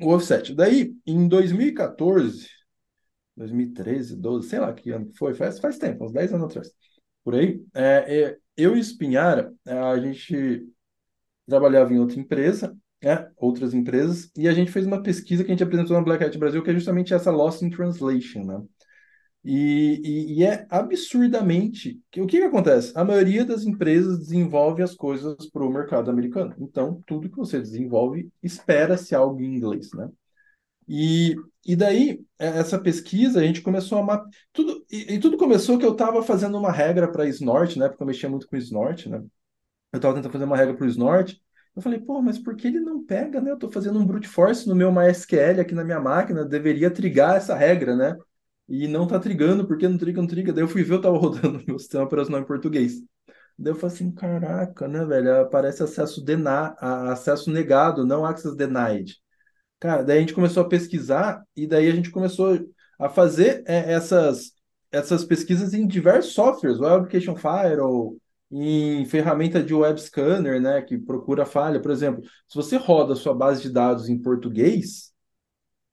o 0.00 0.10
offset. 0.10 0.54
Daí, 0.54 0.94
em 1.06 1.28
2014, 1.28 2.48
2013, 3.36 4.16
12, 4.16 4.48
sei 4.48 4.58
lá 4.60 4.72
que 4.72 4.90
ano 4.90 5.10
foi, 5.16 5.34
faz, 5.34 5.58
faz 5.58 5.78
tempo, 5.78 6.04
uns 6.04 6.12
10 6.12 6.32
anos 6.34 6.46
atrás 6.46 6.70
por 7.26 7.34
aí, 7.34 7.60
é, 7.74 8.20
é, 8.20 8.38
eu 8.56 8.76
e 8.76 8.78
o 8.78 8.84
Spinhara, 8.84 9.52
é, 9.66 9.76
a 9.76 9.98
gente 9.98 10.64
trabalhava 11.44 11.92
em 11.92 11.98
outra 11.98 12.20
empresa, 12.20 12.76
né, 13.06 13.30
outras 13.36 13.72
empresas, 13.72 14.30
e 14.36 14.48
a 14.48 14.52
gente 14.52 14.72
fez 14.72 14.84
uma 14.86 15.02
pesquisa 15.02 15.44
que 15.44 15.50
a 15.50 15.54
gente 15.54 15.62
apresentou 15.62 15.96
na 15.96 16.02
Black 16.02 16.24
Hat 16.24 16.36
Brasil, 16.36 16.62
que 16.62 16.70
é 16.70 16.74
justamente 16.74 17.14
essa 17.14 17.30
Loss 17.30 17.62
in 17.62 17.70
Translation, 17.70 18.44
né? 18.44 18.62
E, 19.44 20.00
e, 20.04 20.38
e 20.38 20.44
é 20.44 20.66
absurdamente. 20.68 22.00
O 22.16 22.26
que 22.26 22.38
que 22.38 22.42
acontece? 22.42 22.92
A 22.96 23.04
maioria 23.04 23.44
das 23.44 23.62
empresas 23.64 24.18
desenvolve 24.18 24.82
as 24.82 24.92
coisas 24.94 25.36
para 25.52 25.64
o 25.64 25.72
mercado 25.72 26.10
americano. 26.10 26.52
Então, 26.58 27.00
tudo 27.06 27.30
que 27.30 27.36
você 27.36 27.60
desenvolve, 27.60 28.28
espera-se 28.42 29.14
algo 29.14 29.40
em 29.40 29.54
inglês, 29.54 29.92
né? 29.94 30.10
E, 30.88 31.36
e 31.64 31.76
daí, 31.76 32.24
é, 32.38 32.46
essa 32.58 32.78
pesquisa, 32.78 33.38
a 33.40 33.44
gente 33.44 33.62
começou 33.62 33.98
a 33.98 34.02
mapear. 34.02 34.30
Tudo, 34.52 34.84
e, 34.90 35.14
e 35.14 35.20
tudo 35.20 35.36
começou 35.36 35.78
que 35.78 35.86
eu 35.86 35.92
estava 35.92 36.22
fazendo 36.24 36.58
uma 36.58 36.72
regra 36.72 37.10
para 37.10 37.28
Snort, 37.28 37.78
né? 37.78 37.88
Porque 37.88 38.02
eu 38.02 38.06
mexia 38.06 38.28
muito 38.28 38.48
com 38.48 38.56
Snort, 38.56 39.08
né? 39.08 39.18
Eu 39.92 39.98
estava 39.98 40.14
tentando 40.14 40.32
fazer 40.32 40.44
uma 40.44 40.56
regra 40.56 40.74
para 40.74 40.86
o 40.86 40.88
Snort. 40.88 41.40
Eu 41.76 41.82
falei, 41.82 42.00
pô, 42.00 42.22
mas 42.22 42.38
por 42.38 42.56
que 42.56 42.66
ele 42.68 42.80
não 42.80 43.04
pega, 43.04 43.40
né? 43.40 43.50
Eu 43.50 43.54
estou 43.56 43.70
fazendo 43.70 43.98
um 43.98 44.06
brute 44.06 44.26
force 44.26 44.66
no 44.68 44.74
meu 44.74 44.90
MySQL 44.90 45.60
aqui 45.60 45.74
na 45.74 45.84
minha 45.84 46.00
máquina, 46.00 46.44
deveria 46.44 46.90
trigar 46.90 47.36
essa 47.36 47.54
regra, 47.54 47.94
né? 47.94 48.16
E 48.68 48.88
não 48.88 49.06
tá 49.06 49.20
trigando, 49.20 49.66
porque 49.66 49.86
não 49.88 49.98
triga, 49.98 50.20
não 50.20 50.28
triga. 50.28 50.52
Daí 50.52 50.64
eu 50.64 50.68
fui 50.68 50.82
ver, 50.82 50.94
eu 50.94 51.00
tava 51.02 51.18
rodando 51.18 51.62
meu 51.66 51.78
sistema 51.78 52.04
operacional 52.04 52.40
em 52.40 52.46
português. 52.46 53.02
Daí 53.58 53.72
eu 53.72 53.76
falei 53.76 53.94
assim, 53.94 54.12
caraca, 54.12 54.88
né, 54.88 55.04
velho? 55.04 55.40
Aparece 55.42 55.82
acesso, 55.82 56.24
dena 56.24 56.74
acesso 56.80 57.50
negado, 57.50 58.06
não 58.06 58.24
access 58.24 58.56
denied. 58.56 59.14
Cara, 59.80 60.02
daí 60.02 60.18
a 60.18 60.20
gente 60.20 60.34
começou 60.34 60.62
a 60.62 60.68
pesquisar 60.68 61.42
e 61.54 61.66
daí 61.66 61.88
a 61.90 61.94
gente 61.94 62.10
começou 62.10 62.58
a 62.98 63.08
fazer 63.08 63.62
é, 63.66 63.92
essas, 63.92 64.52
essas 64.90 65.24
pesquisas 65.24 65.74
em 65.74 65.86
diversos 65.86 66.32
softwares, 66.34 66.80
Web 66.80 66.96
Application 66.96 67.36
Firewall, 67.36 68.16
em 68.50 69.04
ferramenta 69.06 69.62
de 69.62 69.74
web 69.74 70.00
scanner, 70.00 70.60
né, 70.60 70.82
que 70.82 70.98
procura 70.98 71.44
falha. 71.44 71.80
Por 71.80 71.90
exemplo, 71.90 72.22
se 72.46 72.54
você 72.54 72.76
roda 72.76 73.14
sua 73.14 73.34
base 73.34 73.62
de 73.62 73.70
dados 73.70 74.08
em 74.08 74.20
português, 74.20 75.12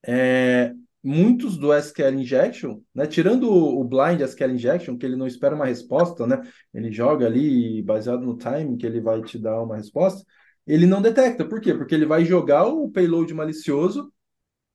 é, 0.06 0.74
muitos 1.04 1.58
do 1.58 1.74
SQL 1.74 2.20
Injection, 2.20 2.82
né, 2.94 3.06
tirando 3.08 3.52
o, 3.52 3.84
blind 3.84 4.22
SQL 4.22 4.52
Injection, 4.52 4.98
que 4.98 5.06
ele 5.06 5.16
não 5.16 5.28
espera 5.28 5.56
uma 5.56 5.66
resposta, 5.66 6.26
né, 6.28 6.42
ele 6.74 6.92
joga 6.92 7.26
ali 7.26 7.82
baseado 7.84 8.22
no 8.22 8.38
timing 8.38 8.78
que 8.78 8.86
ele 8.86 9.02
vai 9.02 9.22
te 9.22 9.38
dar 9.38 9.62
uma 9.62 9.76
resposta, 9.76 10.24
ele 10.66 10.86
não 10.86 11.02
detecta. 11.02 11.46
Por 11.48 11.60
quê? 11.60 11.74
Porque 11.74 11.94
ele 11.94 12.06
vai 12.06 12.24
jogar 12.24 12.66
o 12.68 12.90
payload 12.90 13.34
malicioso 13.34 14.12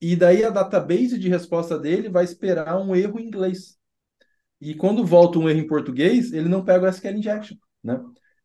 e 0.00 0.14
daí 0.16 0.44
a 0.44 0.50
database 0.50 1.18
de 1.18 1.28
resposta 1.28 1.78
dele 1.78 2.08
vai 2.08 2.24
esperar 2.24 2.78
um 2.78 2.94
erro 2.94 3.18
em 3.18 3.26
inglês. 3.26 3.78
E 4.60 4.74
quando 4.74 5.04
volta 5.06 5.38
um 5.38 5.48
erro 5.48 5.60
em 5.60 5.66
português, 5.66 6.32
ele 6.32 6.48
não 6.48 6.64
pega 6.64 6.84
o 6.84 6.88
SQL 6.88 7.18
injection, 7.18 7.56
né? 7.88 8.00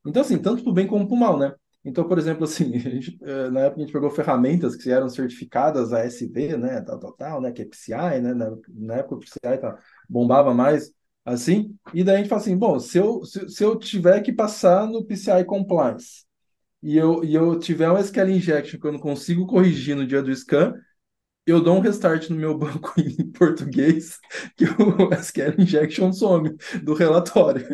Então, 0.06 0.22
assim, 0.22 0.38
tanto 0.38 0.64
para 0.64 0.72
o 0.72 0.74
bem 0.74 0.88
como 0.88 1.08
para 1.08 1.16
o 1.16 1.20
mal, 1.20 1.38
né? 1.38 1.54
Então, 1.86 2.08
por 2.08 2.18
exemplo, 2.18 2.46
assim, 2.46 2.78
gente, 2.80 3.18
eh, 3.22 3.50
na 3.50 3.62
época 3.62 3.82
a 3.82 3.84
gente 3.84 3.94
pegou 3.94 4.10
ferramentas 4.10 4.76
que 4.76 4.90
eram 4.90 5.10
certificadas 5.10 5.92
ASV, 5.94 6.58
né, 6.58 6.82
tal, 6.82 7.00
tal, 7.00 7.14
tal, 7.14 7.42
né, 7.42 7.52
que 7.52 7.62
é 7.62 7.66
PCI, 7.66 8.22
né, 8.22 8.34
na, 8.34 8.56
na 8.70 8.96
época 8.96 9.16
o 9.16 9.20
PCI 9.20 9.58
tá, 9.60 9.78
bombava 10.10 10.54
mais, 10.54 10.92
assim, 11.26 11.76
e 11.94 12.04
daí 12.04 12.16
a 12.16 12.18
gente 12.20 12.30
fala 12.30 12.42
assim, 12.42 12.58
bom, 12.58 12.80
se 12.80 12.98
eu, 12.98 13.24
se, 13.26 13.50
se 13.50 13.64
eu 13.64 13.78
tiver 13.78 14.22
que 14.22 14.32
passar 14.32 14.88
no 14.88 15.04
PCI 15.06 15.44
Compliance, 15.46 16.24
e 16.82 16.98
eu, 16.98 17.24
e 17.24 17.34
eu 17.34 17.58
tiver 17.60 17.90
um 17.90 17.98
SQL 17.98 18.30
injection 18.32 18.80
que 18.80 18.88
eu 18.88 18.92
não 18.92 19.00
consigo 19.00 19.48
corrigir 19.48 19.96
no 19.96 20.06
dia 20.06 20.22
do 20.22 20.36
scan, 20.36 20.74
eu 21.46 21.62
dou 21.62 21.76
um 21.78 21.80
restart 21.82 22.30
no 22.30 22.36
meu 22.38 22.58
banco 22.58 22.94
em 23.00 23.32
português, 23.32 24.18
que 24.58 24.66
o 24.66 25.14
SQL 25.14 25.56
injection 25.62 26.12
some 26.14 26.56
do 26.84 26.94
relatório. 26.94 27.66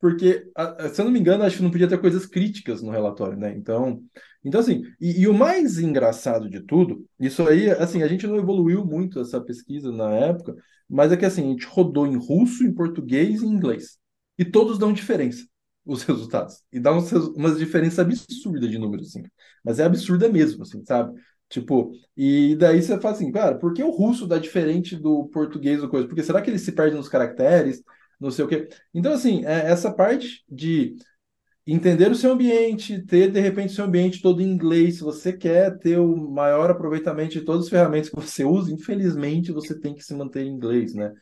Porque, 0.00 0.44
se 0.92 1.00
eu 1.00 1.04
não 1.04 1.12
me 1.12 1.20
engano, 1.20 1.44
acho 1.44 1.56
que 1.58 1.62
não 1.62 1.70
podia 1.70 1.88
ter 1.88 1.98
coisas 2.00 2.26
críticas 2.26 2.82
no 2.82 2.90
relatório, 2.90 3.36
né? 3.38 3.52
Então, 3.56 4.02
então 4.44 4.60
assim, 4.60 4.82
e, 5.00 5.22
e 5.22 5.28
o 5.28 5.34
mais 5.34 5.78
engraçado 5.78 6.48
de 6.50 6.60
tudo, 6.62 7.06
isso 7.18 7.46
aí, 7.46 7.70
assim, 7.70 8.02
a 8.02 8.08
gente 8.08 8.26
não 8.26 8.36
evoluiu 8.36 8.84
muito 8.84 9.20
essa 9.20 9.40
pesquisa 9.40 9.92
na 9.92 10.10
época, 10.12 10.54
mas 10.88 11.12
é 11.12 11.16
que 11.16 11.24
assim, 11.24 11.42
a 11.44 11.50
gente 11.52 11.66
rodou 11.66 12.06
em 12.06 12.16
russo, 12.16 12.64
em 12.64 12.72
português 12.74 13.42
e 13.42 13.46
em 13.46 13.50
inglês. 13.50 13.98
E 14.38 14.44
todos 14.44 14.78
dão 14.78 14.92
diferença, 14.92 15.46
os 15.84 16.02
resultados. 16.04 16.62
E 16.72 16.80
dá 16.80 16.92
resu- 16.92 17.32
umas 17.36 17.58
diferenças 17.58 17.98
absurdas 18.00 18.70
de 18.70 18.78
números, 18.78 19.08
assim. 19.08 19.22
Mas 19.64 19.78
é 19.78 19.84
absurda 19.84 20.28
mesmo, 20.28 20.62
assim, 20.62 20.84
sabe? 20.84 21.18
Tipo, 21.52 21.92
e 22.16 22.56
daí 22.56 22.82
você 22.82 22.98
fala 22.98 23.14
assim, 23.14 23.30
cara, 23.30 23.58
por 23.58 23.74
que 23.74 23.82
o 23.84 23.90
russo 23.90 24.26
dá 24.26 24.38
diferente 24.38 24.96
do 24.96 25.26
português 25.28 25.82
ou 25.82 25.88
coisa? 25.90 26.08
Porque 26.08 26.22
será 26.22 26.40
que 26.40 26.48
ele 26.48 26.58
se 26.58 26.72
perde 26.72 26.96
nos 26.96 27.10
caracteres? 27.10 27.82
Não 28.18 28.30
sei 28.30 28.44
o 28.46 28.48
quê. 28.48 28.68
Então, 28.94 29.12
assim, 29.12 29.44
é, 29.44 29.70
essa 29.70 29.92
parte 29.92 30.42
de 30.48 30.96
entender 31.66 32.10
o 32.10 32.14
seu 32.14 32.32
ambiente, 32.32 33.02
ter 33.06 33.30
de 33.30 33.40
repente 33.40 33.72
o 33.72 33.76
seu 33.76 33.84
ambiente 33.84 34.22
todo 34.22 34.40
em 34.40 34.46
inglês, 34.50 34.96
se 34.96 35.02
você 35.02 35.32
quer 35.32 35.78
ter 35.78 35.98
o 35.98 36.16
maior 36.16 36.70
aproveitamento 36.70 37.34
de 37.34 37.42
todas 37.42 37.64
as 37.66 37.70
ferramentas 37.70 38.08
que 38.08 38.16
você 38.16 38.44
usa, 38.44 38.72
infelizmente 38.72 39.52
você 39.52 39.78
tem 39.78 39.94
que 39.94 40.02
se 40.02 40.14
manter 40.14 40.44
em 40.44 40.54
inglês, 40.54 40.94
né? 40.94 41.12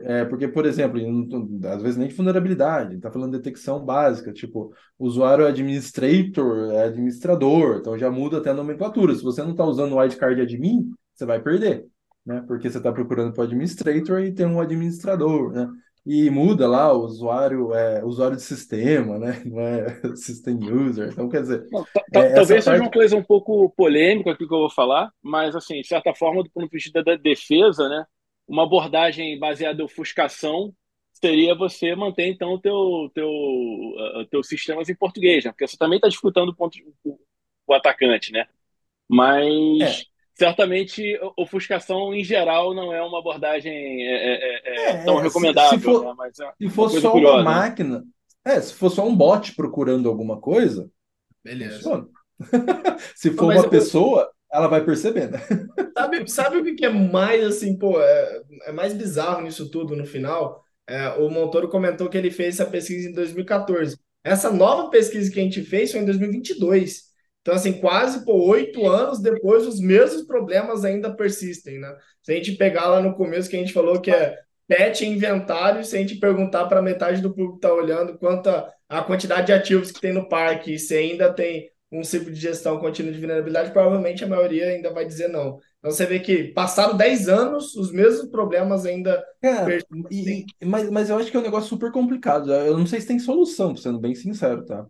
É, 0.00 0.24
porque, 0.24 0.48
por 0.48 0.64
exemplo, 0.64 0.98
em- 0.98 1.28
às 1.66 1.82
vezes 1.82 1.98
nem 1.98 2.08
de 2.08 2.14
vulnerabilidade, 2.14 2.96
está 2.96 3.10
falando 3.10 3.32
de 3.32 3.38
detecção 3.38 3.84
básica, 3.84 4.32
tipo, 4.32 4.72
usuário 4.98 5.46
administrator 5.46 6.72
é 6.72 6.84
administrador, 6.84 7.76
então 7.78 7.98
já 7.98 8.10
muda 8.10 8.38
até 8.38 8.50
a 8.50 8.54
nomenclatura. 8.54 9.14
Se 9.14 9.22
você 9.22 9.42
não 9.42 9.50
está 9.52 9.64
usando 9.64 9.92
o 9.92 9.98
wildcard 9.98 10.40
admin, 10.40 10.90
você 11.14 11.26
vai 11.26 11.40
perder, 11.42 11.86
né? 12.24 12.42
Porque 12.46 12.70
você 12.70 12.78
está 12.78 12.90
procurando 12.92 13.32
para 13.34 13.42
o 13.42 13.44
administrator 13.44 14.20
e 14.20 14.32
tem 14.32 14.46
um 14.46 14.60
administrador, 14.60 15.52
né? 15.52 15.68
E 16.04 16.30
muda 16.30 16.66
lá 16.66 16.92
o 16.92 17.04
usuário, 17.04 17.72
é, 17.74 18.04
usuário 18.04 18.36
de 18.36 18.42
sistema, 18.42 19.18
né? 19.18 19.42
Não 19.44 19.60
é 19.60 19.86
system 20.16 20.58
user. 20.72 21.10
Então, 21.12 21.28
quer 21.28 21.42
dizer, 21.42 21.64
Não, 21.70 21.86
é, 22.12 22.32
talvez 22.34 22.64
seja 22.64 22.70
parte. 22.70 22.82
uma 22.82 22.90
coisa 22.90 23.16
um 23.16 23.22
pouco 23.22 23.70
polêmica 23.76 24.32
aqui 24.32 24.46
que 24.46 24.54
eu 24.54 24.58
vou 24.58 24.70
falar, 24.70 25.10
mas, 25.22 25.54
assim, 25.54 25.80
de 25.80 25.86
certa 25.86 26.14
forma, 26.14 26.42
do 26.42 26.50
ponto 26.50 26.68
de 26.68 26.76
vista 26.76 27.02
da 27.02 27.14
defesa, 27.14 27.88
né, 27.88 28.04
uma 28.46 28.64
abordagem 28.64 29.38
baseada 29.38 29.80
em 29.80 29.84
ofuscação 29.84 30.74
seria 31.12 31.54
você 31.54 31.94
manter, 31.94 32.26
então, 32.26 32.54
o 32.54 32.58
teu, 32.58 33.10
teu, 33.14 33.28
uh, 33.28 34.26
teus 34.30 34.48
sistemas 34.48 34.88
em 34.88 34.94
português, 34.94 35.44
né? 35.44 35.52
Porque 35.52 35.66
você 35.66 35.76
também 35.76 35.96
está 35.96 36.08
disputando 36.08 36.48
o, 36.48 36.54
ponto, 36.54 36.76
o, 37.04 37.18
o 37.66 37.74
atacante, 37.74 38.32
né? 38.32 38.40
É, 38.40 38.46
Mas, 39.08 40.06
certamente, 40.34 41.18
ofuscação, 41.36 42.12
em 42.12 42.24
geral, 42.24 42.74
não 42.74 42.92
é 42.92 43.00
uma 43.02 43.20
abordagem 43.20 44.06
é, 44.06 44.14
é, 44.14 44.62
é, 44.64 44.90
é 44.90 45.04
tão 45.04 45.20
é, 45.20 45.20
é, 45.20 45.22
se, 45.24 45.30
se 45.30 45.38
recomendável, 45.38 45.78
né? 45.78 46.06
for, 46.06 46.16
Mas 46.16 46.40
é 46.40 46.44
se 46.44 46.64
uma 46.64 46.70
for 46.70 46.90
coisa 46.90 47.00
só 47.00 47.08
uma 47.08 47.12
curiosa, 47.12 47.38
né? 47.38 47.44
máquina, 47.44 48.04
é, 48.44 48.60
se 48.60 48.74
for 48.74 48.90
só 48.90 49.06
um 49.06 49.14
bot 49.14 49.54
procurando 49.54 50.08
alguma 50.08 50.40
coisa, 50.40 50.90
Beleza. 51.44 52.08
Se 53.14 53.30
for 53.32 53.48
Mas 53.48 53.60
uma 53.60 53.68
pessoa, 53.68 54.30
ela 54.52 54.68
vai 54.68 54.84
perceber, 54.84 55.30
né? 55.30 55.38
Sabe, 55.96 56.30
sabe 56.30 56.56
o 56.58 56.76
que 56.76 56.84
é 56.84 56.88
mais 56.88 57.44
assim, 57.44 57.78
pô, 57.78 58.00
é, 58.00 58.42
é 58.66 58.72
mais 58.72 58.92
bizarro 58.92 59.42
nisso 59.42 59.70
tudo 59.70 59.94
no 59.94 60.04
final? 60.04 60.62
É, 60.86 61.08
o 61.10 61.30
Montoro 61.30 61.68
comentou 61.68 62.08
que 62.08 62.18
ele 62.18 62.30
fez 62.30 62.60
essa 62.60 62.68
pesquisa 62.68 63.08
em 63.08 63.12
2014. 63.12 63.96
Essa 64.24 64.50
nova 64.50 64.90
pesquisa 64.90 65.30
que 65.30 65.38
a 65.38 65.42
gente 65.42 65.62
fez 65.62 65.92
foi 65.92 66.00
em 66.00 66.04
2022. 66.04 67.12
Então, 67.40 67.54
assim, 67.54 67.74
quase 67.74 68.22
oito 68.26 68.86
anos 68.88 69.20
depois, 69.20 69.66
os 69.66 69.80
mesmos 69.80 70.22
problemas 70.22 70.84
ainda 70.84 71.14
persistem, 71.14 71.78
né? 71.78 71.94
Se 72.22 72.32
a 72.32 72.34
gente 72.36 72.52
pegar 72.52 72.86
lá 72.86 73.00
no 73.00 73.14
começo 73.14 73.50
que 73.50 73.56
a 73.56 73.58
gente 73.58 73.72
falou 73.72 74.00
que 74.00 74.10
é 74.10 74.36
pet 74.68 75.04
inventário, 75.04 75.84
se 75.84 75.96
a 75.96 75.98
gente 75.98 76.16
perguntar 76.16 76.66
para 76.66 76.80
metade 76.80 77.20
do 77.20 77.30
público 77.30 77.58
que 77.58 77.66
está 77.66 77.74
olhando 77.74 78.16
quanta 78.18 78.72
a 78.88 79.02
quantidade 79.02 79.46
de 79.46 79.52
ativos 79.52 79.90
que 79.90 80.00
tem 80.00 80.12
no 80.12 80.28
parque, 80.28 80.78
se 80.78 80.94
ainda 80.96 81.32
tem 81.32 81.68
um 81.92 82.02
ciclo 82.02 82.32
de 82.32 82.40
gestão 82.40 82.78
contínuo 82.78 83.12
de 83.12 83.18
vulnerabilidade, 83.18 83.70
provavelmente 83.70 84.24
a 84.24 84.28
maioria 84.28 84.68
ainda 84.68 84.92
vai 84.92 85.04
dizer 85.04 85.28
não. 85.28 85.58
Então 85.78 85.90
você 85.90 86.06
vê 86.06 86.18
que 86.20 86.44
passaram 86.44 86.96
10 86.96 87.28
anos, 87.28 87.76
os 87.76 87.92
mesmos 87.92 88.30
problemas 88.30 88.86
ainda. 88.86 89.22
E, 90.10 90.46
mas, 90.64 90.90
mas 90.90 91.10
eu 91.10 91.16
acho 91.18 91.30
que 91.30 91.36
é 91.36 91.40
um 91.40 91.42
negócio 91.42 91.68
super 91.68 91.92
complicado. 91.92 92.50
Eu 92.52 92.78
não 92.78 92.86
sei 92.86 93.00
se 93.00 93.06
tem 93.06 93.18
solução, 93.18 93.76
sendo 93.76 94.00
bem 94.00 94.14
sincero, 94.14 94.64
tá? 94.64 94.86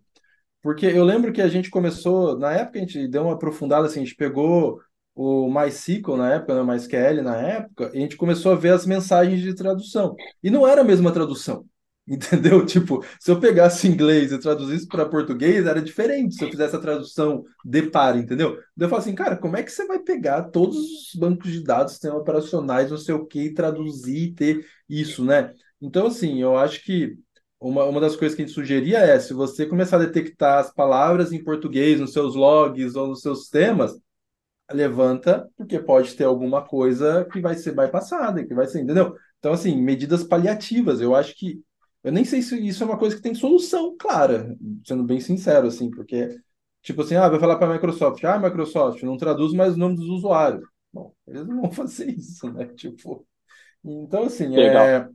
Porque 0.63 0.87
eu 0.87 1.03
lembro 1.03 1.33
que 1.33 1.43
a 1.43 1.49
gente 1.49 1.71
começou, 1.71 2.39
na 2.39 2.53
época 2.53 2.79
a 2.79 2.83
gente 2.83 3.09
deu 3.09 3.25
uma 3.25 3.35
aprofundada, 3.35 3.87
assim, 3.87 4.01
a 4.01 4.05
gente 4.05 4.15
pegou 4.15 4.81
o 5.15 5.51
MySQL 5.51 6.17
na 6.17 6.35
época, 6.35 6.55
né, 6.55 6.61
o 6.61 6.67
MySQL 6.67 7.23
na 7.23 7.37
época, 7.37 7.91
e 7.93 7.99
a 7.99 8.01
gente 8.01 8.17
começou 8.17 8.53
a 8.53 8.55
ver 8.55 8.73
as 8.73 8.87
mensagens 8.87 9.41
de 9.41 9.55
tradução. 9.55 10.15
E 10.43 10.51
não 10.51 10.67
era 10.67 10.83
a 10.83 10.85
mesma 10.85 11.13
tradução. 11.13 11.67
Entendeu? 12.07 12.65
Tipo, 12.67 13.05
se 13.21 13.31
eu 13.31 13.39
pegasse 13.39 13.87
inglês 13.87 14.33
e 14.33 14.39
traduzisse 14.39 14.87
para 14.89 15.09
português, 15.09 15.67
era 15.67 15.81
diferente 15.81 16.35
se 16.35 16.45
eu 16.45 16.51
fizesse 16.51 16.75
a 16.75 16.81
tradução 16.81 17.45
de 17.65 17.83
par, 17.83 18.17
entendeu? 18.17 18.57
Daí 18.77 18.87
eu 18.87 18.89
falo 18.89 19.03
assim, 19.03 19.15
cara, 19.15 19.37
como 19.37 19.57
é 19.57 19.63
que 19.63 19.71
você 19.71 19.87
vai 19.87 20.01
pegar 20.01 20.45
todos 20.51 20.77
os 20.77 21.15
bancos 21.15 21.51
de 21.53 21.63
dados, 21.63 21.93
sistemas 21.93 22.21
operacionais, 22.21 22.91
não 22.91 22.99
sei 22.99 23.15
o 23.15 23.27
que, 23.27 23.41
e 23.43 23.55
traduzir 23.55 24.31
e 24.31 24.35
ter 24.35 24.67
isso, 24.89 25.25
né? 25.25 25.53
Então, 25.81 26.07
assim, 26.07 26.41
eu 26.43 26.57
acho 26.57 26.85
que 26.85 27.17
uma, 27.61 27.85
uma 27.85 28.01
das 28.01 28.17
coisas 28.17 28.35
que 28.35 28.43
a 28.43 28.47
gente 28.47 28.55
sugeria 28.55 28.99
é, 28.99 29.19
se 29.21 29.33
você 29.33 29.67
começar 29.67 29.97
a 29.97 30.05
detectar 30.05 30.59
as 30.59 30.73
palavras 30.73 31.33
em 31.33 31.43
português 31.43 32.01
nos 32.01 32.13
seus 32.13 32.35
logs 32.35 32.97
ou 32.97 33.09
nos 33.09 33.21
seus 33.21 33.41
sistemas, 33.43 33.97
levanta, 34.73 35.49
porque 35.57 35.79
pode 35.79 36.15
ter 36.15 36.25
alguma 36.25 36.63
coisa 36.63 37.25
que 37.33 37.41
vai 37.41 37.55
ser 37.55 37.73
bypassada, 37.73 38.45
que 38.45 38.55
vai 38.55 38.67
ser, 38.67 38.81
entendeu? 38.81 39.15
Então, 39.39 39.53
assim, 39.53 39.81
medidas 39.81 40.25
paliativas, 40.25 41.01
eu 41.01 41.15
acho 41.15 41.35
que 41.37 41.61
eu 42.03 42.13
nem 42.13 42.25
sei 42.25 42.43
se 42.43 42.57
isso 42.67 42.83
é 42.83 42.87
uma 42.87 42.99
coisa 42.99 43.17
que 43.17 43.23
tem 43.23 43.35
solução 43.35 43.97
clara, 43.97 44.57
sendo 44.85 45.05
bem 45.05 45.21
sincero, 45.21 45.69
assim, 45.69 45.91
porque, 45.91 46.41
tipo 46.83 47.03
assim, 47.03 47.15
ah, 47.15 47.29
vai 47.29 47.39
falar 47.39 47.57
para 47.57 47.71
a 47.71 47.75
Microsoft, 47.75 48.23
ah, 48.25 48.39
Microsoft, 48.39 49.03
não 49.03 49.17
traduz 49.17 49.53
mais 49.53 49.75
o 49.75 49.79
nome 49.79 49.97
dos 49.97 50.09
usuários. 50.09 50.63
Bom, 50.93 51.15
eles 51.27 51.47
não 51.47 51.63
vão 51.63 51.73
fazer 51.73 52.11
isso, 52.11 52.53
né? 52.53 52.67
Tipo, 52.75 53.27
então, 53.85 54.25
assim, 54.25 54.57
é, 54.57 55.09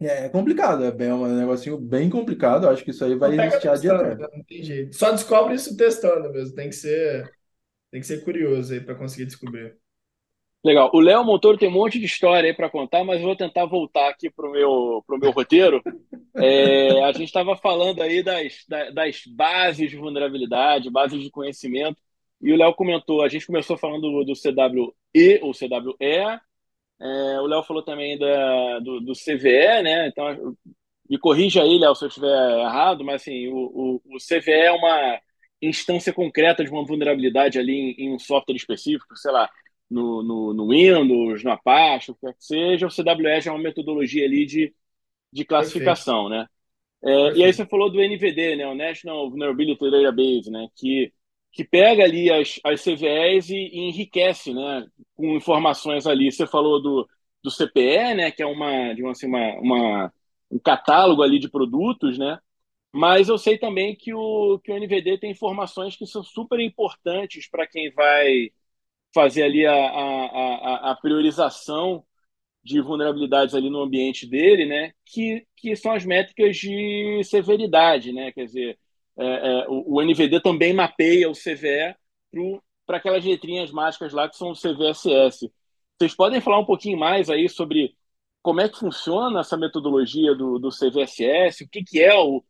é 0.00 0.28
complicado, 0.28 0.84
é 0.84 1.14
um 1.14 1.36
negocinho 1.36 1.78
bem 1.78 2.10
complicado, 2.10 2.64
eu 2.66 2.70
acho 2.70 2.84
que 2.84 2.90
isso 2.90 3.04
aí 3.04 3.16
vai 3.16 3.36
existir 3.36 3.68
a 3.68 3.76
dia 3.76 4.02
né? 4.02 4.28
Não 4.32 4.44
tem 4.44 4.62
jeito. 4.62 4.96
Só 4.96 5.10
descobre 5.12 5.54
isso 5.54 5.76
testando 5.76 6.30
mesmo, 6.32 6.54
tem 6.54 6.68
que 6.68 6.74
ser, 6.74 7.32
tem 7.90 8.00
que 8.00 8.06
ser 8.06 8.24
curioso 8.24 8.72
aí 8.72 8.80
para 8.80 8.94
conseguir 8.94 9.26
descobrir. 9.26 9.76
Legal. 10.64 10.90
O 10.94 11.00
Léo 11.00 11.22
Montoro 11.22 11.58
tem 11.58 11.68
um 11.68 11.72
monte 11.72 11.98
de 11.98 12.06
história 12.06 12.48
aí 12.48 12.54
para 12.54 12.70
contar, 12.70 13.04
mas 13.04 13.20
vou 13.20 13.36
tentar 13.36 13.66
voltar 13.66 14.08
aqui 14.08 14.30
para 14.30 14.48
o 14.48 14.50
meu, 14.50 15.04
pro 15.06 15.18
meu 15.18 15.30
roteiro. 15.30 15.82
É, 16.36 17.04
a 17.04 17.12
gente 17.12 17.24
estava 17.26 17.54
falando 17.54 18.00
aí 18.00 18.22
das, 18.22 18.64
das 18.94 19.22
bases 19.26 19.90
de 19.90 19.96
vulnerabilidade, 19.96 20.90
bases 20.90 21.22
de 21.22 21.30
conhecimento, 21.30 21.98
e 22.40 22.52
o 22.52 22.56
Léo 22.56 22.74
comentou, 22.74 23.22
a 23.22 23.28
gente 23.28 23.46
começou 23.46 23.76
falando 23.76 24.10
do, 24.10 24.24
do 24.24 24.32
CWE 24.32 25.40
ou 25.42 25.52
CWE, 25.52 26.40
é, 27.00 27.40
o 27.40 27.46
Léo 27.46 27.62
falou 27.62 27.82
também 27.82 28.18
da, 28.18 28.78
do, 28.78 29.00
do, 29.00 29.12
CVE, 29.12 29.82
né? 29.82 30.08
Então, 30.08 30.56
me 31.08 31.18
corrija 31.18 31.62
aí, 31.62 31.78
Léo, 31.78 31.94
se 31.94 32.04
eu 32.04 32.08
estiver 32.08 32.60
errado, 32.60 33.04
mas 33.04 33.22
assim, 33.22 33.48
o, 33.48 33.56
o, 33.56 34.02
o, 34.14 34.16
CVE 34.18 34.50
é 34.50 34.72
uma 34.72 35.20
instância 35.60 36.12
concreta 36.12 36.64
de 36.64 36.70
uma 36.70 36.84
vulnerabilidade 36.84 37.58
ali 37.58 37.72
em, 37.72 38.06
em 38.06 38.14
um 38.14 38.18
software 38.18 38.56
específico, 38.56 39.16
sei 39.16 39.30
lá, 39.32 39.50
no, 39.90 40.22
no, 40.22 40.54
no 40.54 40.68
Windows, 40.68 41.44
no 41.44 41.50
Apache, 41.52 42.10
o 42.10 42.14
que 42.14 42.20
quer 42.26 42.34
que 42.34 42.44
seja, 42.44 42.86
o 42.86 42.90
CWE 42.90 43.48
é 43.48 43.50
uma 43.50 43.62
metodologia 43.62 44.24
ali 44.26 44.46
de, 44.46 44.74
de 45.32 45.44
classificação, 45.44 46.28
Perfeito. 46.28 46.30
né? 46.30 46.48
É, 47.02 47.32
e 47.36 47.44
aí 47.44 47.52
você 47.52 47.66
falou 47.66 47.90
do 47.90 48.00
NVD, 48.00 48.56
né, 48.56 48.66
o 48.66 48.74
National 48.74 49.28
Vulnerability 49.30 49.90
Database, 49.90 50.50
né, 50.50 50.68
que, 50.74 51.12
que 51.52 51.62
pega 51.62 52.02
ali 52.04 52.30
as, 52.32 52.58
as 52.64 52.82
CVEs 52.82 53.50
e, 53.50 53.56
e 53.56 53.78
enriquece, 53.90 54.54
né, 54.54 54.86
com 55.14 55.36
informações 55.36 56.06
ali. 56.06 56.32
Você 56.32 56.46
falou 56.46 56.80
do, 56.80 57.06
do 57.42 57.50
CPE, 57.50 58.14
né, 58.14 58.30
que 58.30 58.42
é 58.42 58.46
uma, 58.46 58.94
digamos 58.94 59.18
assim, 59.18 59.26
uma, 59.26 59.54
uma, 59.60 60.14
um 60.50 60.58
catálogo 60.58 61.22
ali 61.22 61.38
de 61.38 61.50
produtos, 61.50 62.18
né, 62.18 62.38
mas 62.92 63.28
eu 63.28 63.36
sei 63.36 63.58
também 63.58 63.94
que 63.96 64.14
o, 64.14 64.58
que 64.60 64.72
o 64.72 64.76
NVD 64.76 65.18
tem 65.18 65.30
informações 65.32 65.96
que 65.96 66.06
são 66.06 66.22
super 66.22 66.60
importantes 66.60 67.48
para 67.50 67.66
quem 67.66 67.90
vai 67.92 68.50
fazer 69.14 69.44
ali 69.44 69.64
a, 69.64 69.72
a, 69.72 70.90
a, 70.90 70.96
priorização 70.96 72.04
de 72.62 72.80
vulnerabilidades 72.80 73.54
ali 73.54 73.70
no 73.70 73.82
ambiente 73.82 74.26
dele, 74.26 74.66
né? 74.66 74.92
Que, 75.06 75.46
que 75.56 75.76
são 75.76 75.92
as 75.92 76.04
métricas 76.04 76.56
de 76.56 77.22
severidade, 77.24 78.12
né? 78.12 78.32
Quer 78.32 78.44
dizer, 78.46 78.78
é, 79.16 79.24
é, 79.24 79.68
o, 79.68 79.96
o, 79.96 80.02
NVD 80.02 80.40
também 80.40 80.72
mapeia 80.72 81.30
o 81.30 81.34
CVE 81.34 81.94
para 82.86 82.96
aquelas 82.98 83.24
letrinhas 83.24 83.70
mágicas 83.70 84.12
lá 84.12 84.28
que 84.28 84.36
são 84.36 84.50
o 84.50 84.56
CVSS. 84.56 85.52
Vocês 85.98 86.14
podem 86.14 86.40
falar 86.40 86.58
um 86.58 86.66
pouquinho 86.66 86.98
mais 86.98 87.30
aí 87.30 87.48
sobre 87.48 87.94
como 88.42 88.60
é 88.60 88.68
que 88.68 88.78
funciona 88.78 89.40
essa 89.40 89.56
metodologia 89.56 90.34
do, 90.34 90.58
do 90.58 90.70
CVSS, 90.70 91.64
o 91.64 91.68
que, 91.68 91.82
que 91.84 92.02
é 92.02 92.14
o, 92.14 92.44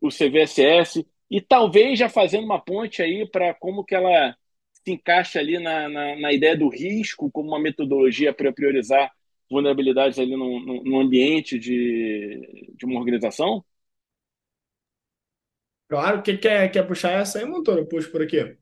o 0.00 0.08
CVSS, 0.08 1.06
e 1.30 1.40
talvez 1.40 1.98
já 1.98 2.08
fazendo 2.08 2.44
uma 2.44 2.60
ponte 2.60 3.02
aí 3.02 3.28
para 3.28 3.52
como 3.54 3.84
que 3.84 3.94
ela 3.94 4.36
se 4.84 4.92
encaixa 4.92 5.38
ali 5.38 5.58
na, 5.58 5.88
na, 5.88 6.16
na, 6.16 6.32
ideia 6.32 6.56
do 6.56 6.68
risco 6.68 7.30
como 7.30 7.48
uma 7.48 7.58
metodologia 7.58 8.34
para 8.34 8.52
priorizar 8.52 9.10
vulnerabilidades 9.50 10.18
ali 10.18 10.36
no, 10.36 10.60
no, 10.60 10.84
no, 10.84 11.00
ambiente 11.00 11.58
de, 11.58 12.74
de 12.76 12.84
uma 12.84 12.98
organização? 12.98 13.64
Claro, 15.88 16.22
que 16.22 16.36
quer, 16.36 16.70
quer 16.70 16.86
puxar 16.86 17.12
essa 17.12 17.38
aí, 17.38 17.44
Montoro? 17.44 17.80
Eu 17.80 17.86
puxo 17.86 18.10
por 18.10 18.22
aqui. 18.22 18.56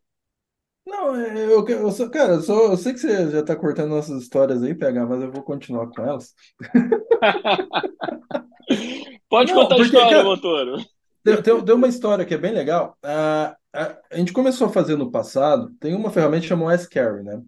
Não, 0.87 1.15
é, 1.15 1.47
eu, 1.47 1.67
eu, 1.67 1.91
sou, 1.93 2.11
cara, 2.11 2.35
eu, 2.35 2.41
sou, 2.41 2.73
eu 2.73 2.77
sei 2.77 2.93
que 2.93 2.99
você 2.99 3.31
já 3.31 3.41
está 3.41 3.57
cortando 3.57 3.91
nossas 3.91 4.23
histórias 4.23 4.63
aí, 4.63 4.75
PH, 4.75 5.07
mas 5.07 5.23
eu 5.23 5.31
vou 5.31 5.43
continuar 5.43 5.89
com 5.89 6.03
elas. 6.03 6.35
Pode 9.29 9.53
Não, 9.53 9.63
contar 9.63 9.77
porque, 9.77 9.83
a 9.83 9.87
história, 9.87 10.11
cara, 10.11 10.25
Montoro. 10.25 10.77
Tem, 11.25 11.43
tem, 11.43 11.75
uma 11.75 11.89
história 11.89 12.25
que 12.25 12.35
é 12.35 12.39
bem 12.39 12.53
legal. 12.53 12.97
Uh, 13.05 13.55
a, 13.73 14.17
gente 14.17 14.33
começou 14.33 14.67
a 14.67 14.73
fazer 14.73 14.97
no 14.97 15.11
passado, 15.11 15.71
tem 15.81 15.95
uma 15.95 16.11
ferramenta 16.11 16.43
que 16.43 16.49
chama 16.49 16.75
né? 17.23 17.43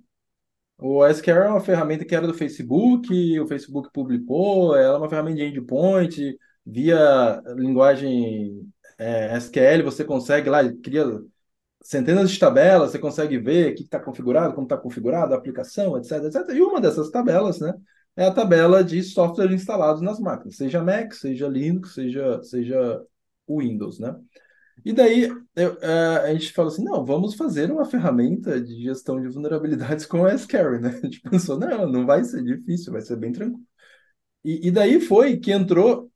O 0.79 1.05
S-Carry 1.05 1.47
é 1.47 1.51
uma 1.51 1.61
ferramenta 1.61 2.05
que 2.05 2.15
era 2.15 2.27
do 2.27 2.35
Facebook, 2.35 3.41
o 3.41 3.47
Facebook 3.47 3.91
publicou, 3.93 4.77
ela 4.77 4.97
é 4.97 4.99
uma 4.99 5.09
ferramenta 5.09 5.37
de 5.37 5.45
endpoint, 5.45 6.39
via 6.67 7.43
linguagem 7.57 8.73
é, 8.99 9.37
SQL, 9.37 9.85
você 9.85 10.05
consegue 10.05 10.49
lá, 10.51 10.61
cria 10.83 11.05
centenas 11.83 12.31
de 12.31 12.39
tabelas, 12.39 12.91
você 12.91 12.99
consegue 12.99 13.39
ver 13.39 13.73
o 13.73 13.75
que 13.77 13.83
está 13.83 14.01
configurado, 14.01 14.55
como 14.55 14.67
está 14.67 14.77
configurado, 14.77 15.35
a 15.35 15.37
aplicação, 15.37 15.97
etc, 15.99 16.13
etc. 16.25 16.49
E 16.57 16.63
uma 16.63 16.81
dessas 16.81 17.11
tabelas, 17.11 17.61
né, 17.61 17.75
é 18.17 18.27
a 18.27 18.33
tabela 18.33 18.83
de 18.83 19.03
software 19.03 19.53
instalados 19.53 20.01
nas 20.01 20.19
máquinas, 20.19 20.57
seja 20.57 20.83
Mac, 20.83 21.13
seja 21.13 21.49
Linux, 21.49 21.95
seja, 21.95 22.43
seja 22.43 23.03
Windows, 23.49 23.99
né? 23.99 24.17
E 24.85 24.93
daí 24.93 25.31
eu, 25.55 25.75
uh, 25.75 26.21
a 26.25 26.33
gente 26.33 26.53
falou 26.53 26.71
assim, 26.73 26.85
não, 26.85 27.05
vamos 27.05 27.35
fazer 27.35 27.71
uma 27.71 27.85
ferramenta 27.85 28.61
de 28.61 28.83
gestão 28.83 29.21
de 29.21 29.29
vulnerabilidades 29.29 30.07
com 30.07 30.23
o 30.23 30.29
S-Carry, 30.29 30.81
né? 30.81 30.89
A 31.03 31.07
gente 31.07 31.21
pensou, 31.21 31.59
não, 31.59 31.87
não 31.91 32.07
vai 32.07 32.25
ser 32.25 32.43
difícil, 32.43 32.93
vai 32.93 33.03
ser 33.03 33.17
bem 33.17 33.33
tranquilo. 33.33 33.63
E, 34.45 34.69
e 34.69 34.71
daí 34.71 35.01
foi 35.01 35.39
que 35.39 35.53
entrou, 35.53 36.11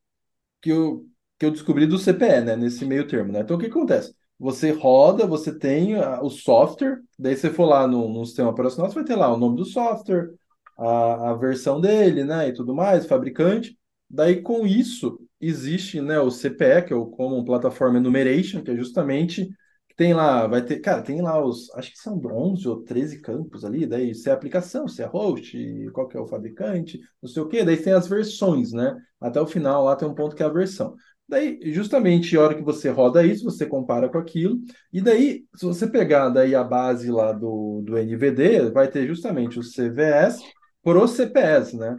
que 0.60 0.70
eu, 0.70 1.06
que 1.38 1.46
eu 1.46 1.50
descobri 1.50 1.86
do 1.86 1.98
CPE, 1.98 2.42
né? 2.42 2.56
Nesse 2.56 2.84
meio 2.84 3.06
termo, 3.06 3.32
né? 3.32 3.40
Então 3.40 3.56
o 3.56 3.60
que 3.60 3.66
acontece? 3.66 4.14
Você 4.38 4.70
roda, 4.70 5.26
você 5.26 5.56
tem 5.56 5.96
uh, 5.96 6.22
o 6.22 6.30
software, 6.30 7.00
daí 7.18 7.36
você 7.36 7.50
for 7.50 7.66
lá 7.66 7.86
no, 7.86 8.08
no 8.08 8.24
sistema 8.26 8.50
operacional, 8.50 8.90
você 8.90 8.96
vai 8.96 9.04
ter 9.04 9.16
lá 9.16 9.32
o 9.32 9.38
nome 9.38 9.56
do 9.56 9.64
software, 9.64 10.32
a, 10.78 11.30
a 11.30 11.34
versão 11.34 11.80
dele, 11.80 12.24
né? 12.24 12.48
E 12.48 12.52
tudo 12.54 12.74
mais, 12.74 13.06
fabricante. 13.06 13.78
Daí 14.10 14.42
com 14.42 14.66
isso 14.66 15.18
existe 15.40 16.00
né, 16.00 16.18
o 16.20 16.30
CPE, 16.30 16.82
que 16.86 16.92
é 16.92 16.96
o 16.96 17.06
Common 17.06 17.44
Platform 17.44 17.96
Enumeration, 17.96 18.62
que 18.62 18.70
é 18.70 18.76
justamente 18.76 19.48
tem 19.96 20.14
lá, 20.14 20.46
vai 20.46 20.64
ter, 20.64 20.78
cara, 20.78 21.02
tem 21.02 21.20
lá 21.20 21.44
os, 21.44 21.68
acho 21.74 21.90
que 21.90 21.98
são 21.98 22.20
11 22.24 22.68
ou 22.68 22.84
13 22.84 23.20
campos 23.20 23.64
ali, 23.64 23.84
daí 23.84 24.14
se 24.14 24.30
é 24.30 24.32
aplicação, 24.32 24.86
se 24.86 25.02
é 25.02 25.06
host, 25.06 25.58
qual 25.92 26.06
que 26.06 26.16
é 26.16 26.20
o 26.20 26.26
fabricante, 26.26 27.00
não 27.20 27.28
sei 27.28 27.42
o 27.42 27.48
quê, 27.48 27.64
daí 27.64 27.76
tem 27.76 27.92
as 27.92 28.06
versões, 28.06 28.72
né? 28.72 28.96
Até 29.20 29.40
o 29.40 29.46
final 29.46 29.82
lá 29.84 29.96
tem 29.96 30.06
um 30.06 30.14
ponto 30.14 30.36
que 30.36 30.42
é 30.42 30.46
a 30.46 30.48
versão. 30.48 30.94
Daí, 31.28 31.58
justamente, 31.72 32.36
a 32.36 32.40
hora 32.42 32.54
que 32.54 32.62
você 32.62 32.88
roda 32.90 33.26
isso, 33.26 33.42
você 33.44 33.66
compara 33.66 34.08
com 34.08 34.18
aquilo, 34.18 34.60
e 34.92 35.00
daí, 35.00 35.44
se 35.56 35.64
você 35.66 35.86
pegar 35.88 36.28
daí 36.28 36.54
a 36.54 36.62
base 36.62 37.10
lá 37.10 37.32
do, 37.32 37.82
do 37.84 37.98
NVD, 37.98 38.70
vai 38.70 38.88
ter 38.88 39.04
justamente 39.06 39.58
o 39.58 39.62
CVS 39.64 40.40
por 40.80 40.96
o 40.96 41.08
CPS, 41.08 41.76
né? 41.76 41.96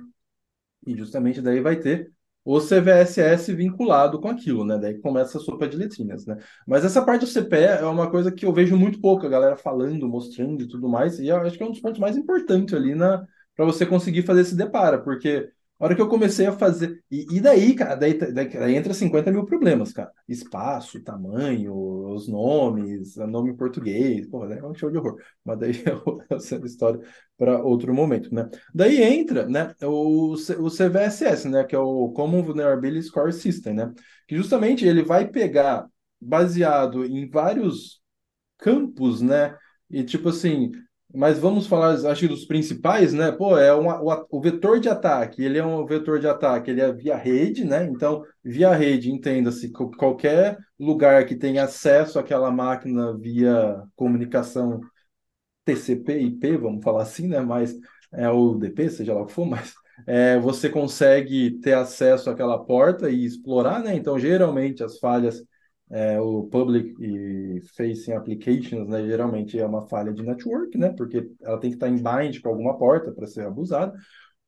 E 0.88 0.96
justamente 0.96 1.42
daí 1.42 1.60
vai 1.60 1.76
ter 1.76 2.12
o 2.52 2.60
CVSS 2.60 3.54
vinculado 3.54 4.20
com 4.20 4.28
aquilo, 4.28 4.66
né? 4.66 4.78
Daí 4.80 4.98
começa 5.00 5.38
a 5.38 5.42
sopa 5.42 5.68
de 5.68 5.78
letrinhas, 5.78 6.26
né? 6.26 6.38
Mas 6.66 6.84
essa 6.84 7.00
parte 7.00 7.22
do 7.22 7.28
CPE 7.28 7.80
é 7.82 7.86
uma 7.86 8.10
coisa 8.10 8.32
que 8.32 8.44
eu 8.44 8.52
vejo 8.52 8.76
muito 8.76 9.00
pouco 9.00 9.26
a 9.26 9.30
galera 9.30 9.56
falando, 9.56 10.08
mostrando 10.08 10.64
e 10.64 10.68
tudo 10.68 10.90
mais, 10.90 11.20
e 11.20 11.28
eu 11.28 11.38
acho 11.38 11.56
que 11.56 11.64
é 11.64 11.66
um 11.68 11.72
dos 11.72 11.80
pontos 11.80 12.00
mais 12.00 12.18
importantes 12.18 12.74
ali 12.74 12.96
na 12.96 13.24
para 13.56 13.66
você 13.66 13.86
conseguir 13.86 14.24
fazer 14.24 14.42
esse 14.42 14.56
depara, 14.56 14.98
porque 15.00 15.50
hora 15.86 15.96
que 15.96 16.02
eu 16.02 16.10
comecei 16.10 16.46
a 16.46 16.52
fazer. 16.52 17.04
E, 17.10 17.38
e 17.38 17.40
daí, 17.40 17.74
cara, 17.74 17.96
daí, 17.96 18.18
daí, 18.18 18.50
daí, 18.50 18.76
entra 18.76 18.94
50 18.94 19.32
mil 19.32 19.46
problemas, 19.46 19.94
cara. 19.94 20.12
Espaço, 20.28 21.02
tamanho, 21.04 21.74
os 21.74 22.28
nomes, 22.28 23.16
nome 23.16 23.52
em 23.52 23.56
português, 23.56 24.28
pô, 24.28 24.46
é 24.46 24.66
um 24.66 24.74
show 24.74 24.92
de 24.92 24.98
horror. 24.98 25.18
Mas 25.44 25.60
daí 25.60 25.72
é 26.30 26.36
essa 26.36 26.56
história 26.58 27.00
para 27.38 27.64
outro 27.64 27.94
momento, 27.94 28.34
né? 28.34 28.50
Daí 28.74 29.02
entra, 29.02 29.48
né, 29.48 29.74
o, 29.84 30.34
o 30.34 30.70
CVSS, 30.70 31.48
né, 31.48 31.64
que 31.64 31.76
é 31.76 31.80
o 31.80 32.10
Common 32.12 32.44
Vulnerability 32.44 33.04
Score 33.08 33.32
System, 33.32 33.74
né? 33.74 33.94
Que 34.28 34.36
justamente 34.36 34.86
ele 34.86 35.04
vai 35.04 35.28
pegar, 35.28 35.88
baseado 36.22 37.06
em 37.06 37.30
vários 37.30 38.02
campos, 38.58 39.22
né? 39.22 39.58
E 39.90 40.04
tipo 40.04 40.30
assim, 40.30 40.72
mas 41.14 41.40
vamos 41.40 41.66
falar, 41.66 41.94
acho 41.94 42.22
que 42.22 42.28
dos 42.28 42.46
principais, 42.46 43.14
né? 43.14 43.32
Pô, 43.32 43.58
é 43.58 43.74
uma, 43.74 44.02
o, 44.02 44.28
o, 44.30 44.42
vetor 44.42 44.80
de 44.80 44.90
ataque, 44.90 45.44
ele 45.44 45.58
é 45.58 45.66
um 45.66 45.86
vetor 45.86 46.20
de 46.20 46.28
ataque, 46.28 46.70
ele 46.70 46.82
é 46.82 46.92
via 46.94 47.16
rede, 47.16 47.64
né? 47.64 47.86
Então, 47.86 48.24
via 48.44 48.74
rede, 48.74 49.12
entenda-se, 49.12 49.72
qualquer 49.72 50.58
lugar 50.80 51.26
que 51.26 51.36
tenha 51.36 51.64
acesso 51.64 52.20
àquela 52.20 52.52
máquina 52.52 53.18
via 53.18 53.82
comunicação 53.96 54.82
TCP, 55.66 56.20
IP, 56.22 56.58
vamos 56.58 56.84
falar 56.84 57.04
assim, 57.04 57.28
né? 57.28 57.40
Mas 57.42 57.76
é 58.14 58.30
o 58.30 58.56
DP, 58.56 58.90
seja 58.90 59.14
lá 59.14 59.22
o 59.22 59.26
que 59.26 59.34
for, 59.34 59.46
mas 59.46 59.74
é, 60.08 60.40
você 60.40 60.70
consegue 60.70 61.60
ter 61.60 61.74
acesso 61.74 62.30
àquela 62.30 62.64
porta 62.64 63.10
e 63.10 63.26
explorar, 63.26 63.82
né? 63.84 63.96
Então, 63.96 64.18
geralmente, 64.20 64.84
as 64.84 65.00
falhas 65.00 65.44
é, 65.92 66.20
o 66.20 66.44
public 66.44 66.94
e 67.04 67.62
facing 67.76 68.14
applications, 68.14 68.88
né, 68.88 69.04
geralmente 69.06 69.60
é 69.60 69.66
uma 69.66 69.88
falha 69.88 70.14
de 70.14 70.22
network, 70.22 70.78
né, 70.78 70.94
porque 70.96 71.30
ela 71.42 71.60
tem 71.60 71.72
que 71.72 71.76
estar 71.78 71.90
em 71.90 71.96
bind 71.96 72.42
com 72.42 72.50
alguma 72.50 72.78
porta 72.78 73.12
para 73.12 73.26
ser 73.26 73.46
abusada, 73.46 73.94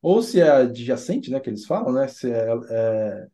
ou 0.02 0.22
se 0.22 0.40
é 0.40 0.50
adjacente, 0.50 1.32
né, 1.32 1.40
que 1.40 1.50
eles 1.50 1.66
falam, 1.66 1.94
né, 1.94 2.08
se 2.08 2.32
é, 2.32 2.48
é, 2.70 3.28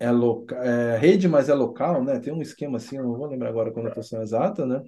é, 0.00 0.10
loca, 0.10 0.54
é 0.56 0.96
rede, 0.98 1.28
mas 1.28 1.48
é 1.48 1.54
local, 1.54 2.04
né, 2.04 2.20
tem 2.20 2.32
um 2.32 2.42
esquema 2.42 2.76
assim, 2.76 2.96
eu 2.96 3.04
não 3.04 3.16
vou 3.16 3.26
lembrar 3.26 3.48
agora 3.48 3.70
a 3.70 3.74
conotação 3.74 4.22
exata, 4.22 4.64
né, 4.64 4.82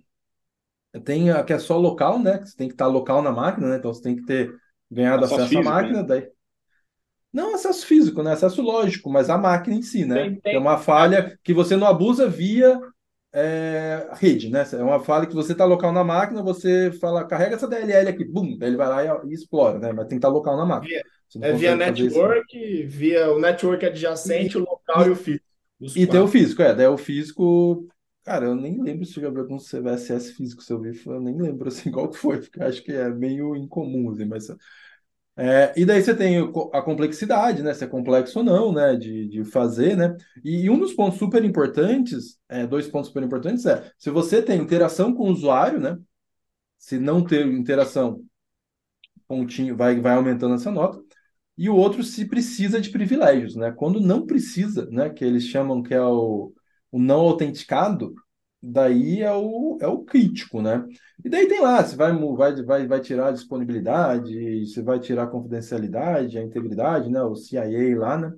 tem 1.04 1.30
a 1.30 1.42
que 1.42 1.52
é 1.52 1.58
só 1.58 1.76
local, 1.76 2.18
né, 2.18 2.38
que 2.38 2.48
você 2.48 2.56
tem 2.56 2.68
que 2.68 2.74
estar 2.74 2.86
local 2.86 3.20
na 3.20 3.32
máquina, 3.32 3.68
né, 3.68 3.76
então 3.78 3.92
você 3.92 4.02
tem 4.02 4.16
que 4.16 4.24
ter 4.24 4.54
ganhado 4.90 5.24
acesso, 5.24 5.58
à 5.58 5.62
máquina, 5.62 6.02
né? 6.02 6.04
daí 6.04 6.28
não 7.32 7.54
acesso 7.54 7.86
físico, 7.86 8.22
né? 8.22 8.32
Acesso 8.32 8.60
lógico, 8.62 9.10
mas 9.10 9.30
a 9.30 9.38
máquina 9.38 9.76
em 9.76 9.82
si, 9.82 10.04
né? 10.04 10.22
Tem, 10.22 10.40
tem. 10.40 10.54
É 10.56 10.58
uma 10.58 10.78
falha 10.78 11.38
que 11.42 11.54
você 11.54 11.76
não 11.76 11.86
abusa 11.86 12.28
via 12.28 12.80
é, 13.32 14.08
rede, 14.14 14.50
né? 14.50 14.64
É 14.72 14.82
uma 14.82 15.00
falha 15.00 15.26
que 15.26 15.34
você 15.34 15.52
está 15.52 15.64
local 15.64 15.92
na 15.92 16.02
máquina, 16.02 16.42
você 16.42 16.90
fala, 17.00 17.24
carrega 17.24 17.54
essa 17.54 17.68
DLL 17.68 18.08
aqui, 18.08 18.24
bum, 18.24 18.58
ele 18.60 18.76
vai 18.76 18.88
lá 18.88 19.04
e, 19.04 19.30
e 19.30 19.34
explora, 19.34 19.78
né? 19.78 19.92
Mas 19.92 20.06
tem 20.06 20.10
que 20.10 20.14
estar 20.16 20.28
local 20.28 20.56
na 20.56 20.66
máquina. 20.66 21.00
Via, 21.34 21.46
é 21.46 21.52
via 21.52 21.76
network, 21.76 22.86
via 22.86 23.30
o 23.30 23.38
network 23.38 23.86
adjacente, 23.86 24.56
e, 24.56 24.60
o 24.60 24.64
local 24.64 25.04
e, 25.04 25.08
e 25.08 25.10
o 25.10 25.16
físico. 25.16 25.44
E 25.96 26.06
tem 26.06 26.20
o 26.20 26.28
físico, 26.28 26.62
é. 26.62 26.74
Daí 26.74 26.86
o 26.86 26.98
físico. 26.98 27.86
Cara, 28.24 28.46
eu 28.46 28.54
nem 28.54 28.82
lembro 28.82 29.06
se 29.06 29.16
eu 29.18 29.22
já 29.22 29.30
vi 29.30 29.38
algum 29.38 29.58
CVSS 29.58 30.34
físico, 30.34 30.62
se 30.62 30.72
eu 30.72 30.80
vi, 30.80 31.00
eu 31.06 31.20
nem 31.20 31.40
lembro 31.40 31.68
assim 31.68 31.90
qual 31.90 32.08
que 32.08 32.18
foi, 32.18 32.38
porque 32.38 32.62
acho 32.62 32.82
que 32.82 32.92
é 32.92 33.08
meio 33.08 33.56
incomum, 33.56 34.10
assim, 34.10 34.26
mas 34.26 34.46
é, 35.42 35.72
e 35.74 35.86
daí 35.86 36.02
você 36.02 36.14
tem 36.14 36.36
a 36.70 36.82
complexidade, 36.82 37.62
né? 37.62 37.72
Se 37.72 37.82
é 37.82 37.86
complexo 37.86 38.40
ou 38.40 38.44
não, 38.44 38.72
né? 38.74 38.94
De, 38.94 39.26
de 39.26 39.42
fazer, 39.42 39.96
né? 39.96 40.14
E, 40.44 40.64
e 40.64 40.70
um 40.70 40.78
dos 40.78 40.92
pontos 40.92 41.18
super 41.18 41.42
importantes, 41.42 42.38
é, 42.46 42.66
dois 42.66 42.86
pontos 42.86 43.08
super 43.08 43.22
importantes 43.22 43.64
é 43.64 43.90
se 43.98 44.10
você 44.10 44.42
tem 44.42 44.60
interação 44.60 45.14
com 45.14 45.24
o 45.24 45.30
usuário, 45.30 45.80
né? 45.80 45.98
Se 46.76 46.98
não 46.98 47.24
ter 47.24 47.46
interação, 47.46 48.22
pontinho, 49.26 49.74
vai, 49.74 49.98
vai 49.98 50.14
aumentando 50.14 50.56
essa 50.56 50.70
nota. 50.70 51.00
E 51.56 51.70
o 51.70 51.76
outro 51.76 52.02
se 52.02 52.26
precisa 52.26 52.78
de 52.78 52.90
privilégios, 52.90 53.56
né? 53.56 53.72
Quando 53.72 53.98
não 53.98 54.26
precisa, 54.26 54.86
né? 54.90 55.08
Que 55.08 55.24
eles 55.24 55.44
chamam 55.44 55.82
que 55.82 55.94
é 55.94 56.02
o, 56.02 56.52
o 56.92 56.98
não 56.98 57.20
autenticado, 57.20 58.14
daí 58.62 59.22
é 59.22 59.32
o, 59.32 59.78
é 59.80 59.86
o 59.86 60.04
crítico, 60.04 60.60
né? 60.60 60.84
E 61.24 61.28
daí 61.28 61.48
tem 61.48 61.60
lá, 61.60 61.82
você 61.82 61.96
vai, 61.96 62.12
vai, 62.12 62.62
vai, 62.62 62.86
vai 62.86 63.00
tirar 63.00 63.28
a 63.28 63.32
disponibilidade, 63.32 64.66
você 64.66 64.82
vai 64.82 65.00
tirar 65.00 65.24
a 65.24 65.26
confidencialidade, 65.26 66.38
a 66.38 66.42
integridade, 66.42 67.10
né? 67.10 67.22
O 67.22 67.34
CIA 67.34 67.96
lá, 67.98 68.18
né? 68.18 68.32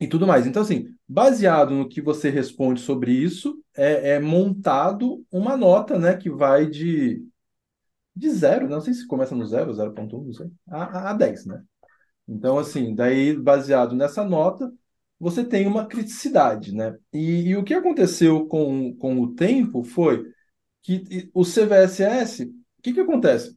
E 0.00 0.08
tudo 0.08 0.26
mais. 0.26 0.46
Então, 0.46 0.62
assim, 0.62 0.94
baseado 1.06 1.74
no 1.74 1.88
que 1.88 2.00
você 2.00 2.30
responde 2.30 2.80
sobre 2.80 3.12
isso, 3.12 3.62
é, 3.76 4.12
é 4.12 4.20
montado 4.20 5.24
uma 5.30 5.56
nota, 5.56 5.98
né? 5.98 6.16
Que 6.16 6.30
vai 6.30 6.66
de, 6.66 7.22
de 8.16 8.30
zero, 8.30 8.68
não 8.68 8.80
sei 8.80 8.94
se 8.94 9.06
começa 9.06 9.34
no 9.34 9.46
zero, 9.46 9.72
0.1, 9.72 10.24
não 10.26 10.32
sei, 10.32 10.50
a, 10.68 11.10
a 11.10 11.12
10, 11.14 11.46
né? 11.46 11.62
Então, 12.28 12.58
assim, 12.58 12.94
daí, 12.94 13.36
baseado 13.36 13.94
nessa 13.94 14.24
nota, 14.24 14.72
você 15.20 15.44
tem 15.44 15.66
uma 15.66 15.86
criticidade, 15.86 16.74
né? 16.74 16.96
E, 17.12 17.50
e, 17.50 17.56
o 17.56 17.62
que 17.62 17.74
aconteceu 17.74 18.46
com, 18.46 18.96
com 18.96 19.20
o 19.20 19.34
tempo 19.34 19.84
foi 19.84 20.24
que 20.82 21.30
o 21.34 21.44
CVSS, 21.44 22.44
o 22.44 22.82
que, 22.82 22.94
que 22.94 23.00
acontece? 23.00 23.54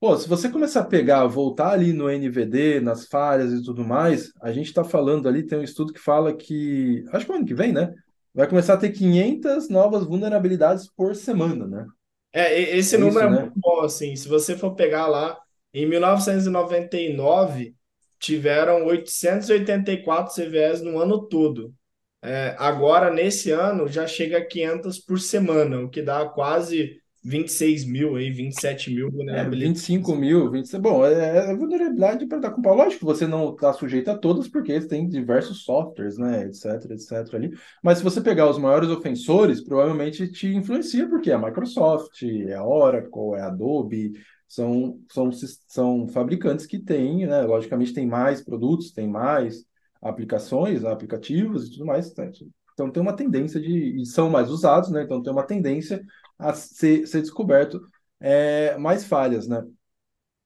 Pô, 0.00 0.16
se 0.16 0.28
você 0.28 0.48
começar 0.48 0.80
a 0.80 0.84
pegar, 0.84 1.24
voltar 1.26 1.70
ali 1.70 1.92
no 1.92 2.10
NVD, 2.10 2.80
nas 2.80 3.06
falhas 3.06 3.52
e 3.52 3.62
tudo 3.62 3.84
mais, 3.84 4.32
a 4.42 4.52
gente 4.52 4.66
está 4.66 4.82
falando 4.84 5.28
ali, 5.28 5.46
tem 5.46 5.58
um 5.58 5.62
estudo 5.62 5.92
que 5.92 6.00
fala 6.00 6.34
que, 6.34 7.04
acho 7.12 7.24
que 7.24 7.32
o 7.32 7.34
ano 7.36 7.46
que 7.46 7.54
vem, 7.54 7.72
né? 7.72 7.94
Vai 8.34 8.48
começar 8.48 8.74
a 8.74 8.76
ter 8.76 8.90
500 8.90 9.70
novas 9.70 10.04
vulnerabilidades 10.04 10.90
por 10.94 11.14
semana, 11.14 11.66
né? 11.66 11.86
É, 12.32 12.76
esse 12.76 12.96
é 12.96 12.98
número 12.98 13.18
isso, 13.18 13.26
é 13.26 13.30
né? 13.30 13.40
muito 13.42 13.58
bom, 13.58 13.80
assim, 13.80 14.14
se 14.16 14.28
você 14.28 14.56
for 14.56 14.74
pegar 14.74 15.06
lá, 15.06 15.38
em 15.72 15.86
1999, 15.88 17.74
tiveram 18.18 18.84
884 18.86 20.34
CVEs 20.34 20.82
no 20.82 20.98
ano 20.98 21.26
todo. 21.28 21.74
É, 22.22 22.56
agora, 22.58 23.10
nesse 23.10 23.50
ano, 23.52 23.86
já 23.88 24.06
chega 24.06 24.38
a 24.38 24.44
500 24.44 24.98
por 24.98 25.20
semana, 25.20 25.80
o 25.80 25.88
que 25.90 26.02
dá 26.02 26.26
quase 26.28 27.00
26 27.26 27.84
mil, 27.86 28.14
aí, 28.14 28.30
27 28.30 28.94
mil 28.94 29.10
vulnerabilidades. 29.10 29.82
É, 29.82 29.96
25 29.96 30.14
mil, 30.14 30.48
26, 30.48 30.80
bom, 30.80 31.04
é, 31.04 31.50
é 31.50 31.56
vulnerabilidade 31.56 32.24
para 32.26 32.38
dar 32.38 32.50
com 32.52 32.62
pau. 32.62 32.76
Lógico 32.76 33.00
que 33.00 33.04
você 33.04 33.26
não 33.26 33.50
está 33.50 33.72
sujeito 33.72 34.08
a 34.08 34.16
todas, 34.16 34.46
porque 34.46 34.80
tem 34.82 35.08
diversos 35.08 35.64
softwares, 35.64 36.16
né, 36.16 36.44
etc, 36.44 36.88
etc 36.88 37.34
ali. 37.34 37.52
Mas 37.82 37.98
se 37.98 38.04
você 38.04 38.20
pegar 38.20 38.48
os 38.48 38.58
maiores 38.58 38.88
ofensores, 38.90 39.60
provavelmente 39.60 40.30
te 40.30 40.54
influencia, 40.54 41.08
porque 41.08 41.32
é 41.32 41.34
a 41.34 41.38
Microsoft, 41.38 42.22
é 42.22 42.54
a 42.54 42.64
Oracle, 42.64 43.34
é 43.34 43.40
a 43.40 43.48
Adobe, 43.48 44.12
são, 44.46 45.00
são, 45.10 45.30
são 45.66 46.06
fabricantes 46.06 46.64
que 46.64 46.78
têm, 46.78 47.26
né, 47.26 47.42
logicamente 47.42 47.92
tem 47.92 48.06
mais 48.06 48.40
produtos, 48.40 48.92
tem 48.92 49.08
mais 49.08 49.64
aplicações, 50.00 50.84
aplicativos 50.84 51.66
e 51.66 51.72
tudo 51.72 51.86
mais. 51.86 52.14
Né? 52.14 52.30
Então 52.72 52.88
tem 52.88 53.02
uma 53.02 53.16
tendência 53.16 53.60
de. 53.60 54.00
E 54.00 54.06
são 54.06 54.28
mais 54.28 54.50
usados, 54.50 54.90
né? 54.90 55.02
Então 55.02 55.22
tem 55.22 55.32
uma 55.32 55.42
tendência 55.42 56.00
a 56.38 56.54
ser, 56.54 57.06
ser 57.06 57.22
descoberto 57.22 57.80
é, 58.20 58.76
mais 58.78 59.04
falhas, 59.04 59.46
né? 59.48 59.62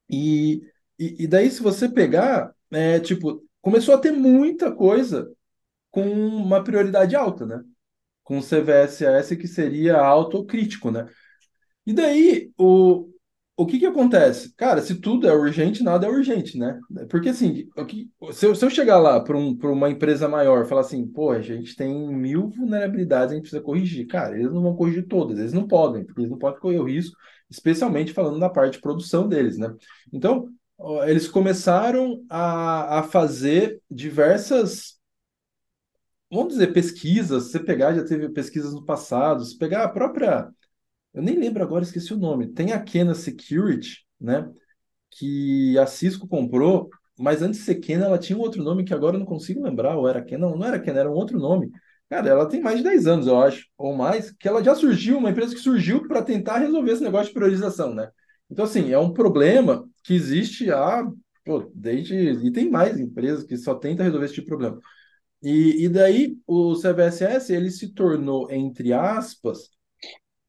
E, 0.09 0.63
e, 0.99 1.25
e, 1.25 1.27
daí, 1.27 1.51
se 1.51 1.63
você 1.63 1.89
pegar, 1.89 2.55
é, 2.71 3.01
tipo, 3.01 3.45
começou 3.61 3.95
a 3.95 3.99
ter 3.99 4.13
muita 4.13 4.73
coisa 4.73 5.31
com 5.91 6.09
uma 6.09 6.63
prioridade 6.65 7.17
alta, 7.17 7.47
né? 7.47 7.63
Com 8.25 8.41
CVSS 8.43 9.37
que 9.37 9.49
seria 9.49 9.99
autocrítico, 9.99 10.91
né? 10.91 11.09
E 11.87 11.93
daí, 11.93 12.53
o, 12.59 13.09
o 13.63 13.67
que 13.67 13.79
que 13.79 13.87
acontece? 13.87 14.55
Cara, 14.57 14.81
se 14.81 14.97
tudo 15.01 15.29
é 15.29 15.33
urgente, 15.35 15.83
nada 15.83 16.07
é 16.07 16.11
urgente, 16.11 16.59
né? 16.59 16.79
Porque 17.11 17.29
assim, 17.29 17.69
que, 17.87 18.09
se, 18.33 18.47
eu, 18.47 18.55
se 18.55 18.65
eu 18.65 18.71
chegar 18.71 18.99
lá 18.99 19.21
para 19.21 19.37
um, 19.37 19.59
uma 19.65 19.91
empresa 19.91 20.29
maior 20.29 20.67
falar 20.67 20.81
assim, 20.81 21.07
pô, 21.07 21.31
a 21.31 21.41
gente 21.41 21.77
tem 21.77 21.95
mil 22.15 22.49
vulnerabilidades, 22.49 23.33
a 23.33 23.35
gente 23.35 23.43
precisa 23.43 23.63
corrigir. 23.63 24.07
Cara, 24.07 24.39
eles 24.39 24.53
não 24.53 24.63
vão 24.63 24.75
corrigir 24.75 25.07
todas, 25.07 25.39
eles 25.39 25.53
não 25.53 25.69
podem, 25.69 26.05
porque 26.05 26.21
eles 26.23 26.31
não 26.31 26.39
podem 26.39 26.59
correr 26.59 26.79
o 26.79 26.85
risco, 26.85 27.17
especialmente 27.51 28.13
falando 28.13 28.39
da 28.41 28.49
parte 28.49 28.75
de 28.75 28.81
produção 28.81 29.29
deles, 29.29 29.59
né? 29.59 29.75
Então, 30.13 30.49
eles 31.07 31.29
começaram 31.29 32.25
a, 32.31 33.01
a 33.01 33.03
fazer 33.03 33.81
diversas 33.91 34.99
vamos 36.31 36.53
dizer, 36.55 36.73
pesquisas, 36.73 37.45
você 37.51 37.59
pegar, 37.59 37.93
já 37.95 38.05
teve 38.05 38.29
pesquisas 38.29 38.73
no 38.73 38.85
passado, 38.85 39.45
se 39.45 39.59
pegar 39.59 39.85
a 39.85 39.89
própria 39.89 40.49
eu 41.15 41.23
nem 41.23 41.39
lembro 41.39 41.63
agora, 41.63 41.85
esqueci 41.85 42.13
o 42.15 42.19
nome. 42.19 42.49
Tem 42.53 42.73
a 42.73 42.83
Kena 42.83 43.15
Security, 43.15 44.07
né? 44.21 44.51
Que 45.11 45.79
a 45.79 45.87
Cisco 45.87 46.29
comprou, 46.29 46.91
mas 47.19 47.43
antes 47.43 47.61
de 47.61 47.67
ser 47.67 47.77
Kena, 47.77 48.07
ela 48.07 48.19
tinha 48.19 48.39
um 48.39 48.43
outro 48.43 48.63
nome 48.63 48.85
que 48.85 48.95
agora 48.95 49.17
eu 49.17 49.21
não 49.21 49.27
consigo 49.27 49.63
lembrar, 49.63 49.97
ou 49.97 50.09
era 50.09 50.23
Kena, 50.23 50.49
não, 50.49 50.65
era 50.65 50.81
Kena, 50.81 51.01
era 51.01 51.11
um 51.11 51.15
outro 51.15 51.39
nome, 51.39 51.71
Cara, 52.11 52.29
ela 52.29 52.49
tem 52.49 52.61
mais 52.61 52.79
de 52.79 52.83
10 52.83 53.07
anos, 53.07 53.29
eu 53.29 53.41
acho, 53.41 53.69
ou 53.79 53.95
mais, 53.97 54.33
que 54.33 54.49
ela 54.49 54.65
já 54.65 54.75
surgiu, 54.75 55.17
uma 55.19 55.31
empresa 55.31 55.55
que 55.55 55.61
surgiu 55.61 56.09
para 56.09 56.23
tentar 56.23 56.59
resolver 56.59 56.91
esse 56.91 57.03
negócio 57.05 57.29
de 57.29 57.35
priorização, 57.35 57.95
né? 57.95 58.11
Então, 58.51 58.65
assim, 58.65 58.91
é 58.91 58.99
um 58.99 59.13
problema 59.13 59.89
que 60.03 60.13
existe 60.13 60.73
há, 60.73 61.09
pô, 61.45 61.71
desde. 61.73 62.15
E 62.45 62.51
tem 62.53 62.69
mais 62.69 62.99
empresas 62.99 63.45
que 63.45 63.57
só 63.57 63.77
tentam 63.77 64.05
resolver 64.05 64.25
esse 64.27 64.35
tipo 64.35 64.47
de 64.47 64.51
problema. 64.51 64.81
E, 65.43 65.85
e 65.85 65.89
daí 65.89 66.37
o 66.47 66.75
CVSS 66.77 67.55
ele 67.55 67.71
se 67.71 67.95
tornou, 67.95 68.51
entre 68.51 68.93
aspas, 68.93 69.71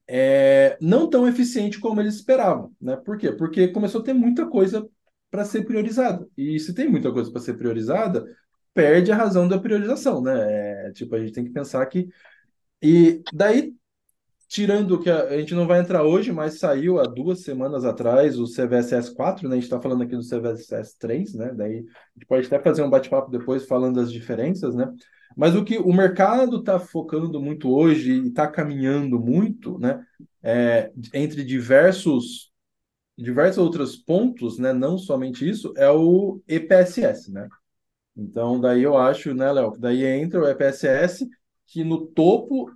é, 0.07 0.77
não 0.81 1.09
tão 1.09 1.27
eficiente 1.27 1.79
como 1.79 2.01
eles 2.01 2.15
esperavam, 2.15 2.71
né? 2.81 2.95
Por 2.97 3.17
quê? 3.17 3.31
Porque 3.31 3.69
começou 3.69 4.01
a 4.01 4.03
ter 4.03 4.13
muita 4.13 4.45
coisa 4.47 4.87
para 5.29 5.45
ser 5.45 5.65
priorizada. 5.65 6.27
E 6.37 6.59
se 6.59 6.73
tem 6.73 6.89
muita 6.89 7.11
coisa 7.11 7.31
para 7.31 7.41
ser 7.41 7.53
priorizada, 7.55 8.25
perde 8.73 9.11
a 9.11 9.15
razão 9.15 9.47
da 9.47 9.59
priorização, 9.59 10.21
né? 10.21 10.87
É, 10.87 10.91
tipo, 10.91 11.15
a 11.15 11.19
gente 11.19 11.33
tem 11.33 11.45
que 11.45 11.51
pensar 11.51 11.85
que. 11.85 12.09
E 12.81 13.21
daí, 13.33 13.73
tirando 14.47 14.99
que 14.99 15.09
a, 15.09 15.23
a, 15.29 15.37
gente 15.37 15.53
não 15.55 15.67
vai 15.67 15.79
entrar 15.79 16.03
hoje, 16.03 16.31
mas 16.31 16.59
saiu 16.59 16.99
há 16.99 17.03
duas 17.05 17.41
semanas 17.41 17.85
atrás 17.85 18.37
o 18.37 18.45
CVSS 18.45 19.13
4, 19.15 19.47
né? 19.47 19.55
A 19.55 19.59
gente 19.59 19.65
está 19.65 19.79
falando 19.81 20.03
aqui 20.03 20.15
do 20.15 20.23
CVSS 20.23 20.97
3, 20.99 21.33
né? 21.35 21.53
Daí 21.55 21.77
a 21.77 21.79
gente 21.79 22.27
pode 22.27 22.47
até 22.47 22.59
fazer 22.59 22.83
um 22.83 22.89
bate-papo 22.89 23.31
depois 23.31 23.65
falando 23.65 23.95
das 23.95 24.11
diferenças, 24.11 24.75
né? 24.75 24.91
Mas 25.35 25.55
o 25.55 25.63
que 25.63 25.77
o 25.77 25.93
mercado 25.93 26.59
está 26.59 26.79
focando 26.79 27.39
muito 27.41 27.69
hoje 27.71 28.11
e 28.11 28.27
está 28.27 28.47
caminhando 28.47 29.19
muito, 29.19 29.77
né? 29.79 30.03
É, 30.43 30.91
entre 31.13 31.43
diversos 31.43 32.51
diversos 33.17 33.59
outros 33.59 33.95
pontos, 33.95 34.57
né? 34.57 34.73
Não 34.73 34.97
somente 34.97 35.47
isso, 35.47 35.73
é 35.77 35.89
o 35.89 36.41
EPSS, 36.47 37.31
né? 37.31 37.47
Então, 38.15 38.59
daí 38.59 38.83
eu 38.83 38.97
acho, 38.97 39.33
né, 39.33 39.51
Léo, 39.51 39.73
daí 39.79 40.03
entra 40.05 40.41
o 40.41 40.47
EPSS, 40.47 41.27
que 41.67 41.83
no 41.83 42.05
topo 42.07 42.71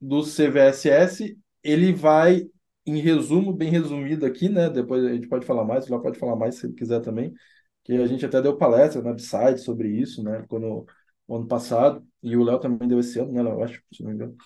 do 0.00 0.22
CVSS, 0.22 1.38
ele 1.62 1.92
vai, 1.92 2.46
em 2.86 2.98
resumo, 3.00 3.52
bem 3.52 3.70
resumido 3.70 4.26
aqui, 4.26 4.48
né? 4.48 4.68
Depois 4.68 5.04
a 5.04 5.12
gente 5.12 5.28
pode 5.28 5.46
falar 5.46 5.64
mais, 5.64 5.86
o 5.86 5.90
Léo 5.92 6.02
pode 6.02 6.18
falar 6.18 6.36
mais 6.36 6.56
se 6.56 6.66
ele 6.66 6.74
quiser 6.74 7.00
também, 7.00 7.32
que 7.84 7.92
a 7.94 8.06
gente 8.06 8.24
até 8.26 8.42
deu 8.42 8.56
palestra 8.56 9.02
na 9.02 9.12
Upside 9.12 9.58
sobre 9.60 9.88
isso, 9.88 10.22
né? 10.22 10.44
Quando, 10.48 10.86
no 11.30 11.36
ano 11.36 11.46
passado, 11.46 12.04
e 12.22 12.36
o 12.36 12.42
Léo 12.42 12.58
também 12.58 12.88
deu 12.88 12.98
esse 12.98 13.18
ano, 13.20 13.32
né, 13.32 13.42
Léo? 13.42 13.62
Acho, 13.62 13.80
se 13.92 14.02
não 14.02 14.10
me 14.10 14.16
engano. 14.16 14.36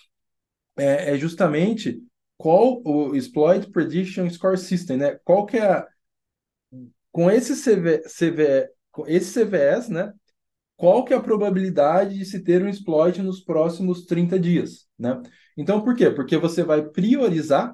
É, 0.77 1.13
é 1.13 1.17
justamente 1.17 2.01
qual 2.37 2.81
o 2.85 3.15
Exploit 3.15 3.69
Prediction 3.71 4.29
Score 4.29 4.57
System, 4.57 4.97
né? 4.97 5.19
Qual 5.23 5.45
que 5.45 5.57
é 5.57 5.65
a... 5.65 5.87
Com 7.11 7.31
esse 7.31 7.55
CV, 7.55 8.03
CV, 8.07 8.69
com 8.91 9.07
esse 9.07 9.31
CVS, 9.31 9.89
né? 9.89 10.13
qual 10.77 11.05
que 11.05 11.13
é 11.13 11.17
a 11.17 11.21
probabilidade 11.21 12.17
de 12.17 12.25
se 12.25 12.43
ter 12.43 12.61
um 12.61 12.67
exploit 12.67 13.21
nos 13.21 13.39
próximos 13.39 14.05
30 14.05 14.37
dias, 14.37 14.87
né? 14.99 15.21
Então, 15.55 15.81
por 15.81 15.95
quê? 15.95 16.11
Porque 16.11 16.37
você 16.37 16.63
vai 16.63 16.83
priorizar 16.83 17.73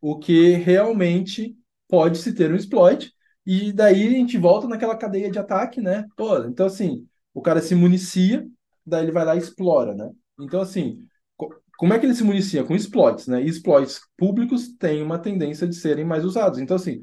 o 0.00 0.18
que 0.18 0.52
realmente 0.52 1.56
pode 1.86 2.18
se 2.18 2.34
ter 2.34 2.50
um 2.50 2.56
exploit, 2.56 3.12
e 3.44 3.72
daí 3.72 4.06
a 4.06 4.10
gente 4.10 4.38
volta 4.38 4.66
naquela 4.66 4.96
cadeia 4.96 5.30
de 5.30 5.38
ataque, 5.38 5.80
né? 5.80 6.06
Pô, 6.16 6.38
então 6.44 6.66
assim, 6.66 7.06
o 7.34 7.42
cara 7.42 7.60
se 7.60 7.74
municia, 7.74 8.46
daí 8.84 9.04
ele 9.04 9.12
vai 9.12 9.24
lá 9.24 9.34
e 9.34 9.38
explora, 9.38 9.94
né? 9.94 10.10
Então 10.40 10.60
assim, 10.60 11.04
como 11.78 11.92
é 11.92 11.98
que 11.98 12.06
ele 12.06 12.14
se 12.14 12.24
municia? 12.24 12.64
Com 12.64 12.74
exploits, 12.74 13.26
né? 13.26 13.42
E 13.42 13.48
exploits 13.48 14.00
públicos 14.16 14.68
têm 14.76 15.02
uma 15.02 15.18
tendência 15.18 15.66
de 15.66 15.74
serem 15.74 16.04
mais 16.04 16.24
usados. 16.24 16.58
Então 16.58 16.76
assim, 16.76 17.02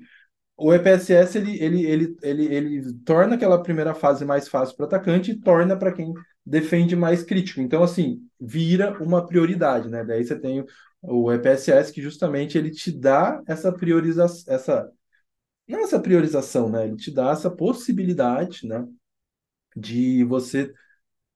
o 0.57 0.73
EPSS 0.73 1.37
ele, 1.37 1.57
ele, 1.63 1.85
ele, 1.85 2.17
ele, 2.21 2.45
ele 2.55 2.93
torna 3.05 3.35
aquela 3.35 3.61
primeira 3.63 3.93
fase 3.93 4.25
mais 4.25 4.47
fácil 4.47 4.75
para 4.75 4.83
o 4.83 4.87
atacante 4.87 5.31
e 5.31 5.39
torna 5.39 5.77
para 5.77 5.93
quem 5.93 6.13
defende 6.45 6.95
mais 6.95 7.23
crítico. 7.23 7.61
Então, 7.61 7.81
assim, 7.83 8.21
vira 8.39 9.01
uma 9.01 9.25
prioridade, 9.25 9.89
né? 9.89 10.03
Daí 10.03 10.23
você 10.23 10.37
tem 10.37 10.65
o 11.01 11.31
EPSS 11.31 11.93
que 11.93 12.01
justamente 12.01 12.57
ele 12.57 12.71
te 12.71 12.91
dá 12.91 13.41
essa 13.47 13.71
priorização, 13.71 14.53
essa 14.53 14.91
não 15.67 15.83
essa 15.83 15.99
priorização, 15.99 16.69
né? 16.69 16.85
Ele 16.85 16.95
te 16.95 17.11
dá 17.11 17.31
essa 17.31 17.49
possibilidade, 17.49 18.67
né? 18.67 18.85
De 19.79 20.23
você 20.23 20.73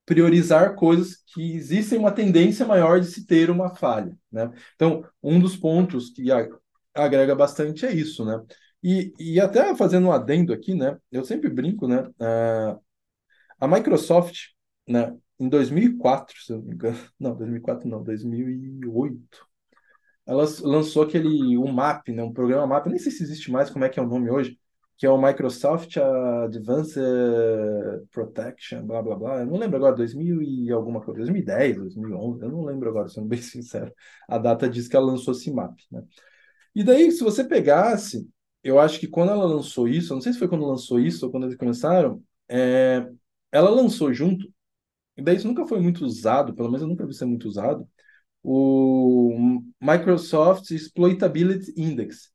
priorizar 0.05 0.75
coisas 0.75 1.17
que 1.33 1.53
existem 1.55 1.97
uma 1.97 2.11
tendência 2.11 2.65
maior 2.65 2.99
de 2.99 3.07
se 3.07 3.25
ter 3.25 3.49
uma 3.49 3.73
falha, 3.75 4.17
né? 4.31 4.51
Então, 4.75 5.05
um 5.21 5.39
dos 5.39 5.55
pontos 5.55 6.09
que 6.09 6.27
agrega 6.93 7.35
bastante 7.35 7.85
é 7.85 7.93
isso, 7.93 8.25
né? 8.25 8.41
E, 8.83 9.13
e 9.17 9.39
até 9.39 9.73
fazendo 9.75 10.07
um 10.07 10.11
adendo 10.11 10.51
aqui, 10.51 10.75
né? 10.75 10.97
Eu 11.11 11.23
sempre 11.23 11.49
brinco, 11.49 11.87
né? 11.87 12.01
Uh, 12.01 12.79
a 13.59 13.67
Microsoft, 13.67 14.49
né? 14.87 15.15
Em 15.39 15.49
2004, 15.49 16.35
se 16.41 16.51
eu 16.51 16.57
não 16.57 16.65
me 16.65 16.73
engano, 16.73 16.97
não, 17.19 17.35
2004 17.35 17.87
não, 17.89 18.03
2008, 18.03 19.47
ela 20.25 20.45
lançou 20.61 21.03
aquele 21.03 21.57
um 21.57 21.71
MAP, 21.71 22.09
né? 22.09 22.23
Um 22.23 22.33
programa 22.33 22.67
MAP, 22.67 22.87
nem 22.87 22.99
sei 22.99 23.11
se 23.11 23.23
existe 23.23 23.51
mais, 23.51 23.69
como 23.69 23.85
é 23.85 23.89
que 23.89 23.99
é 23.99 24.03
o 24.03 24.07
nome 24.07 24.29
hoje, 24.29 24.59
que 25.03 25.07
é 25.07 25.09
o 25.09 25.21
Microsoft 25.21 25.97
Advanced 25.97 26.95
Protection, 28.09 28.87
blá 28.87 29.01
blá 29.01 29.17
blá. 29.17 29.39
Eu 29.41 29.47
não 29.47 29.57
lembro 29.57 29.75
agora, 29.75 29.97
2000 29.97 30.41
e 30.41 30.71
alguma 30.71 31.01
coisa, 31.01 31.17
2010, 31.17 31.75
2011, 31.75 32.41
eu 32.41 32.49
não 32.49 32.63
lembro 32.63 32.87
agora, 32.87 33.09
sendo 33.09 33.27
bem 33.27 33.41
sincero. 33.43 33.93
A 34.29 34.37
data 34.37 34.69
diz 34.69 34.87
que 34.87 34.95
ela 34.95 35.07
lançou 35.07 35.33
esse 35.33 35.51
MAP, 35.51 35.77
né? 35.91 36.03
E 36.73 36.85
daí, 36.85 37.11
se 37.11 37.21
você 37.21 37.43
pegasse 37.43 38.25
eu 38.63 38.79
acho 38.79 38.97
que 38.97 39.07
quando 39.07 39.31
ela 39.33 39.45
lançou 39.45 39.89
isso, 39.89 40.13
eu 40.13 40.15
não 40.15 40.21
sei 40.21 40.31
se 40.31 40.39
foi 40.39 40.47
quando 40.47 40.65
lançou 40.65 40.97
isso 41.01 41.25
ou 41.25 41.31
quando 41.31 41.47
eles 41.47 41.57
começaram, 41.57 42.23
é, 42.47 43.05
ela 43.51 43.69
lançou 43.69 44.13
junto, 44.13 44.49
e 45.17 45.21
daí 45.21 45.37
isso 45.37 45.47
nunca 45.47 45.67
foi 45.67 45.81
muito 45.81 46.05
usado, 46.05 46.55
pelo 46.55 46.69
menos 46.69 46.81
eu 46.83 46.87
nunca 46.87 47.05
vi 47.05 47.13
ser 47.13 47.25
muito 47.25 47.47
usado, 47.47 47.85
o 48.43 49.61
Microsoft 49.81 50.71
Exploitability 50.71 51.73
Index. 51.77 52.32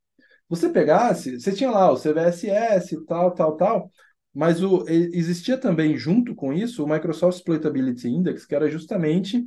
Você 0.48 0.70
pegasse, 0.70 1.38
você 1.38 1.52
tinha 1.52 1.70
lá 1.70 1.90
o 1.90 1.96
CVSS, 1.96 3.04
tal, 3.06 3.32
tal, 3.34 3.56
tal, 3.56 3.92
mas 4.34 4.62
o, 4.62 4.84
existia 4.88 5.58
também 5.58 5.96
junto 5.96 6.34
com 6.34 6.52
isso 6.52 6.84
o 6.84 6.88
Microsoft 6.88 7.38
Exploitability 7.38 8.08
Index, 8.08 8.46
que 8.46 8.54
era 8.54 8.70
justamente 8.70 9.44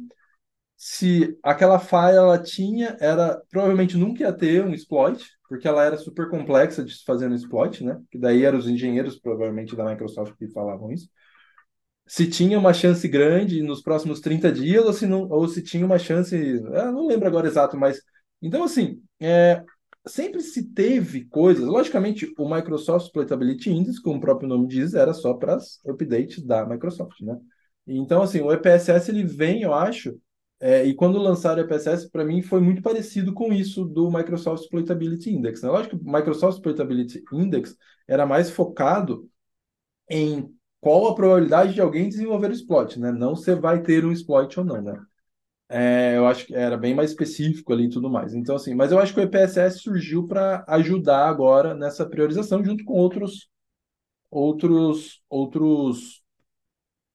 se 0.78 1.38
aquela 1.44 1.80
falha 1.80 2.18
ela 2.18 2.42
tinha, 2.42 2.98
era 3.00 3.40
provavelmente 3.52 3.98
nunca 3.98 4.24
ia 4.24 4.34
ter 4.34 4.66
um 4.66 4.74
exploit, 4.74 5.24
porque 5.48 5.68
ela 5.68 5.84
era 5.86 5.98
super 5.98 6.30
complexa 6.30 6.84
de 6.84 6.96
se 6.96 7.04
fazer 7.06 7.30
no 7.30 7.36
exploit, 7.36 7.84
né? 7.84 8.02
Que 8.10 8.18
daí 8.18 8.44
eram 8.44 8.58
os 8.58 8.68
engenheiros 8.68 9.20
provavelmente 9.20 9.76
da 9.76 9.86
Microsoft 9.86 10.36
que 10.38 10.48
falavam 10.50 10.92
isso. 10.92 11.08
Se 12.08 12.28
tinha 12.28 12.58
uma 12.60 12.74
chance 12.74 13.08
grande 13.08 13.62
nos 13.62 13.82
próximos 13.82 14.20
30 14.20 14.52
dias 14.52 14.84
ou 14.86 14.92
se 14.94 15.06
não, 15.08 15.30
ou 15.30 15.48
se 15.48 15.62
tinha 15.64 15.86
uma 15.86 15.98
chance, 16.00 16.36
eu 16.36 16.92
não 16.92 17.08
lembro 17.08 17.28
agora 17.28 17.48
exato, 17.48 17.78
mas 17.78 18.02
então 18.42 18.64
assim, 18.64 19.02
é, 19.20 19.64
sempre 20.08 20.42
se 20.42 20.74
teve 20.74 21.26
coisas, 21.26 21.64
logicamente 21.66 22.34
o 22.38 22.50
Microsoft 22.50 23.06
Exploitability 23.08 23.70
Index, 23.70 24.00
como 24.00 24.18
o 24.18 24.22
próprio 24.22 24.50
nome 24.50 24.68
diz, 24.68 24.94
era 24.94 25.14
só 25.14 25.34
para 25.34 25.56
as 25.56 25.80
updates 25.86 26.44
da 26.44 26.66
Microsoft, 26.66 27.22
né? 27.22 27.38
Então 27.86 28.22
assim, 28.22 28.42
o 28.42 28.52
EPSS 28.52 29.10
ele 29.12 29.24
vem, 29.24 29.64
eu 29.64 29.74
acho, 29.74 30.20
é, 30.60 30.86
e 30.86 30.94
quando 30.94 31.18
lançaram 31.18 31.64
o 31.64 31.66
EPSS, 31.66 32.10
para 32.12 32.24
mim 32.24 32.42
foi 32.44 32.62
muito 32.62 32.84
parecido 32.84 33.34
com 33.34 33.52
isso 33.52 33.84
do 33.84 34.12
Microsoft 34.12 34.64
Exploitability 34.64 35.32
Index. 35.32 35.64
Né? 35.64 35.70
Lógico 35.70 35.98
que 35.98 36.08
o 36.08 36.12
Microsoft 36.12 36.58
Exploitability 36.58 37.24
Index 37.34 37.76
era 38.08 38.28
mais 38.28 38.52
focado 38.52 39.28
em 40.08 40.54
qual 40.80 41.08
a 41.08 41.16
probabilidade 41.16 41.74
de 41.74 41.82
alguém 41.82 42.10
desenvolver 42.10 42.50
o 42.50 42.54
exploit, 42.54 43.00
né? 43.00 43.12
Não 43.12 43.36
se 43.36 43.56
vai 43.56 43.82
ter 43.82 44.06
um 44.06 44.12
exploit 44.12 44.60
ou 44.60 44.66
não, 44.66 44.82
né? 44.82 45.00
É, 45.74 46.18
eu 46.18 46.28
acho 46.28 46.46
que 46.46 46.54
era 46.54 46.78
bem 46.78 46.94
mais 46.94 47.12
específico 47.12 47.72
ali 47.72 47.86
e 47.86 47.90
tudo 47.90 48.10
mais. 48.10 48.34
Então, 48.34 48.58
assim, 48.58 48.76
mas 48.76 48.92
eu 48.92 49.00
acho 49.00 49.14
que 49.14 49.22
o 49.22 49.24
EPSS 49.24 49.80
surgiu 49.80 50.28
para 50.28 50.66
ajudar 50.68 51.28
agora 51.30 51.74
nessa 51.74 52.06
priorização, 52.06 52.64
junto 52.64 52.84
com 52.84 52.94
outros, 52.94 53.50
outros, 54.30 55.22
outros 55.30 56.22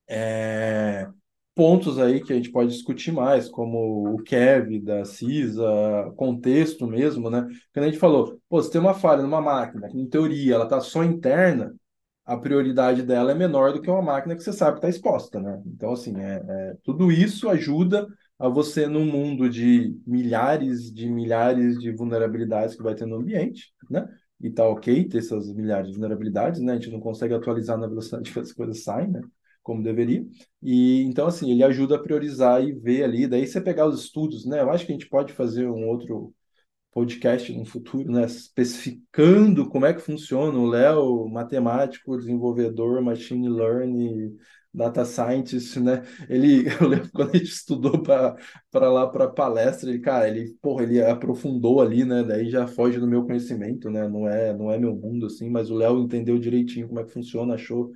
é, 0.08 1.06
pontos 1.54 1.98
aí 1.98 2.22
que 2.22 2.32
a 2.32 2.36
gente 2.36 2.50
pode 2.50 2.70
discutir 2.70 3.12
mais, 3.12 3.48
como 3.48 4.14
o 4.14 4.22
Kev 4.22 4.80
da 4.80 5.04
CISA, 5.04 5.64
contexto 6.16 6.86
mesmo, 6.86 7.28
né? 7.30 7.46
Quando 7.74 7.84
a 7.84 7.88
gente 7.88 7.98
falou, 7.98 8.40
pô, 8.48 8.62
se 8.62 8.70
tem 8.70 8.80
uma 8.80 8.94
falha 8.94 9.22
numa 9.22 9.40
máquina, 9.40 9.88
que 9.88 9.98
em 9.98 10.08
teoria 10.08 10.54
ela 10.54 10.64
está 10.64 10.80
só 10.80 11.04
interna, 11.04 11.74
a 12.24 12.36
prioridade 12.36 13.02
dela 13.02 13.32
é 13.32 13.34
menor 13.34 13.72
do 13.72 13.80
que 13.82 13.90
uma 13.90 14.02
máquina 14.02 14.34
que 14.34 14.42
você 14.42 14.52
sabe 14.52 14.72
que 14.72 14.86
está 14.86 14.88
exposta, 14.88 15.40
né? 15.40 15.62
Então, 15.66 15.92
assim, 15.92 16.18
é, 16.18 16.42
é, 16.48 16.76
tudo 16.82 17.12
isso 17.12 17.48
ajuda 17.48 18.06
a 18.38 18.48
você, 18.48 18.86
num 18.86 19.06
mundo 19.06 19.48
de 19.48 19.98
milhares 20.06 20.92
de 20.92 21.08
milhares 21.08 21.78
de 21.78 21.92
vulnerabilidades 21.92 22.76
que 22.76 22.82
vai 22.82 22.94
ter 22.94 23.06
no 23.06 23.16
ambiente, 23.16 23.72
né? 23.90 24.06
E 24.40 24.50
tá 24.50 24.66
ok 24.68 25.08
ter 25.08 25.18
essas 25.18 25.52
milhares 25.54 25.88
de 25.88 25.94
vulnerabilidades, 25.94 26.60
né? 26.60 26.72
A 26.72 26.76
gente 26.76 26.90
não 26.90 27.00
consegue 27.00 27.34
atualizar 27.34 27.78
na 27.78 27.86
velocidade 27.86 28.30
que 28.32 28.38
as 28.38 28.52
coisas 28.52 28.82
saem, 28.82 29.08
né? 29.10 29.20
como 29.66 29.82
deveria. 29.82 30.24
E 30.62 31.02
então, 31.02 31.26
assim, 31.26 31.50
ele 31.50 31.64
ajuda 31.64 31.96
a 31.96 31.98
priorizar 31.98 32.62
e 32.62 32.72
ver 32.72 33.02
ali. 33.02 33.26
Daí 33.26 33.46
você 33.46 33.60
pegar 33.60 33.86
os 33.86 34.04
estudos, 34.04 34.46
né? 34.46 34.60
Eu 34.60 34.70
acho 34.70 34.86
que 34.86 34.92
a 34.92 34.94
gente 34.94 35.08
pode 35.08 35.32
fazer 35.32 35.66
um 35.66 35.88
outro 35.88 36.32
podcast 36.92 37.52
no 37.52 37.64
futuro, 37.66 38.10
né? 38.12 38.24
Especificando 38.26 39.68
como 39.68 39.84
é 39.86 39.92
que 39.92 40.00
funciona 40.00 40.56
o 40.56 40.66
Léo, 40.66 41.28
matemático, 41.28 42.16
desenvolvedor, 42.16 43.02
machine 43.02 43.48
learning, 43.48 44.36
data 44.76 45.04
scientist, 45.04 45.80
né? 45.80 46.02
Ele, 46.28 46.66
eu 46.80 46.86
lembro 46.86 47.10
quando 47.10 47.34
a 47.34 47.38
gente 47.38 47.50
estudou 47.50 48.02
para 48.02 48.36
lá 48.90 49.06
para 49.06 49.26
palestra, 49.28 49.88
ele, 49.88 50.00
cara, 50.00 50.28
ele, 50.28 50.54
porra, 50.60 50.82
ele 50.82 51.02
aprofundou 51.02 51.80
ali, 51.80 52.04
né? 52.04 52.22
Daí 52.22 52.50
já 52.50 52.66
foge 52.66 53.00
do 53.00 53.06
meu 53.06 53.24
conhecimento, 53.24 53.90
né? 53.90 54.06
Não 54.06 54.28
é, 54.28 54.52
não 54.54 54.70
é 54.70 54.78
meu 54.78 54.94
mundo 54.94 55.26
assim, 55.26 55.48
mas 55.48 55.70
o 55.70 55.74
Léo 55.74 55.98
entendeu 56.00 56.38
direitinho 56.38 56.88
como 56.88 57.00
é 57.00 57.04
que 57.04 57.12
funciona, 57.12 57.54
achou 57.54 57.90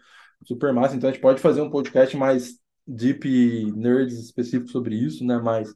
super 0.45 0.73
massa. 0.73 0.97
Então 0.97 1.11
a 1.11 1.13
gente 1.13 1.21
pode 1.23 1.41
fazer 1.41 1.61
um 1.61 1.71
podcast 1.71 2.17
mais 2.17 2.59
deep 2.87 3.73
nerds 3.77 4.19
específico 4.19 4.71
sobre 4.71 4.95
isso, 4.97 5.25
né? 5.25 5.39
Mas 5.39 5.75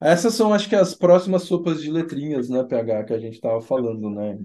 essas 0.00 0.34
são, 0.34 0.54
acho 0.54 0.68
que, 0.68 0.76
as 0.76 0.94
próximas 0.94 1.42
sopas 1.42 1.82
de 1.82 1.90
letrinhas, 1.90 2.48
né, 2.48 2.62
PH, 2.62 3.04
que 3.04 3.12
a 3.12 3.18
gente 3.18 3.34
estava 3.34 3.60
falando, 3.60 4.08
né? 4.08 4.38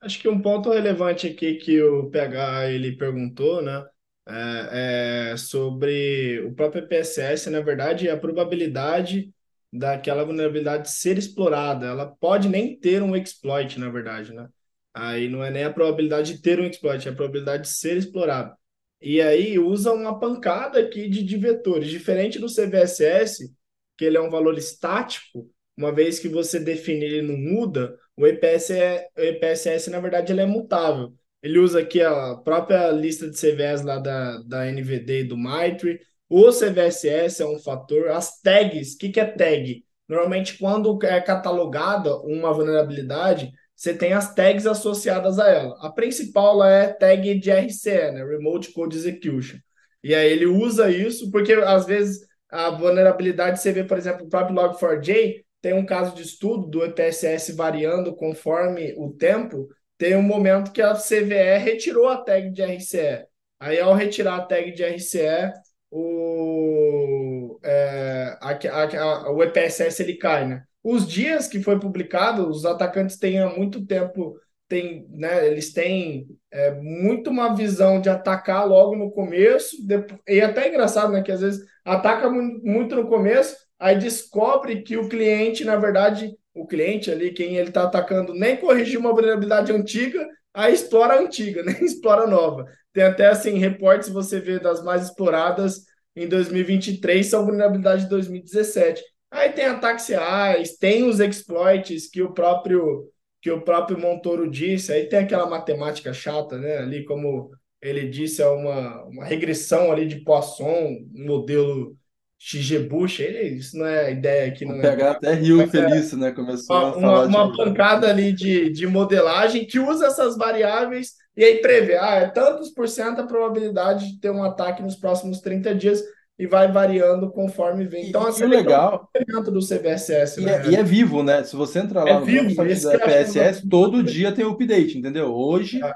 Acho 0.00 0.20
que 0.20 0.28
um 0.28 0.40
ponto 0.40 0.70
relevante 0.70 1.26
aqui 1.26 1.56
que 1.56 1.82
o 1.82 2.08
PH 2.08 2.70
ele 2.70 2.96
perguntou, 2.96 3.60
né, 3.60 3.84
é, 4.30 5.32
é 5.32 5.36
sobre 5.36 6.40
o 6.46 6.54
próprio 6.54 6.86
PSS, 6.86 7.50
na 7.50 7.60
verdade, 7.60 8.08
a 8.08 8.16
probabilidade 8.16 9.32
daquela 9.72 10.24
vulnerabilidade 10.24 10.90
ser 10.90 11.18
explorada. 11.18 11.86
Ela 11.86 12.06
pode 12.06 12.48
nem 12.48 12.78
ter 12.78 13.02
um 13.02 13.16
exploit, 13.16 13.78
na 13.78 13.88
verdade, 13.88 14.32
né? 14.32 14.48
Aí 14.92 15.28
não 15.28 15.44
é 15.44 15.50
nem 15.50 15.64
a 15.64 15.72
probabilidade 15.72 16.34
de 16.34 16.42
ter 16.42 16.60
um 16.60 16.64
exploit, 16.66 17.06
é 17.06 17.10
a 17.12 17.14
probabilidade 17.14 17.64
de 17.64 17.68
ser 17.70 17.96
explorado. 17.96 18.54
E 19.00 19.20
aí 19.20 19.58
usa 19.58 19.92
uma 19.92 20.18
pancada 20.18 20.80
aqui 20.80 21.08
de, 21.08 21.22
de 21.22 21.36
vetores, 21.36 21.88
diferente 21.88 22.38
do 22.38 22.48
CVSS, 22.48 23.54
que 23.96 24.04
ele 24.04 24.16
é 24.16 24.20
um 24.20 24.30
valor 24.30 24.58
estático, 24.58 25.48
uma 25.76 25.92
vez 25.92 26.18
que 26.18 26.28
você 26.28 26.60
define 26.60 27.04
ele 27.04 27.22
não 27.22 27.36
muda, 27.38 27.98
o 28.16 28.26
EPS 28.26 28.70
o 29.16 29.20
EPSS, 29.20 29.90
na 29.90 30.00
verdade, 30.00 30.32
ele 30.32 30.42
é 30.42 30.46
mutável. 30.46 31.14
Ele 31.42 31.58
usa 31.58 31.80
aqui 31.80 32.02
a 32.02 32.36
própria 32.36 32.90
lista 32.90 33.28
de 33.28 33.36
CVS 33.36 33.82
lá 33.82 33.98
da, 33.98 34.38
da 34.42 34.66
NVD 34.66 35.20
e 35.20 35.24
do 35.24 35.36
Mitre. 35.36 36.00
O 36.28 36.50
CVSS 36.50 37.42
é 37.42 37.46
um 37.46 37.58
fator. 37.58 38.08
As 38.08 38.40
tags, 38.40 38.94
o 38.94 38.98
que, 38.98 39.08
que 39.08 39.20
é 39.20 39.24
tag? 39.24 39.84
Normalmente, 40.08 40.58
quando 40.58 40.98
é 41.04 41.20
catalogada 41.20 42.16
uma 42.18 42.52
vulnerabilidade, 42.52 43.50
você 43.74 43.94
tem 43.94 44.12
as 44.12 44.34
tags 44.34 44.66
associadas 44.66 45.38
a 45.38 45.48
ela. 45.48 45.76
A 45.80 45.90
principal 45.90 46.62
é 46.62 46.88
tag 46.88 47.34
de 47.38 47.50
RCE, 47.50 48.10
né? 48.12 48.24
Remote 48.24 48.72
Code 48.72 48.96
Execution. 48.96 49.58
E 50.04 50.14
aí 50.14 50.30
ele 50.30 50.46
usa 50.46 50.90
isso 50.90 51.30
porque, 51.30 51.52
às 51.52 51.86
vezes, 51.86 52.20
a 52.50 52.70
vulnerabilidade, 52.70 53.60
você 53.60 53.72
vê, 53.72 53.84
por 53.84 53.96
exemplo, 53.96 54.26
o 54.26 54.28
próprio 54.28 54.54
Log4j 54.56 55.42
tem 55.62 55.74
um 55.74 55.86
caso 55.86 56.14
de 56.14 56.22
estudo 56.22 56.66
do 56.66 56.84
EPSS 56.84 57.52
variando 57.52 58.14
conforme 58.14 58.94
o 58.96 59.10
tempo, 59.12 59.68
tem 60.00 60.16
um 60.16 60.22
momento 60.22 60.72
que 60.72 60.80
a 60.80 60.94
CVE 60.94 61.58
retirou 61.58 62.08
a 62.08 62.16
tag 62.16 62.50
de 62.50 62.62
RCE. 62.62 63.26
Aí, 63.60 63.78
ao 63.78 63.94
retirar 63.94 64.36
a 64.36 64.40
tag 64.40 64.72
de 64.72 64.82
RCE, 64.82 65.52
o, 65.90 67.60
é, 67.62 68.38
a, 68.40 68.52
a, 68.52 68.98
a, 68.98 69.30
o 69.30 69.42
EPSS 69.42 70.02
ele 70.02 70.16
cai, 70.16 70.48
né? 70.48 70.64
Os 70.82 71.06
dias 71.06 71.46
que 71.46 71.62
foi 71.62 71.78
publicado, 71.78 72.48
os 72.48 72.64
atacantes 72.64 73.18
têm 73.18 73.40
há 73.40 73.50
muito 73.50 73.84
tempo 73.84 74.40
tem, 74.66 75.04
né, 75.10 75.48
eles 75.48 75.72
têm 75.72 76.28
é, 76.50 76.70
muito 76.70 77.28
uma 77.28 77.54
visão 77.54 78.00
de 78.00 78.08
atacar 78.08 78.66
logo 78.66 78.94
no 78.94 79.10
começo, 79.10 79.84
depois, 79.84 80.20
e 80.28 80.40
até 80.40 80.64
é 80.64 80.68
engraçado, 80.68 81.12
né, 81.12 81.22
que 81.22 81.32
às 81.32 81.40
vezes 81.40 81.60
ataca 81.84 82.30
muito 82.30 82.94
no 82.94 83.08
começo, 83.08 83.56
aí 83.80 83.98
descobre 83.98 84.82
que 84.82 84.96
o 84.96 85.08
cliente, 85.08 85.64
na 85.64 85.74
verdade, 85.74 86.38
o 86.54 86.66
cliente 86.66 87.10
ali, 87.10 87.32
quem 87.32 87.56
ele 87.56 87.68
está 87.68 87.84
atacando, 87.84 88.34
nem 88.34 88.56
corrigiu 88.56 89.00
uma 89.00 89.12
vulnerabilidade 89.12 89.72
antiga, 89.72 90.26
aí 90.52 90.74
explora 90.74 91.14
a 91.14 91.20
antiga, 91.20 91.62
nem 91.64 91.84
explora 91.84 92.22
a 92.22 92.26
nova. 92.26 92.66
Tem 92.92 93.04
até, 93.04 93.28
assim, 93.28 93.58
reportes, 93.58 94.08
você 94.08 94.40
vê 94.40 94.58
das 94.58 94.82
mais 94.82 95.04
exploradas 95.04 95.84
em 96.14 96.28
2023, 96.28 97.26
são 97.26 97.44
vulnerabilidades 97.44 98.04
de 98.04 98.10
2017. 98.10 99.02
Aí 99.30 99.50
tem 99.52 99.66
ataques 99.66 100.08
reais, 100.08 100.76
tem 100.76 101.04
os 101.04 101.20
exploits 101.20 102.08
que 102.10 102.22
o 102.22 102.34
próprio 102.34 103.08
que 103.40 103.50
o 103.50 103.62
próprio 103.62 103.98
Montoro 103.98 104.50
disse, 104.50 104.92
aí 104.92 105.06
tem 105.06 105.20
aquela 105.20 105.48
matemática 105.48 106.12
chata, 106.12 106.58
né? 106.58 106.78
Ali, 106.78 107.04
como 107.04 107.50
ele 107.80 108.06
disse, 108.08 108.42
é 108.42 108.46
uma, 108.46 109.02
uma 109.04 109.24
regressão 109.24 109.90
ali 109.90 110.06
de 110.06 110.22
Poisson, 110.22 110.98
um 111.14 111.26
modelo 111.26 111.96
XG-Bush, 112.42 113.20
isso 113.20 113.76
não 113.76 113.84
é 113.84 114.12
ideia 114.12 114.50
que 114.50 114.64
não 114.64 114.76
é. 114.76 114.80
Pegar 114.80 115.10
até 115.10 115.34
Rio 115.34 115.68
feliz, 115.68 116.10
né? 116.14 116.32
Começou 116.32 116.74
uma, 116.74 116.88
a 116.88 116.92
falar 116.94 117.26
uma, 117.26 117.44
uma 117.44 117.56
pancada 117.56 118.08
ali 118.08 118.32
de, 118.32 118.70
de 118.70 118.86
modelagem 118.86 119.66
que 119.66 119.78
usa 119.78 120.06
essas 120.06 120.38
variáveis 120.38 121.12
e 121.36 121.44
aí 121.44 121.58
prevê, 121.60 121.98
ah, 121.98 122.14
é 122.14 122.28
tantos 122.28 122.70
por 122.70 122.88
cento 122.88 123.20
a 123.20 123.26
probabilidade 123.26 124.12
de 124.12 124.18
ter 124.18 124.30
um 124.30 124.42
ataque 124.42 124.82
nos 124.82 124.96
próximos 124.96 125.40
30 125.40 125.74
dias 125.74 126.02
e 126.38 126.46
vai 126.46 126.72
variando 126.72 127.30
conforme 127.30 127.84
vem. 127.84 128.08
Então, 128.08 128.26
assim, 128.26 128.44
é 128.44 128.46
legal 128.46 129.06
dentro 129.14 129.52
do 129.52 129.60
CVSS. 129.60 130.40
E, 130.40 130.44
né? 130.44 130.62
é, 130.66 130.70
e, 130.70 130.76
é, 130.76 130.82
vivo, 130.82 131.22
né? 131.22 131.44
Se 131.44 131.54
você 131.54 131.80
entrar 131.80 132.04
lá 132.04 132.10
é 132.10 132.18
no 132.18 132.24
vivo, 132.24 132.54
site 132.54 132.82
da 132.82 132.98
PSS, 132.98 133.68
todo 133.68 134.02
dia 134.02 134.32
tem 134.32 134.46
update, 134.46 134.96
entendeu? 134.96 135.26
Hoje 135.26 135.84
é. 135.84 135.92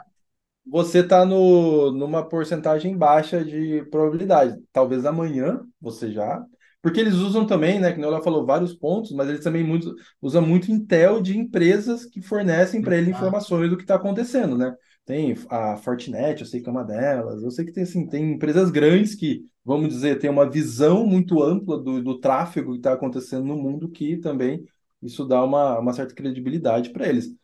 Você 0.67 1.01
está 1.01 1.25
no, 1.25 1.91
numa 1.93 2.27
porcentagem 2.27 2.97
baixa 2.97 3.45
de 3.45 3.85
probabilidade. 3.91 4.57
Talvez 4.73 5.05
amanhã 5.05 5.61
você 5.81 6.11
já. 6.11 6.45
Porque 6.83 7.01
eles 7.01 7.15
usam 7.15 7.47
também, 7.47 7.81
né? 7.81 7.93
Que 7.93 8.01
Léo 8.01 8.23
falou 8.23 8.45
vários 8.45 8.75
pontos, 8.75 9.13
mas 9.13 9.29
eles 9.29 9.43
também 9.43 9.65
muito, 9.65 9.95
usam 10.21 10.43
muito 10.43 10.71
Intel 10.71 11.21
de 11.23 11.37
empresas 11.39 12.05
que 12.05 12.21
fornecem 12.21 12.83
para 12.83 12.97
ele 12.97 13.11
informações 13.11 13.71
do 13.71 13.77
que 13.77 13.85
está 13.85 13.95
acontecendo, 13.95 14.57
né? 14.59 14.75
Tem 15.07 15.35
a 15.49 15.77
Fortinet, 15.77 16.41
eu 16.41 16.47
sei 16.47 16.61
que 16.61 16.69
é 16.69 16.73
uma 16.73 16.85
delas. 16.85 17.43
Eu 17.43 17.51
sei 17.51 17.65
que 17.65 17.73
tem, 17.73 17.85
assim, 17.85 18.07
tem 18.07 18.33
empresas 18.33 18.71
grandes 18.71 19.15
que, 19.15 19.43
vamos 19.65 19.89
dizer, 19.89 20.19
tem 20.19 20.29
uma 20.31 20.49
visão 20.49 21.07
muito 21.07 21.43
ampla 21.43 21.79
do, 21.79 22.03
do 22.03 22.21
tráfego 22.21 22.73
que 22.73 22.79
está 22.79 22.93
acontecendo 22.93 23.45
no 23.45 23.57
mundo, 23.57 23.89
que 23.91 24.17
também 24.19 24.65
isso 25.03 25.25
dá 25.27 25.43
uma, 25.43 25.79
uma 25.79 25.93
certa 25.93 26.15
credibilidade 26.15 26.91
para 26.91 27.09
eles. 27.09 27.35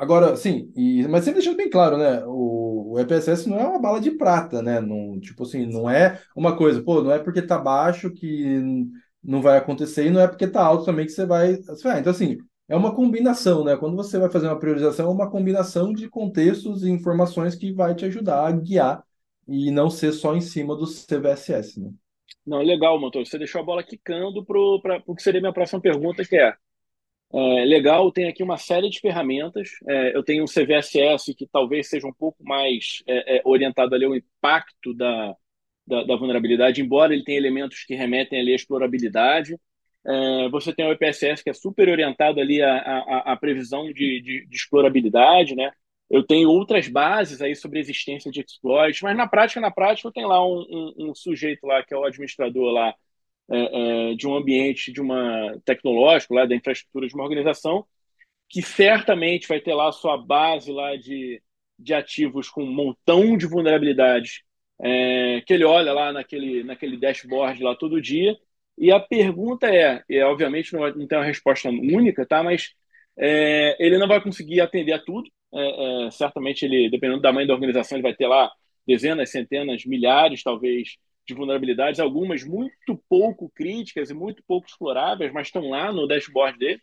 Agora, 0.00 0.34
sim, 0.34 0.72
e, 0.74 1.06
mas 1.08 1.24
sempre 1.24 1.40
deixando 1.40 1.58
bem 1.58 1.68
claro, 1.68 1.98
né? 1.98 2.24
O, 2.24 2.92
o 2.94 2.98
EPSS 2.98 3.46
não 3.46 3.60
é 3.60 3.66
uma 3.66 3.78
bala 3.78 4.00
de 4.00 4.10
prata, 4.12 4.62
né? 4.62 4.80
Não, 4.80 5.20
tipo 5.20 5.42
assim, 5.42 5.66
não 5.66 5.90
é 5.90 6.18
uma 6.34 6.56
coisa, 6.56 6.82
pô, 6.82 7.02
não 7.02 7.12
é 7.12 7.18
porque 7.18 7.42
tá 7.42 7.58
baixo 7.58 8.10
que 8.10 8.62
não 9.22 9.42
vai 9.42 9.58
acontecer 9.58 10.06
e 10.06 10.10
não 10.10 10.18
é 10.18 10.26
porque 10.26 10.46
tá 10.48 10.64
alto 10.64 10.86
também 10.86 11.04
que 11.04 11.12
você 11.12 11.26
vai. 11.26 11.52
Então, 11.52 12.12
assim, 12.12 12.38
é 12.66 12.74
uma 12.74 12.94
combinação, 12.94 13.62
né? 13.62 13.76
Quando 13.76 13.94
você 13.94 14.18
vai 14.18 14.30
fazer 14.30 14.46
uma 14.46 14.58
priorização, 14.58 15.10
é 15.10 15.12
uma 15.12 15.30
combinação 15.30 15.92
de 15.92 16.08
contextos 16.08 16.82
e 16.82 16.88
informações 16.88 17.54
que 17.54 17.70
vai 17.70 17.94
te 17.94 18.06
ajudar 18.06 18.46
a 18.46 18.52
guiar 18.52 19.04
e 19.46 19.70
não 19.70 19.90
ser 19.90 20.12
só 20.12 20.34
em 20.34 20.40
cima 20.40 20.74
do 20.74 20.86
CVSS, 20.86 21.78
né? 21.78 21.90
Não, 22.46 22.62
legal, 22.62 22.98
Motor. 22.98 23.26
Você 23.26 23.36
deixou 23.36 23.60
a 23.60 23.64
bola 23.64 23.82
quicando 23.82 24.42
para 24.46 25.02
o 25.06 25.14
que 25.14 25.22
seria 25.22 25.42
minha 25.42 25.52
próxima 25.52 25.78
pergunta, 25.78 26.24
que 26.24 26.36
é, 26.36 26.54
é 27.32 27.64
legal, 27.64 28.10
tem 28.10 28.28
aqui 28.28 28.42
uma 28.42 28.58
série 28.58 28.90
de 28.90 29.00
ferramentas. 29.00 29.70
É, 29.88 30.16
eu 30.16 30.22
tenho 30.22 30.42
um 30.42 30.46
CVSS 30.46 31.32
que 31.34 31.46
talvez 31.46 31.88
seja 31.88 32.06
um 32.06 32.12
pouco 32.12 32.42
mais 32.42 33.02
é, 33.06 33.38
é, 33.38 33.42
orientado 33.44 33.94
ali 33.94 34.04
ao 34.04 34.16
impacto 34.16 34.92
da, 34.92 35.36
da, 35.86 36.02
da, 36.04 36.16
vulnerabilidade, 36.16 36.82
embora 36.82 37.14
ele 37.14 37.24
tenha 37.24 37.38
elementos 37.38 37.84
que 37.84 37.94
remetem 37.94 38.40
ali 38.40 38.52
à 38.52 38.56
explorabilidade. 38.56 39.56
É, 40.04 40.48
você 40.48 40.74
tem 40.74 40.86
o 40.86 40.92
EPSS 40.92 41.44
que 41.44 41.50
é 41.50 41.54
super 41.54 41.88
orientado 41.88 42.40
ali 42.40 42.62
à, 42.62 42.76
à, 42.78 43.32
à 43.32 43.36
previsão 43.36 43.84
de, 43.86 44.20
de, 44.20 44.46
de, 44.46 44.56
explorabilidade, 44.56 45.54
né? 45.54 45.70
Eu 46.10 46.24
tenho 46.24 46.50
outras 46.50 46.88
bases 46.88 47.40
aí 47.40 47.54
sobre 47.54 47.78
a 47.78 47.82
existência 47.82 48.30
de 48.32 48.40
exploits, 48.40 49.00
mas 49.02 49.16
na 49.16 49.28
prática, 49.28 49.60
na 49.60 49.70
prática, 49.70 50.08
eu 50.08 50.12
tenho 50.12 50.26
lá 50.26 50.44
um, 50.44 50.66
um, 50.68 51.10
um 51.10 51.14
sujeito 51.14 51.64
lá 51.66 51.84
que 51.84 51.94
é 51.94 51.96
o 51.96 52.04
administrador 52.04 52.72
lá 52.72 52.94
é, 53.50 54.10
é, 54.12 54.14
de 54.14 54.26
um 54.26 54.34
ambiente, 54.36 54.92
de 54.92 55.00
uma 55.00 55.58
tecnológico 55.64 56.34
lá 56.34 56.46
da 56.46 56.54
infraestrutura 56.54 57.08
de 57.08 57.14
uma 57.14 57.24
organização, 57.24 57.84
que 58.48 58.62
certamente 58.62 59.48
vai 59.48 59.60
ter 59.60 59.74
lá 59.74 59.88
a 59.88 59.92
sua 59.92 60.16
base 60.16 60.72
lá 60.72 60.96
de, 60.96 61.42
de 61.78 61.94
ativos 61.94 62.48
com 62.48 62.62
um 62.64 62.72
montão 62.72 63.36
de 63.36 63.46
vulnerabilidades 63.46 64.42
é, 64.82 65.42
que 65.46 65.52
ele 65.52 65.64
olha 65.64 65.92
lá 65.92 66.12
naquele, 66.12 66.64
naquele 66.64 66.96
dashboard 66.96 67.62
lá 67.62 67.74
todo 67.74 68.00
dia 68.00 68.36
e 68.78 68.90
a 68.90 68.98
pergunta 68.98 69.66
é, 69.66 70.02
e 70.08 70.22
obviamente 70.22 70.72
não, 70.72 70.80
não 70.94 71.06
tem 71.06 71.18
uma 71.18 71.24
resposta 71.24 71.68
única, 71.68 72.24
tá? 72.26 72.42
Mas 72.42 72.72
é, 73.18 73.76
ele 73.78 73.98
não 73.98 74.08
vai 74.08 74.22
conseguir 74.22 74.60
atender 74.62 74.92
a 74.94 74.98
tudo. 74.98 75.30
É, 75.52 76.06
é, 76.06 76.10
certamente 76.10 76.64
ele, 76.64 76.88
dependendo 76.90 77.18
do 77.18 77.22
tamanho 77.22 77.46
da 77.46 77.52
organização, 77.54 77.96
ele 77.98 78.02
vai 78.02 78.14
ter 78.14 78.26
lá 78.26 78.50
dezenas, 78.86 79.30
centenas, 79.30 79.84
milhares, 79.84 80.42
talvez, 80.42 80.96
de 81.30 81.34
vulnerabilidades, 81.34 82.00
algumas 82.00 82.44
muito 82.44 83.00
pouco 83.08 83.50
críticas 83.54 84.10
e 84.10 84.14
muito 84.14 84.42
pouco 84.46 84.66
exploráveis, 84.68 85.32
mas 85.32 85.46
estão 85.46 85.70
lá 85.70 85.92
no 85.92 86.06
dashboard 86.06 86.58
dele. 86.58 86.80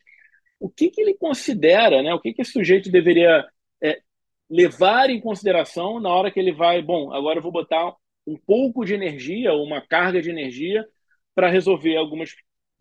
O 0.60 0.70
que, 0.70 0.90
que 0.90 1.02
ele 1.02 1.14
considera, 1.14 2.02
né? 2.02 2.14
O 2.14 2.20
que, 2.20 2.34
que 2.34 2.42
esse 2.42 2.54
sujeito 2.54 2.90
deveria 2.90 3.46
é, 3.84 4.02
levar 4.50 5.10
em 5.10 5.20
consideração 5.20 6.00
na 6.00 6.10
hora 6.10 6.32
que 6.32 6.40
ele 6.40 6.52
vai, 6.52 6.82
bom, 6.82 7.14
agora 7.14 7.40
eu 7.40 7.44
vou 7.44 7.52
botar 7.52 7.94
um 8.26 8.38
pouco 8.38 8.86
de 8.86 8.94
energia, 8.94 9.54
uma 9.54 9.82
carga 9.82 10.22
de 10.22 10.30
energia 10.30 10.88
para 11.36 11.50
resolver 11.50 11.96
algumas 11.96 12.34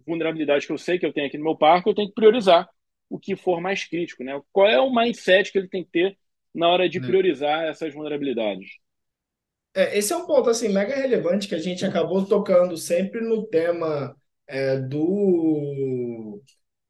vulnerabilidades 0.07 0.67
que 0.67 0.73
eu 0.73 0.79
sei 0.79 0.99
que 0.99 1.05
eu 1.05 1.13
tenho 1.13 1.27
aqui 1.27 1.37
no 1.37 1.45
meu 1.45 1.57
parque, 1.57 1.89
eu 1.89 1.95
tenho 1.95 2.09
que 2.09 2.15
priorizar 2.15 2.69
o 3.11 3.19
que 3.19 3.37
for 3.37 3.61
mais 3.61 3.85
crítico, 3.85 4.25
né? 4.25 4.41
Qual 4.53 4.69
é 4.69 4.81
o 4.81 4.95
mindset 4.95 5.53
que 5.53 5.59
ele 5.59 5.69
tem 5.69 5.85
que 5.85 5.91
ter 5.91 6.19
na 6.55 6.69
hora 6.69 6.89
de 6.89 6.99
é. 6.99 7.01
priorizar 7.01 7.65
essas 7.65 7.93
vulnerabilidades? 7.93 8.79
É, 9.77 9.99
esse 9.99 10.11
é 10.13 10.17
um 10.17 10.27
ponto 10.27 10.49
assim 10.49 10.69
mega 10.71 10.97
relevante 10.97 11.47
que 11.47 11.55
a 11.55 11.59
gente 11.59 11.85
acabou 11.85 12.25
tocando 12.25 12.79
sempre 12.79 13.21
no 13.21 13.47
tema 13.47 14.17
é, 14.47 14.79
do 14.81 16.41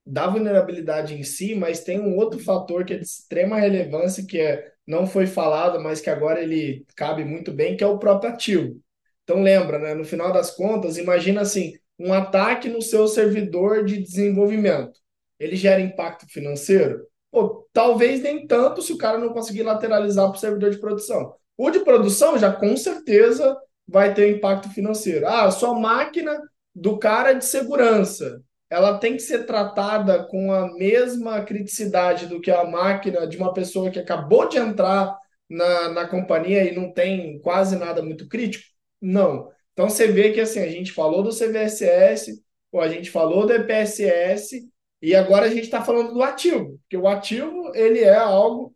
da 0.07 0.28
vulnerabilidade 0.28 1.14
em 1.14 1.24
si, 1.24 1.55
mas 1.57 1.82
tem 1.82 2.01
um 2.01 2.16
outro 2.16 2.39
fator 2.39 2.84
que 2.84 2.95
é 2.95 2.99
de 2.99 3.05
extrema 3.05 3.59
relevância 3.59 4.24
que 4.24 4.39
é 4.41 4.72
não 4.87 5.05
foi 5.07 5.26
falado, 5.26 5.82
mas 5.82 6.01
que 6.01 6.09
agora 6.09 6.41
ele 6.41 6.87
cabe 6.97 7.24
muito 7.24 7.53
bem, 7.53 7.76
que 7.76 7.82
é 7.82 7.87
o 7.89 7.99
próprio 7.99 8.30
ativo. 8.30 8.80
Então 9.24 9.43
lembra, 9.43 9.80
né? 9.80 9.95
No 9.95 10.05
final 10.05 10.32
das 10.32 10.53
contas, 10.53 10.97
imagina 10.97 11.41
assim, 11.41 11.74
um 11.99 12.12
ataque 12.12 12.68
no 12.68 12.80
seu 12.80 13.09
servidor 13.09 13.84
de 13.84 14.01
desenvolvimento. 14.01 15.01
Ele 15.41 15.57
gera 15.57 15.80
impacto 15.80 16.26
financeiro? 16.28 17.05
Pô, 17.32 17.68
talvez 17.72 18.22
nem 18.22 18.47
tanto 18.47 18.80
se 18.82 18.93
o 18.93 18.99
cara 18.99 19.18
não 19.18 19.30
conseguir 19.32 19.64
lateralizar 19.64 20.28
para 20.28 20.37
o 20.37 20.41
servidor 20.41 20.70
de 20.70 20.78
produção. 20.78 21.34
O 21.57 21.70
de 21.70 21.80
produção 21.80 22.38
já 22.38 22.52
com 22.52 22.76
certeza 22.76 23.57
vai 23.88 24.12
ter 24.12 24.30
impacto 24.30 24.68
financeiro. 24.70 25.26
Ah, 25.26 25.50
sua 25.50 25.78
máquina 25.78 26.38
do 26.74 26.98
cara 26.98 27.32
de 27.32 27.44
segurança, 27.44 28.42
ela 28.68 28.98
tem 28.98 29.14
que 29.14 29.22
ser 29.22 29.46
tratada 29.46 30.24
com 30.24 30.52
a 30.52 30.72
mesma 30.74 31.42
criticidade 31.42 32.26
do 32.26 32.40
que 32.40 32.50
a 32.50 32.64
máquina 32.64 33.26
de 33.26 33.36
uma 33.36 33.52
pessoa 33.52 33.90
que 33.90 33.98
acabou 33.98 34.48
de 34.48 34.59
entrar 34.59 35.16
na, 35.48 35.88
na 35.90 36.09
companhia 36.09 36.64
e 36.64 36.74
não 36.74 36.92
tem 36.92 37.38
quase 37.40 37.76
nada 37.76 38.02
muito 38.02 38.28
crítico? 38.28 38.64
Não. 39.00 39.48
Então 39.72 39.88
você 39.88 40.09
vê 40.09 40.32
que 40.32 40.40
assim, 40.40 40.61
a 40.61 40.68
gente 40.68 40.92
falou 40.92 41.22
do 41.22 41.32
CVSS, 41.32 42.42
ou 42.72 42.80
a 42.80 42.88
gente 42.88 43.11
falou 43.11 43.46
do 43.46 43.52
EPSS, 43.52 44.68
e 45.00 45.14
agora 45.14 45.46
a 45.46 45.48
gente 45.48 45.64
está 45.64 45.82
falando 45.82 46.12
do 46.12 46.22
ativo, 46.22 46.78
porque 46.80 46.96
o 46.96 47.07
ativo 47.07 47.70
ele 47.74 48.00
é 48.00 48.16
algo 48.16 48.74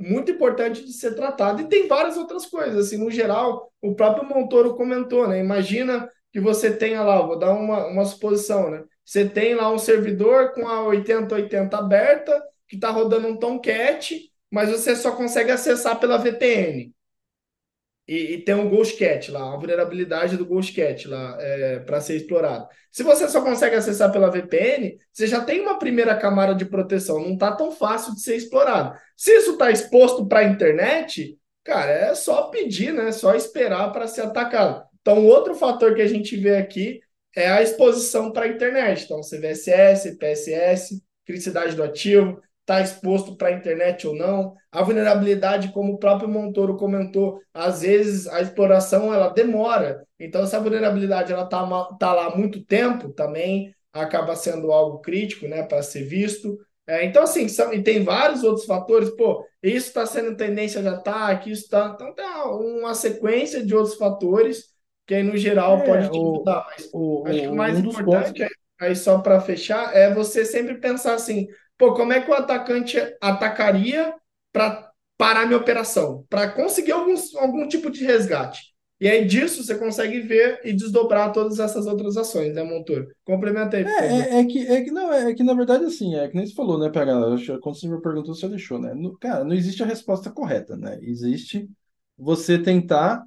muito 0.00 0.30
importante 0.32 0.84
de 0.84 0.92
ser 0.92 1.14
tratado. 1.14 1.62
E 1.62 1.68
tem 1.68 1.86
várias 1.86 2.16
outras 2.16 2.46
coisas. 2.46 2.86
Assim, 2.86 2.96
no 2.96 3.10
geral, 3.10 3.70
o 3.80 3.94
próprio 3.94 4.28
Montoro 4.28 4.74
comentou, 4.74 5.28
né? 5.28 5.38
Imagina 5.38 6.10
que 6.32 6.40
você 6.40 6.70
tenha 6.70 7.02
lá, 7.02 7.20
vou 7.20 7.38
dar 7.38 7.52
uma, 7.52 7.86
uma 7.86 8.04
suposição, 8.04 8.70
né? 8.70 8.84
Você 9.04 9.28
tem 9.28 9.54
lá 9.54 9.70
um 9.70 9.78
servidor 9.78 10.52
com 10.52 10.66
a 10.66 10.82
8080 10.84 11.76
aberta, 11.76 12.42
que 12.68 12.76
está 12.76 12.90
rodando 12.90 13.28
um 13.28 13.36
Tomcat, 13.36 14.20
mas 14.50 14.70
você 14.70 14.96
só 14.96 15.12
consegue 15.12 15.50
acessar 15.50 15.98
pela 15.98 16.16
VPN 16.16 16.92
e, 18.10 18.34
e 18.34 18.38
tem 18.42 18.56
um 18.56 18.68
Ghost 18.68 18.96
Cat 18.96 19.30
lá, 19.30 19.54
a 19.54 19.56
vulnerabilidade 19.56 20.36
do 20.36 20.44
Ghost 20.44 20.72
Cat 20.74 21.06
lá 21.06 21.36
é, 21.38 21.78
para 21.78 22.00
ser 22.00 22.16
explorado. 22.16 22.66
Se 22.90 23.04
você 23.04 23.28
só 23.28 23.40
consegue 23.40 23.76
acessar 23.76 24.10
pela 24.10 24.28
VPN, 24.28 24.98
você 25.12 25.28
já 25.28 25.44
tem 25.44 25.60
uma 25.60 25.78
primeira 25.78 26.16
camada 26.16 26.52
de 26.52 26.64
proteção, 26.64 27.20
não 27.20 27.34
está 27.34 27.52
tão 27.52 27.70
fácil 27.70 28.12
de 28.12 28.20
ser 28.20 28.34
explorado. 28.34 28.98
Se 29.16 29.30
isso 29.30 29.52
está 29.52 29.70
exposto 29.70 30.26
para 30.26 30.40
a 30.40 30.44
internet, 30.44 31.38
cara, 31.62 31.92
é 31.92 32.14
só 32.16 32.48
pedir, 32.48 32.92
né? 32.92 33.12
Só 33.12 33.36
esperar 33.36 33.92
para 33.92 34.08
ser 34.08 34.22
atacado. 34.22 34.82
Então, 35.00 35.24
outro 35.24 35.54
fator 35.54 35.94
que 35.94 36.02
a 36.02 36.08
gente 36.08 36.36
vê 36.36 36.56
aqui 36.56 36.98
é 37.36 37.48
a 37.48 37.62
exposição 37.62 38.32
para 38.32 38.46
a 38.46 38.48
internet. 38.48 39.04
Então, 39.04 39.20
CVSS, 39.20 40.16
PSS, 40.18 41.00
criticidade 41.24 41.76
do 41.76 41.84
ativo, 41.84 42.42
está 42.70 42.80
exposto 42.80 43.36
para 43.36 43.48
a 43.48 43.52
internet 43.52 44.06
ou 44.06 44.14
não. 44.14 44.54
A 44.70 44.82
vulnerabilidade, 44.82 45.72
como 45.72 45.94
o 45.94 45.98
próprio 45.98 46.28
Montoro 46.28 46.76
comentou, 46.76 47.40
às 47.52 47.82
vezes 47.82 48.28
a 48.28 48.40
exploração 48.40 49.12
ela 49.12 49.28
demora. 49.28 50.06
Então, 50.18 50.46
se 50.46 50.54
a 50.54 50.60
vulnerabilidade 50.60 51.32
ela 51.32 51.44
está 51.44 51.66
tá 51.98 52.12
lá 52.12 52.26
há 52.26 52.36
muito 52.36 52.64
tempo, 52.64 53.10
também 53.10 53.74
acaba 53.92 54.36
sendo 54.36 54.70
algo 54.70 55.00
crítico 55.00 55.48
né, 55.48 55.64
para 55.64 55.82
ser 55.82 56.04
visto. 56.04 56.56
É, 56.86 57.04
então, 57.04 57.24
assim, 57.24 57.48
são, 57.48 57.72
e 57.72 57.82
tem 57.82 58.04
vários 58.04 58.44
outros 58.44 58.66
fatores. 58.66 59.10
Pô, 59.10 59.44
isso 59.62 59.88
está 59.88 60.06
sendo 60.06 60.36
tendência 60.36 60.80
de 60.80 60.88
ataque, 60.88 61.50
isso 61.50 61.64
está. 61.64 61.92
Então, 61.94 62.14
tem 62.14 62.24
uma 62.24 62.94
sequência 62.94 63.64
de 63.64 63.74
outros 63.74 63.96
fatores 63.96 64.70
que 65.06 65.14
aí, 65.16 65.24
no 65.24 65.36
geral, 65.36 65.78
é, 65.78 65.86
pode 65.86 66.08
te 66.08 66.16
ajudar. 66.16 66.64
Mas 66.70 66.88
o, 66.92 67.24
acho 67.26 67.40
que 67.40 67.48
o 67.48 67.54
mais 67.56 67.76
um 67.76 67.80
importante, 67.80 68.42
pontos... 68.42 68.56
aí 68.80 68.94
só 68.94 69.18
para 69.18 69.40
fechar, 69.40 69.96
é 69.96 70.14
você 70.14 70.44
sempre 70.44 70.76
pensar 70.76 71.14
assim: 71.14 71.48
Pô, 71.80 71.94
como 71.94 72.12
é 72.12 72.20
que 72.20 72.30
o 72.30 72.34
atacante 72.34 72.98
atacaria 73.22 74.14
para 74.52 74.90
parar 75.16 75.46
minha 75.46 75.56
operação? 75.56 76.26
Para 76.28 76.50
conseguir 76.50 76.92
algum, 76.92 77.14
algum 77.38 77.66
tipo 77.66 77.90
de 77.90 78.04
resgate. 78.04 78.74
E 79.00 79.08
aí 79.08 79.24
disso 79.24 79.64
você 79.64 79.78
consegue 79.78 80.20
ver 80.20 80.60
e 80.62 80.74
desdobrar 80.74 81.32
todas 81.32 81.58
essas 81.58 81.86
outras 81.86 82.18
ações, 82.18 82.52
né, 82.52 82.62
Montouro? 82.62 83.08
Complementa 83.24 83.78
aí. 83.78 83.84
É, 83.84 84.06
é, 84.06 84.40
é, 84.40 84.44
que, 84.44 84.58
é, 84.58 84.84
que, 84.84 84.90
não, 84.90 85.10
é 85.10 85.32
que 85.32 85.42
na 85.42 85.54
verdade 85.54 85.86
assim, 85.86 86.14
é 86.16 86.28
que 86.28 86.36
nem 86.36 86.46
você 86.46 86.52
falou, 86.52 86.78
né, 86.78 86.90
PH? 86.90 87.58
Quando 87.62 87.78
você 87.78 87.88
me 87.88 87.98
perguntou, 88.02 88.34
você 88.34 88.46
deixou, 88.46 88.78
né? 88.78 88.92
No, 88.92 89.16
cara, 89.16 89.42
não 89.42 89.54
existe 89.54 89.82
a 89.82 89.86
resposta 89.86 90.30
correta, 90.30 90.76
né? 90.76 90.98
Existe 91.00 91.66
você 92.18 92.58
tentar 92.58 93.24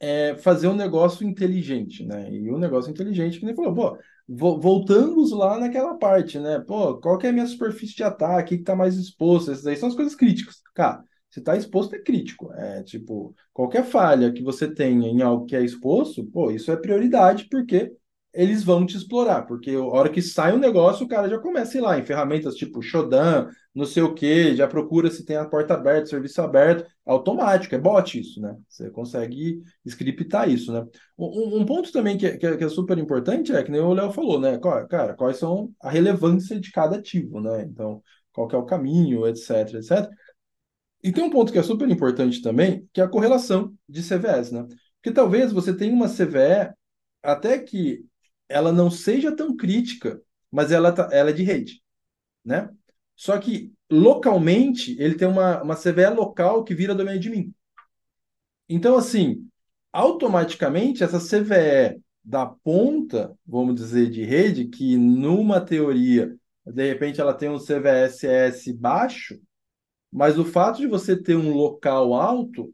é, 0.00 0.34
fazer 0.38 0.66
um 0.66 0.74
negócio 0.74 1.24
inteligente, 1.24 2.04
né? 2.04 2.28
E 2.32 2.50
um 2.50 2.58
negócio 2.58 2.90
inteligente, 2.90 3.38
que 3.38 3.46
nem 3.46 3.54
falou, 3.54 3.72
pô, 3.72 3.98
voltamos 4.28 5.32
lá 5.32 5.58
naquela 5.58 5.96
parte, 5.96 6.38
né? 6.38 6.60
Pô, 6.60 6.98
qual 6.98 7.18
que 7.18 7.26
é 7.26 7.30
a 7.30 7.32
minha 7.32 7.46
superfície 7.46 7.94
de 7.96 8.02
ataque? 8.04 8.54
O 8.54 8.56
que 8.58 8.62
está 8.62 8.74
mais 8.76 8.96
exposto? 8.96 9.50
Essas 9.50 9.66
aí 9.66 9.76
são 9.76 9.88
as 9.88 9.94
coisas 9.94 10.14
críticas. 10.14 10.60
Cara, 10.74 11.04
se 11.30 11.40
está 11.40 11.56
exposto 11.56 11.94
é 11.94 11.98
crítico. 11.98 12.52
É 12.52 12.82
tipo, 12.82 13.34
qualquer 13.52 13.84
falha 13.84 14.32
que 14.32 14.42
você 14.42 14.72
tenha 14.72 15.08
em 15.08 15.22
algo 15.22 15.46
que 15.46 15.56
é 15.56 15.62
exposto, 15.64 16.24
pô, 16.26 16.50
isso 16.50 16.70
é 16.70 16.76
prioridade, 16.76 17.48
porque 17.50 17.92
eles 18.32 18.64
vão 18.64 18.86
te 18.86 18.96
explorar, 18.96 19.42
porque 19.42 19.70
a 19.72 19.82
hora 19.82 20.08
que 20.08 20.22
sai 20.22 20.54
um 20.54 20.58
negócio, 20.58 21.04
o 21.04 21.08
cara 21.08 21.28
já 21.28 21.38
começa 21.38 21.76
a 21.76 21.78
ir 21.78 21.82
lá 21.82 21.98
em 21.98 22.04
ferramentas 22.04 22.54
tipo 22.54 22.80
Shodan, 22.80 23.48
não 23.74 23.84
sei 23.84 24.02
o 24.02 24.14
que, 24.14 24.56
já 24.56 24.66
procura 24.66 25.10
se 25.10 25.24
tem 25.24 25.36
a 25.36 25.44
porta 25.44 25.74
aberta, 25.74 26.06
serviço 26.06 26.40
aberto, 26.40 26.90
automático, 27.04 27.74
é 27.74 27.78
bot 27.78 28.18
isso, 28.18 28.40
né? 28.40 28.56
Você 28.68 28.90
consegue 28.90 29.62
scriptar 29.86 30.48
isso, 30.48 30.72
né? 30.72 30.86
Um, 31.18 31.60
um 31.60 31.66
ponto 31.66 31.92
também 31.92 32.16
que, 32.16 32.26
é, 32.26 32.36
que, 32.36 32.46
é, 32.46 32.56
que, 32.56 32.64
é, 32.64 32.68
super 32.68 32.96
importante 32.98 33.52
é 33.52 33.62
que 33.62 33.70
nem 33.70 33.80
o 33.80 33.92
Léo 33.92 34.10
falou, 34.12 34.40
né? 34.40 34.58
Cara, 34.88 35.14
quais 35.14 35.36
são 35.36 35.70
a 35.80 35.90
relevância 35.90 36.58
de 36.58 36.70
cada 36.70 36.96
ativo, 36.96 37.40
né? 37.40 37.62
Então, 37.62 38.02
qual 38.32 38.48
é 38.50 38.56
o 38.56 38.64
caminho, 38.64 39.26
etc, 39.26 39.74
etc. 39.74 40.08
E 41.02 41.12
tem 41.12 41.24
um 41.24 41.30
ponto 41.30 41.52
que 41.52 41.58
é 41.58 41.62
super 41.62 41.88
importante 41.90 42.40
também, 42.40 42.88
que 42.92 43.00
é 43.00 43.04
a 43.04 43.08
correlação 43.08 43.74
de 43.88 44.02
CVEs, 44.02 44.52
né? 44.52 44.66
Porque 44.96 45.12
talvez 45.12 45.52
você 45.52 45.74
tenha 45.76 45.92
uma 45.92 46.08
CVE 46.08 46.72
até 47.22 47.58
que 47.58 48.04
ela 48.52 48.72
não 48.72 48.90
seja 48.90 49.34
tão 49.34 49.56
crítica, 49.56 50.20
mas 50.50 50.70
ela, 50.70 50.92
tá, 50.92 51.08
ela 51.12 51.30
é 51.30 51.32
de 51.32 51.42
rede, 51.42 51.82
né? 52.44 52.70
Só 53.16 53.38
que 53.38 53.72
localmente 53.90 54.96
ele 55.00 55.14
tem 55.14 55.28
uma, 55.28 55.62
uma 55.62 55.76
CVE 55.76 56.14
local 56.14 56.64
que 56.64 56.74
vira 56.74 56.94
domínio 56.94 57.20
de 57.20 57.30
mim. 57.30 57.54
Então, 58.68 58.96
assim, 58.96 59.46
automaticamente 59.92 61.04
essa 61.04 61.18
CVE 61.18 62.00
da 62.24 62.46
ponta, 62.46 63.36
vamos 63.46 63.74
dizer, 63.74 64.10
de 64.10 64.24
rede, 64.24 64.66
que 64.68 64.96
numa 64.96 65.60
teoria, 65.60 66.34
de 66.64 66.88
repente 66.88 67.20
ela 67.20 67.34
tem 67.34 67.48
um 67.48 67.58
CVSS 67.58 68.72
baixo, 68.72 69.40
mas 70.10 70.38
o 70.38 70.44
fato 70.44 70.78
de 70.78 70.86
você 70.86 71.20
ter 71.20 71.36
um 71.36 71.52
local 71.54 72.14
alto, 72.14 72.72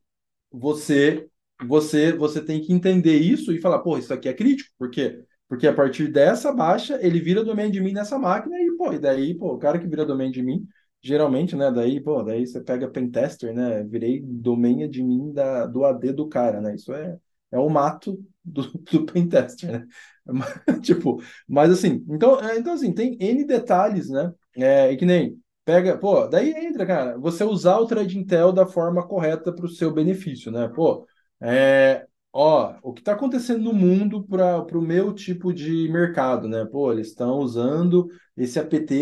você 0.51 1.29
você 1.67 2.13
você 2.13 2.41
tem 2.41 2.61
que 2.61 2.73
entender 2.73 3.19
isso 3.19 3.53
e 3.53 3.61
falar, 3.61 3.81
pô, 3.81 3.99
isso 3.99 4.13
aqui 4.15 4.29
é 4.29 4.35
crítico, 4.35 4.71
porque 4.79 5.21
porque 5.49 5.67
a 5.67 5.73
partir 5.73 6.09
dessa 6.09 6.53
baixa, 6.53 6.99
ele 7.01 7.21
vira 7.21 7.43
domínio 7.43 7.73
de 7.73 7.81
mim 7.81 7.93
nessa 7.93 8.19
máquina 8.19 8.57
e, 8.61 8.77
pô, 8.77 8.93
e 8.93 8.99
daí, 8.99 9.35
pô, 9.35 9.55
o 9.55 9.59
cara 9.59 9.79
que 9.79 9.87
vira 9.87 10.05
domínio 10.05 10.33
de 10.33 10.43
mim, 10.43 10.67
geralmente, 11.03 11.57
né, 11.57 11.71
daí, 11.71 12.01
pô, 12.01 12.23
daí 12.23 12.47
você 12.47 12.61
pega 12.61 12.89
pentester, 12.89 13.55
né, 13.55 13.83
virei 13.85 14.21
domínio 14.21 14.89
de 14.89 15.03
mim 15.03 15.33
da, 15.33 15.67
do 15.67 15.85
AD 15.85 16.13
do 16.13 16.29
cara, 16.29 16.61
né, 16.61 16.75
isso 16.75 16.93
é, 16.93 17.17
é 17.51 17.59
o 17.59 17.69
mato 17.71 18.23
do, 18.45 18.63
do 18.93 19.07
pentester, 19.07 19.71
né, 19.73 19.87
tipo, 20.83 21.23
mas 21.49 21.71
assim, 21.71 22.05
então, 22.09 22.39
é, 22.41 22.59
então 22.59 22.75
assim, 22.75 22.93
tem 22.93 23.17
N 23.21 23.45
detalhes, 23.45 24.11
né, 24.11 24.33
é, 24.57 24.93
e 24.93 24.97
que 24.97 25.07
nem, 25.07 25.41
pega, 25.65 25.97
pô, 25.97 26.27
daí 26.27 26.51
entra, 26.51 26.85
cara, 26.87 27.19
você 27.19 27.45
usar 27.45 27.79
o 27.79 27.87
Thread 27.87 28.19
Intel 28.19 28.53
da 28.53 28.67
forma 28.67 29.07
correta 29.07 29.53
para 29.53 29.65
o 29.65 29.69
seu 29.69 29.93
benefício, 29.93 30.51
né, 30.53 30.69
pô, 30.69 31.07
é, 31.41 32.07
ó, 32.33 32.77
o 32.83 32.93
que 32.93 33.01
está 33.01 33.13
acontecendo 33.13 33.63
no 33.63 33.73
mundo 33.73 34.25
para 34.27 34.79
o 34.79 34.83
meu 34.83 35.13
tipo 35.15 35.53
de 35.53 35.89
mercado, 35.91 36.49
né? 36.49 36.65
Pô, 36.65 36.93
eles 36.93 37.09
estão 37.09 37.39
usando 37.39 38.09
esse 38.37 38.59
APT, 38.59 38.95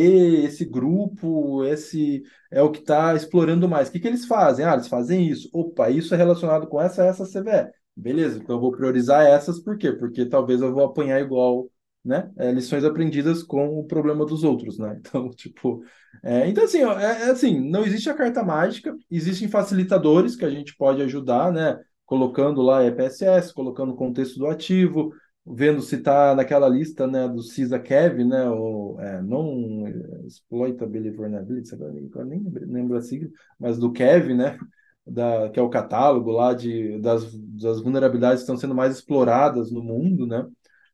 esse 0.44 0.64
grupo, 0.64 1.64
esse 1.64 2.22
é 2.50 2.62
o 2.62 2.70
que 2.70 2.78
está 2.80 3.14
explorando 3.14 3.68
mais. 3.68 3.88
O 3.88 3.92
que, 3.92 4.00
que 4.00 4.08
eles 4.08 4.26
fazem? 4.26 4.64
Ah, 4.64 4.74
eles 4.74 4.88
fazem 4.88 5.28
isso. 5.28 5.48
Opa, 5.52 5.90
isso 5.90 6.14
é 6.14 6.16
relacionado 6.16 6.66
com 6.66 6.80
essa 6.80 7.04
essa 7.04 7.26
CVE. 7.26 7.70
Beleza, 7.96 8.38
então 8.38 8.56
eu 8.56 8.60
vou 8.60 8.72
priorizar 8.72 9.24
essas, 9.26 9.58
por 9.58 9.78
quê? 9.78 9.92
Porque 9.92 10.26
talvez 10.26 10.60
eu 10.60 10.72
vou 10.72 10.84
apanhar 10.84 11.20
igual, 11.20 11.70
né? 12.04 12.30
É, 12.36 12.52
lições 12.52 12.84
aprendidas 12.84 13.42
com 13.42 13.78
o 13.78 13.84
problema 13.86 14.24
dos 14.26 14.44
outros, 14.44 14.78
né? 14.78 14.96
Então, 15.00 15.30
tipo, 15.30 15.82
é, 16.22 16.46
então 16.48 16.64
assim, 16.64 16.82
ó, 16.84 16.98
é, 16.98 17.28
é 17.28 17.30
assim, 17.30 17.58
não 17.70 17.84
existe 17.84 18.08
a 18.10 18.14
carta 18.14 18.42
mágica, 18.44 18.94
existem 19.10 19.48
facilitadores 19.48 20.36
que 20.36 20.44
a 20.44 20.50
gente 20.50 20.76
pode 20.76 21.02
ajudar, 21.02 21.50
né? 21.52 21.78
Colocando 22.06 22.62
lá 22.62 22.84
EPSS, 22.84 23.52
colocando 23.52 23.92
o 23.92 23.96
contexto 23.96 24.38
do 24.38 24.46
ativo, 24.46 25.12
vendo 25.44 25.82
se 25.82 25.96
está 25.96 26.34
naquela 26.34 26.68
lista 26.68 27.06
né, 27.06 27.28
do 27.28 27.42
CISA 27.42 27.78
Kev, 27.78 28.24
né, 28.24 28.48
o 28.48 28.96
é, 29.00 29.22
não 29.22 29.84
exploitability 30.26 31.16
vulnerability, 31.16 31.74
agora 31.74 31.92
nem, 31.92 32.08
nem 32.40 32.40
lembro 32.66 32.96
a 32.96 33.00
sigla, 33.02 33.28
mas 33.58 33.78
do 33.78 33.92
Kev, 33.92 34.34
né, 34.34 34.58
da, 35.06 35.48
que 35.50 35.58
é 35.60 35.62
o 35.62 35.70
catálogo 35.70 36.30
lá 36.32 36.52
de, 36.52 36.98
das, 37.00 37.24
das 37.38 37.80
vulnerabilidades 37.80 38.38
que 38.38 38.42
estão 38.42 38.56
sendo 38.56 38.74
mais 38.74 38.94
exploradas 38.96 39.70
no 39.70 39.82
mundo, 39.82 40.26
né? 40.26 40.44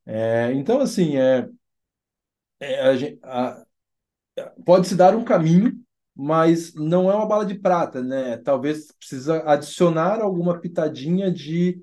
É, 0.04 0.52
então, 0.52 0.80
assim, 0.80 1.16
é, 1.16 1.48
é 2.60 3.18
a, 3.22 3.62
a, 4.38 4.50
pode 4.64 4.86
se 4.88 4.96
dar 4.96 5.16
um 5.16 5.24
caminho, 5.24 5.81
mas 6.14 6.74
não 6.74 7.10
é 7.10 7.14
uma 7.14 7.26
bala 7.26 7.46
de 7.46 7.54
prata, 7.54 8.02
né? 8.02 8.36
Talvez 8.38 8.92
precisa 8.92 9.42
adicionar 9.46 10.20
alguma 10.20 10.58
pitadinha 10.60 11.30
de 11.32 11.82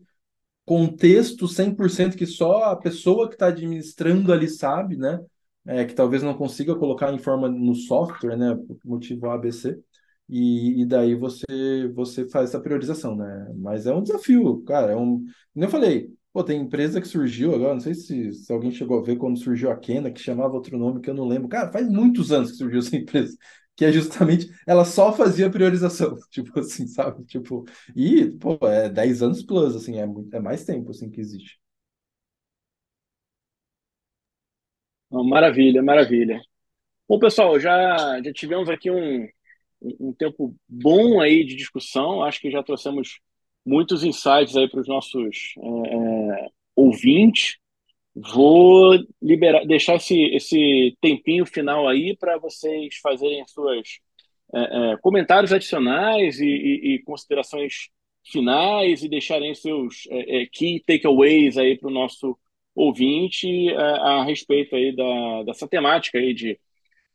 contexto 0.65 1.47
100% 1.47 2.15
que 2.17 2.25
só 2.25 2.65
a 2.65 2.75
pessoa 2.75 3.27
que 3.27 3.35
está 3.35 3.47
administrando 3.47 4.31
ali 4.31 4.47
sabe, 4.47 4.95
né? 4.97 5.19
É, 5.65 5.85
que 5.85 5.93
talvez 5.93 6.23
não 6.23 6.33
consiga 6.35 6.75
colocar 6.75 7.13
em 7.13 7.19
forma 7.19 7.49
no 7.49 7.75
software, 7.75 8.37
né? 8.37 8.55
Por 8.55 8.77
motivo 8.85 9.29
ABC. 9.29 9.79
E, 10.27 10.81
e 10.81 10.85
daí 10.85 11.15
você 11.15 11.87
você 11.93 12.27
faz 12.29 12.49
essa 12.49 12.59
priorização, 12.61 13.15
né? 13.15 13.51
Mas 13.57 13.87
é 13.87 13.93
um 13.93 14.03
desafio, 14.03 14.63
cara. 14.63 14.91
É 14.93 14.95
um, 14.95 15.25
como 15.53 15.65
eu 15.65 15.69
falei, 15.69 16.13
pô, 16.31 16.43
tem 16.43 16.61
empresa 16.61 17.01
que 17.01 17.07
surgiu 17.07 17.53
agora, 17.55 17.73
não 17.73 17.81
sei 17.81 17.95
se, 17.95 18.31
se 18.33 18.53
alguém 18.53 18.71
chegou 18.71 18.99
a 18.99 19.03
ver 19.03 19.17
quando 19.17 19.39
surgiu 19.39 19.71
a 19.71 19.75
Kena, 19.77 20.11
que 20.11 20.19
chamava 20.21 20.53
outro 20.53 20.77
nome 20.77 21.01
que 21.01 21.09
eu 21.09 21.13
não 21.15 21.27
lembro. 21.27 21.49
Cara, 21.49 21.71
faz 21.71 21.89
muitos 21.89 22.31
anos 22.31 22.51
que 22.51 22.57
surgiu 22.57 22.79
essa 22.79 22.95
empresa 22.97 23.35
que 23.79 23.85
é 23.85 23.93
justamente 23.93 24.51
ela 24.67 24.83
só 24.83 25.13
fazia 25.13 25.49
priorização, 25.49 26.17
tipo 26.29 26.59
assim, 26.59 26.85
sabe? 26.85 27.23
Tipo, 27.23 27.63
e, 27.95 28.29
pô, 28.31 28.59
é 28.67 28.89
10 28.89 29.23
anos 29.23 29.41
plus, 29.41 29.73
assim, 29.73 29.97
é, 29.97 30.03
é 30.33 30.39
mais 30.41 30.65
tempo, 30.65 30.91
assim, 30.91 31.09
que 31.09 31.21
existe. 31.21 31.57
Maravilha, 35.09 35.81
maravilha. 35.81 36.41
Bom, 37.07 37.19
pessoal, 37.19 37.57
já, 37.59 38.21
já 38.21 38.33
tivemos 38.33 38.69
aqui 38.69 38.91
um, 38.91 39.27
um 39.81 40.13
tempo 40.13 40.53
bom 40.67 41.21
aí 41.21 41.45
de 41.45 41.55
discussão, 41.55 42.21
acho 42.23 42.41
que 42.41 42.51
já 42.51 42.61
trouxemos 42.61 43.21
muitos 43.65 44.03
insights 44.03 44.57
aí 44.57 44.69
para 44.69 44.81
os 44.81 44.89
nossos 44.89 45.53
é, 45.57 45.95
é 45.95 46.49
ouvintes. 46.75 47.57
Vou 48.21 48.97
liberar, 49.21 49.65
deixar 49.65 49.95
esse, 49.95 50.19
esse 50.35 50.97
tempinho 50.99 51.45
final 51.45 51.87
aí 51.87 52.17
para 52.17 52.37
vocês 52.37 52.97
fazerem 53.01 53.45
suas 53.47 53.99
é, 54.53 54.59
é, 54.93 54.97
comentários 54.97 55.53
adicionais 55.53 56.39
e, 56.39 56.45
e, 56.45 56.95
e, 56.95 57.03
considerações 57.03 57.89
finais 58.25 59.03
e 59.03 59.09
deixarem 59.09 59.55
seus 59.55 60.07
é, 60.09 60.41
é 60.41 60.45
key 60.47 60.83
takeaways 60.85 61.57
aí 61.57 61.77
para 61.77 61.87
o 61.87 61.93
nosso 61.93 62.37
ouvinte 62.75 63.69
é, 63.69 63.75
a 63.75 64.23
respeito 64.23 64.75
aí 64.75 64.93
da, 64.93 65.43
dessa 65.43 65.67
temática 65.67 66.17
aí 66.17 66.33
de 66.33 66.59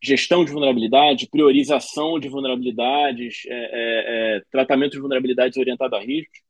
gestão 0.03 0.45
de 0.45 0.53
vulnerabilidade, 0.53 1.29
priorização 1.31 2.19
de 2.19 2.29
vulnerabilidades, 2.29 3.43
é, 3.47 4.43
tratamento 4.51 4.93
de 4.93 5.01
vulnerabilidades 5.01 5.57
orientado 5.59 5.97
a 5.97 6.01
riscos. 6.01 6.41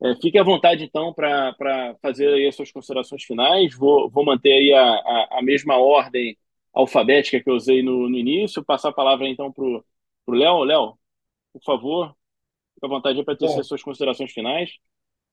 É, 0.00 0.14
fique 0.22 0.38
à 0.38 0.44
vontade, 0.44 0.84
então, 0.84 1.12
para 1.12 1.96
fazer 2.00 2.28
aí 2.28 2.46
as 2.46 2.54
suas 2.54 2.70
considerações 2.70 3.24
finais. 3.24 3.74
Vou, 3.74 4.08
vou 4.08 4.24
manter 4.24 4.52
aí 4.52 4.72
a, 4.72 4.82
a, 4.82 5.38
a 5.38 5.42
mesma 5.42 5.76
ordem 5.76 6.36
alfabética 6.72 7.42
que 7.42 7.50
eu 7.50 7.54
usei 7.54 7.82
no, 7.82 8.08
no 8.08 8.16
início. 8.16 8.64
Passar 8.64 8.90
a 8.90 8.92
palavra, 8.92 9.28
então, 9.28 9.52
para 9.52 9.64
o 9.64 9.84
Léo. 10.28 10.62
Léo, 10.62 10.98
por 11.52 11.62
favor, 11.64 12.14
fique 12.74 12.86
à 12.86 12.88
vontade 12.88 13.24
para 13.24 13.36
ter 13.36 13.46
as 13.46 13.66
suas 13.66 13.82
considerações 13.82 14.30
finais. 14.32 14.70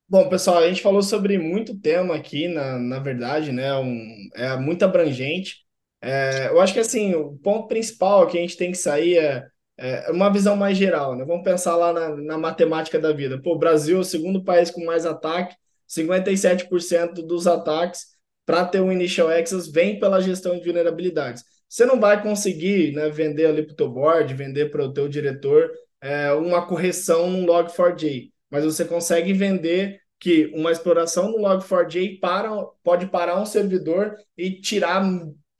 Bom, 0.07 0.29
pessoal, 0.29 0.57
a 0.57 0.67
gente 0.67 0.81
falou 0.81 1.01
sobre 1.01 1.37
muito 1.37 1.79
tema 1.79 2.15
aqui, 2.15 2.47
na, 2.47 2.77
na 2.77 2.99
verdade, 2.99 3.51
né? 3.51 3.75
Um, 3.75 4.29
é 4.35 4.55
muito 4.57 4.83
abrangente. 4.83 5.63
É, 6.01 6.49
eu 6.49 6.61
acho 6.61 6.73
que, 6.73 6.79
assim, 6.79 7.15
o 7.15 7.37
ponto 7.37 7.67
principal 7.67 8.27
que 8.27 8.37
a 8.37 8.41
gente 8.41 8.57
tem 8.57 8.71
que 8.71 8.77
sair 8.77 9.17
é 9.17 9.47
é 9.77 10.11
uma 10.11 10.31
visão 10.31 10.55
mais 10.55 10.77
geral, 10.77 11.15
né? 11.15 11.25
Vamos 11.25 11.43
pensar 11.43 11.75
lá 11.75 11.91
na, 11.91 12.09
na 12.15 12.37
matemática 12.37 12.99
da 12.99 13.11
vida. 13.11 13.41
Pô, 13.41 13.53
o 13.55 13.59
Brasil 13.59 13.97
é 13.97 13.99
o 13.99 14.03
segundo 14.03 14.43
país 14.43 14.71
com 14.71 14.85
mais 14.85 15.05
ataque, 15.05 15.55
57% 15.87 17.25
dos 17.25 17.47
ataques 17.47 18.15
para 18.45 18.65
ter 18.65 18.79
um 18.79 18.91
initial 18.91 19.29
access 19.29 19.71
vem 19.71 19.99
pela 19.99 20.21
gestão 20.21 20.57
de 20.57 20.63
vulnerabilidades. 20.63 21.43
Você 21.67 21.85
não 21.85 21.99
vai 21.99 22.21
conseguir 22.21 22.93
né, 22.93 23.09
vender 23.09 23.47
ali 23.47 23.63
para 23.63 23.73
o 23.73 23.75
teu 23.75 23.89
board, 23.89 24.33
vender 24.33 24.69
para 24.69 24.85
o 24.85 24.93
teu 24.93 25.09
diretor 25.09 25.71
é, 25.99 26.31
uma 26.33 26.65
correção 26.65 27.29
no 27.29 27.47
Log4j, 27.47 28.31
mas 28.49 28.63
você 28.63 28.85
consegue 28.85 29.33
vender 29.33 29.99
que 30.19 30.51
uma 30.53 30.71
exploração 30.71 31.31
no 31.31 31.39
Log4j 31.39 32.19
para, 32.19 32.49
pode 32.83 33.07
parar 33.07 33.41
um 33.41 33.45
servidor 33.45 34.15
e 34.37 34.61
tirar, 34.61 35.03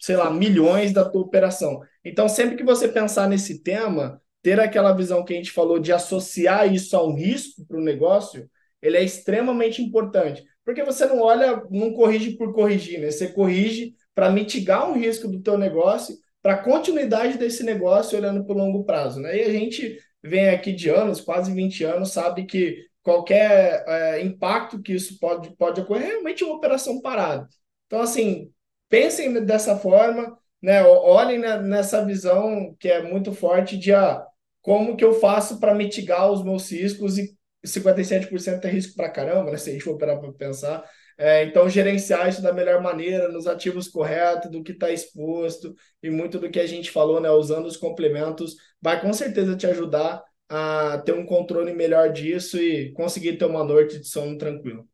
sei 0.06 0.16
lá, 0.16 0.30
milhões 0.30 0.94
da 0.94 1.04
tua 1.04 1.22
operação. 1.22 1.82
Então, 2.04 2.30
sempre 2.30 2.56
que 2.56 2.64
você 2.64 2.88
pensar 2.88 3.28
nesse 3.28 3.64
tema, 3.64 4.22
ter 4.44 4.60
aquela 4.60 4.94
visão 4.94 5.26
que 5.26 5.34
a 5.34 5.36
gente 5.36 5.52
falou 5.52 5.80
de 5.80 5.92
associar 5.92 6.72
isso 6.72 6.96
a 6.96 7.04
um 7.04 7.16
risco 7.16 7.66
para 7.66 7.80
o 7.80 7.84
negócio, 7.84 8.48
ele 8.84 8.98
é 8.98 9.04
extremamente 9.04 9.82
importante. 9.82 10.44
Porque 10.64 10.84
você 10.84 11.08
não 11.08 11.22
olha, 11.22 11.60
não 11.72 11.92
corrige 11.92 12.38
por 12.38 12.54
corrigir, 12.54 13.00
né? 13.00 13.10
Você 13.10 13.30
corrige 13.30 13.96
para 14.14 14.30
mitigar 14.30 14.88
um 14.88 14.94
risco 14.94 15.28
do 15.28 15.42
teu 15.42 15.58
negócio, 15.58 16.16
para 16.40 16.54
a 16.54 16.64
continuidade 16.64 17.40
desse 17.40 17.64
negócio 17.64 18.16
olhando 18.16 18.46
para 18.46 18.54
o 18.54 18.60
longo 18.60 18.84
prazo, 18.84 19.20
né? 19.20 19.36
E 19.36 19.42
a 19.42 19.50
gente 19.50 19.98
vem 20.24 20.50
aqui 20.50 20.72
de 20.72 20.88
anos, 20.88 21.20
quase 21.20 21.52
20 21.52 21.84
anos, 21.84 22.12
sabe 22.12 22.46
que 22.46 22.78
qualquer 23.02 23.84
é, 23.88 24.22
impacto 24.22 24.80
que 24.84 24.94
isso 24.94 25.18
pode, 25.20 25.56
pode 25.58 25.82
ocorrer 25.82 26.04
é 26.06 26.10
realmente 26.12 26.44
uma 26.44 26.56
operação 26.56 27.02
parada. 27.02 27.48
Então, 27.88 28.02
assim, 28.02 28.52
pensem 28.96 29.34
dessa 29.44 29.78
forma, 29.78 30.38
né? 30.62 30.82
Olhem 30.86 31.38
nessa 31.38 32.06
visão 32.06 32.74
que 32.80 32.88
é 32.88 33.02
muito 33.02 33.34
forte 33.34 33.78
de 33.78 33.94
ah, 33.94 34.26
como 34.62 34.96
que 34.96 35.04
eu 35.04 35.14
faço 35.14 35.60
para 35.60 35.76
mitigar 35.76 36.32
os 36.32 36.42
meus 36.42 36.72
riscos 36.72 37.18
e 37.18 37.36
57% 37.66 38.64
é 38.64 38.70
risco 38.70 38.96
para 38.96 39.10
caramba, 39.10 39.52
né? 39.52 39.58
Se 39.58 39.70
a 39.70 39.74
gente 39.74 39.84
for 39.84 39.96
operar 39.96 40.20
para 40.20 40.32
pensar. 40.32 40.90
É, 41.18 41.44
então, 41.44 41.70
gerenciar 41.70 42.30
isso 42.30 42.42
da 42.42 42.54
melhor 42.54 42.82
maneira, 42.82 43.28
nos 43.28 43.48
ativos 43.48 43.88
corretos, 43.88 44.50
do 44.50 44.64
que 44.64 44.72
está 44.72 44.92
exposto, 44.92 45.74
e 46.02 46.10
muito 46.10 46.40
do 46.40 46.50
que 46.50 46.60
a 46.60 46.68
gente 46.68 46.90
falou, 46.90 47.20
né? 47.20 47.30
Usando 47.30 47.66
os 47.66 47.78
complementos, 47.78 48.56
vai 48.82 49.02
com 49.02 49.12
certeza 49.12 49.58
te 49.58 49.68
ajudar 49.68 50.24
a 50.48 51.02
ter 51.06 51.14
um 51.14 51.26
controle 51.26 51.74
melhor 51.74 52.12
disso 52.12 52.58
e 52.58 52.94
conseguir 52.94 53.38
ter 53.38 53.46
uma 53.46 53.64
noite 53.64 54.00
de 54.00 54.08
sono 54.08 54.38
tranquilo. 54.38 54.88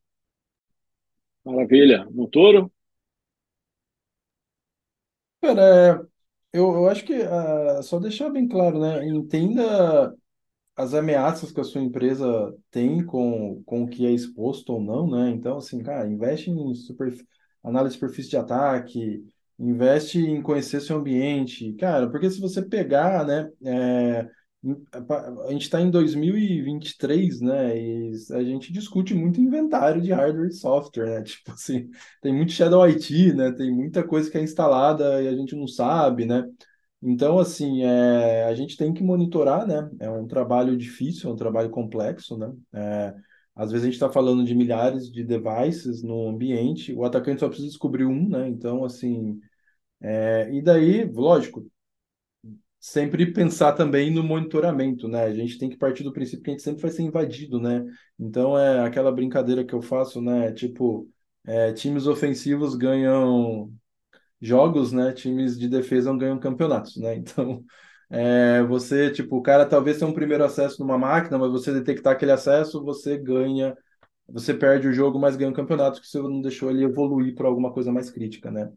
Maravilha. 1.43 2.07
Montoro? 2.11 2.71
Cara, 5.41 5.61
é, 6.53 6.57
eu, 6.59 6.73
eu 6.75 6.89
acho 6.89 7.03
que 7.05 7.13
ah, 7.13 7.81
só 7.81 7.99
deixar 7.99 8.29
bem 8.29 8.47
claro, 8.47 8.79
né? 8.79 9.05
Entenda 9.07 10.15
as 10.75 10.93
ameaças 10.93 11.51
que 11.51 11.61
a 11.61 11.63
sua 11.63 11.81
empresa 11.81 12.55
tem 12.71 13.05
com, 13.05 13.63
com 13.65 13.83
o 13.83 13.89
que 13.89 14.05
é 14.05 14.11
exposto 14.11 14.73
ou 14.73 14.81
não, 14.83 15.09
né? 15.09 15.31
Então, 15.31 15.57
assim, 15.57 15.83
cara, 15.83 16.07
investe 16.09 16.51
em 16.51 16.75
super, 16.75 17.13
análise 17.63 17.95
de 17.95 17.99
superfície 18.01 18.29
de 18.31 18.37
ataque, 18.37 19.25
investe 19.59 20.19
em 20.19 20.41
conhecer 20.41 20.81
seu 20.81 20.97
ambiente, 20.97 21.73
cara, 21.75 22.09
porque 22.11 22.29
se 22.31 22.41
você 22.41 22.61
pegar, 22.63 23.25
né, 23.27 23.51
é, 23.65 24.29
a 24.63 25.51
gente 25.51 25.63
está 25.63 25.81
em 25.81 25.89
2023, 25.89 27.41
né? 27.41 27.75
E 27.77 28.13
a 28.31 28.43
gente 28.43 28.71
discute 28.71 29.13
muito 29.15 29.41
inventário 29.41 30.01
de 30.01 30.11
hardware 30.11 30.49
e 30.49 30.53
software, 30.53 31.05
né? 31.07 31.23
Tipo 31.25 31.51
assim, 31.51 31.89
tem 32.21 32.33
muito 32.33 32.51
Shadow 32.51 32.87
IT, 32.87 33.33
né? 33.33 33.51
Tem 33.51 33.73
muita 33.73 34.03
coisa 34.03 34.29
que 34.29 34.37
é 34.37 34.41
instalada 34.43 35.21
e 35.21 35.27
a 35.27 35.35
gente 35.35 35.55
não 35.55 35.67
sabe, 35.67 36.25
né? 36.25 36.47
Então, 37.01 37.39
assim, 37.39 37.83
é, 37.83 38.43
a 38.45 38.53
gente 38.53 38.77
tem 38.77 38.93
que 38.93 39.03
monitorar, 39.03 39.65
né? 39.65 39.89
É 39.99 40.09
um 40.11 40.27
trabalho 40.27 40.77
difícil, 40.77 41.29
é 41.29 41.33
um 41.33 41.35
trabalho 41.35 41.71
complexo, 41.71 42.37
né? 42.37 42.53
É, 42.73 43.15
às 43.55 43.71
vezes 43.71 43.83
a 43.83 43.87
gente 43.87 43.95
está 43.95 44.11
falando 44.11 44.43
de 44.45 44.53
milhares 44.53 45.11
de 45.11 45.23
devices 45.23 46.03
no 46.03 46.29
ambiente, 46.29 46.93
o 46.93 47.03
atacante 47.03 47.39
só 47.39 47.47
precisa 47.47 47.67
descobrir 47.69 48.05
um, 48.05 48.29
né? 48.29 48.47
Então, 48.47 48.85
assim, 48.85 49.39
é, 50.01 50.49
e 50.53 50.61
daí, 50.61 51.05
lógico, 51.05 51.70
sempre 52.81 53.31
pensar 53.31 53.73
também 53.73 54.09
no 54.11 54.23
monitoramento, 54.23 55.07
né? 55.07 55.23
A 55.25 55.33
gente 55.33 55.59
tem 55.59 55.69
que 55.69 55.77
partir 55.77 56.03
do 56.03 56.11
princípio 56.11 56.43
que 56.43 56.49
a 56.49 56.53
gente 56.53 56.63
sempre 56.63 56.81
vai 56.81 56.89
ser 56.91 57.03
invadido, 57.03 57.59
né? 57.59 57.85
Então 58.19 58.57
é 58.57 58.79
aquela 58.83 59.11
brincadeira 59.11 59.63
que 59.63 59.73
eu 59.73 59.81
faço, 59.83 60.19
né? 60.19 60.51
Tipo, 60.51 61.07
é, 61.45 61.71
times 61.73 62.07
ofensivos 62.07 62.75
ganham 62.75 63.71
jogos, 64.41 64.91
né? 64.91 65.13
Times 65.13 65.59
de 65.59 65.69
defesa 65.69 66.15
ganham 66.17 66.39
campeonatos, 66.39 66.97
né? 66.97 67.15
Então 67.21 67.63
é, 68.09 68.63
você, 68.63 69.11
tipo, 69.11 69.37
o 69.37 69.41
cara 69.41 69.65
talvez 69.65 69.97
tenha 69.99 70.09
um 70.09 70.13
primeiro 70.13 70.43
acesso 70.43 70.81
numa 70.81 70.97
máquina, 70.97 71.37
mas 71.37 71.51
você 71.51 71.71
detectar 71.71 72.13
aquele 72.13 72.31
acesso, 72.31 72.83
você 72.83 73.17
ganha, 73.17 73.75
você 74.27 74.53
perde 74.53 74.87
o 74.87 74.93
jogo, 74.93 75.19
mas 75.19 75.37
ganha 75.37 75.51
o 75.51 75.53
campeonato, 75.53 76.01
que 76.01 76.07
você 76.07 76.19
não 76.19 76.41
deixou 76.41 76.69
ele 76.71 76.83
evoluir 76.83 77.35
para 77.35 77.47
alguma 77.47 77.71
coisa 77.73 77.91
mais 77.91 78.09
crítica, 78.09 78.51
né? 78.51 78.71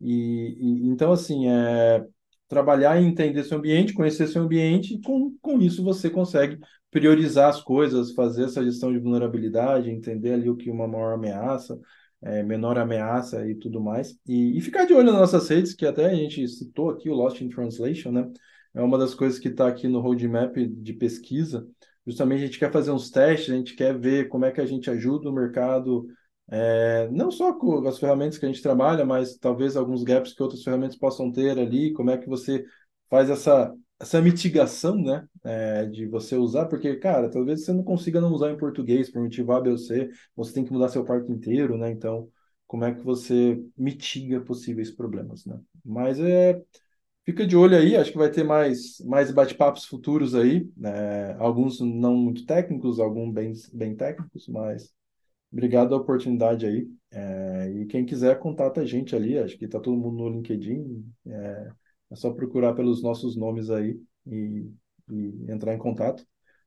E, 0.00 0.56
e 0.86 0.88
então 0.88 1.12
assim, 1.12 1.48
é 1.48 2.04
trabalhar 2.50 3.00
e 3.00 3.06
entender 3.06 3.44
seu 3.44 3.58
ambiente, 3.58 3.94
conhecer 3.94 4.26
seu 4.26 4.42
ambiente, 4.42 4.94
e 4.94 5.00
com, 5.00 5.36
com 5.40 5.62
isso 5.62 5.84
você 5.84 6.10
consegue 6.10 6.58
priorizar 6.90 7.48
as 7.48 7.62
coisas, 7.62 8.12
fazer 8.12 8.44
essa 8.44 8.62
gestão 8.64 8.92
de 8.92 8.98
vulnerabilidade, 8.98 9.88
entender 9.88 10.32
ali 10.32 10.50
o 10.50 10.56
que 10.56 10.68
uma 10.68 10.88
maior 10.88 11.14
ameaça, 11.14 11.78
é, 12.20 12.42
menor 12.42 12.76
ameaça 12.76 13.48
e 13.48 13.54
tudo 13.54 13.80
mais. 13.80 14.18
E, 14.26 14.58
e, 14.58 14.60
ficar 14.60 14.84
de 14.84 14.92
olho 14.92 15.12
nas 15.12 15.20
nossas 15.20 15.48
redes, 15.48 15.74
que 15.74 15.86
até 15.86 16.06
a 16.06 16.14
gente 16.14 16.46
citou 16.48 16.90
aqui 16.90 17.08
o 17.08 17.14
Lost 17.14 17.40
in 17.40 17.48
Translation, 17.48 18.10
né? 18.10 18.28
É 18.74 18.82
uma 18.82 18.98
das 18.98 19.14
coisas 19.14 19.38
que 19.38 19.48
está 19.48 19.68
aqui 19.68 19.86
no 19.86 20.00
roadmap 20.00 20.56
de 20.56 20.92
pesquisa, 20.92 21.64
justamente 22.04 22.42
a 22.42 22.46
gente 22.46 22.58
quer 22.58 22.72
fazer 22.72 22.90
uns 22.90 23.10
testes, 23.10 23.54
a 23.54 23.56
gente 23.56 23.76
quer 23.76 23.96
ver 23.96 24.28
como 24.28 24.44
é 24.44 24.50
que 24.50 24.60
a 24.60 24.66
gente 24.66 24.90
ajuda 24.90 25.30
o 25.30 25.32
mercado, 25.32 26.08
é, 26.50 27.08
não 27.10 27.30
só 27.30 27.52
com 27.54 27.86
as 27.86 27.98
ferramentas 27.98 28.38
que 28.38 28.44
a 28.46 28.48
gente 28.48 28.62
trabalha, 28.62 29.04
mas 29.04 29.36
talvez 29.38 29.76
alguns 29.76 30.02
gaps 30.02 30.32
que 30.34 30.42
outras 30.42 30.62
ferramentas 30.62 30.96
possam 30.96 31.30
ter 31.30 31.58
ali, 31.58 31.92
como 31.92 32.10
é 32.10 32.18
que 32.18 32.28
você 32.28 32.64
faz 33.08 33.30
essa, 33.30 33.74
essa 33.98 34.20
mitigação, 34.20 34.96
né, 34.96 35.26
é, 35.44 35.86
de 35.86 36.06
você 36.06 36.36
usar, 36.36 36.66
porque, 36.66 36.96
cara, 36.96 37.30
talvez 37.30 37.64
você 37.64 37.72
não 37.72 37.82
consiga 37.84 38.20
não 38.20 38.32
usar 38.32 38.50
em 38.50 38.56
português 38.58 39.10
por 39.10 39.22
motivo 39.22 39.52
A, 39.52 39.60
B 39.60 39.70
ou 39.70 39.78
C, 39.78 40.10
você 40.36 40.52
tem 40.54 40.64
que 40.64 40.72
mudar 40.72 40.88
seu 40.88 41.04
parque 41.04 41.30
inteiro, 41.32 41.76
né, 41.78 41.90
então, 41.90 42.28
como 42.66 42.84
é 42.84 42.94
que 42.94 43.02
você 43.02 43.62
mitiga 43.76 44.40
possíveis 44.40 44.90
problemas, 44.90 45.44
né? 45.44 45.58
Mas 45.84 46.20
é 46.20 46.60
Fica 47.24 47.46
de 47.46 47.56
olho 47.56 47.76
aí, 47.76 47.96
acho 47.96 48.12
que 48.12 48.18
vai 48.18 48.30
ter 48.30 48.42
mais, 48.42 48.98
mais 49.06 49.30
bate-papos 49.30 49.84
futuros 49.84 50.34
aí, 50.34 50.68
né? 50.76 51.34
alguns 51.38 51.78
não 51.80 52.16
muito 52.16 52.44
técnicos, 52.46 52.98
alguns 52.98 53.32
bem, 53.32 53.52
bem 53.72 53.94
técnicos, 53.94 54.48
mas 54.48 54.92
obrigado 55.52 55.94
a 55.94 55.98
oportunidade 55.98 56.66
aí. 56.66 56.88
É, 57.12 57.70
e 57.70 57.86
quem 57.86 58.04
quiser, 58.06 58.38
contata 58.38 58.80
a 58.80 58.86
gente 58.86 59.14
ali, 59.16 59.38
acho 59.38 59.58
que 59.58 59.64
está 59.64 59.80
todo 59.80 59.96
mundo 59.96 60.16
no 60.18 60.28
LinkedIn, 60.28 61.04
é, 61.26 61.72
é, 62.10 62.16
só 62.16 62.30
procurar 62.32 62.74
pelos 62.74 63.02
nossos 63.02 63.36
nomes 63.36 63.70
aí 63.70 64.00
e, 64.26 64.70
e 65.10 65.50
entrar 65.50 65.74
em 65.74 65.78
contato. 65.78 66.24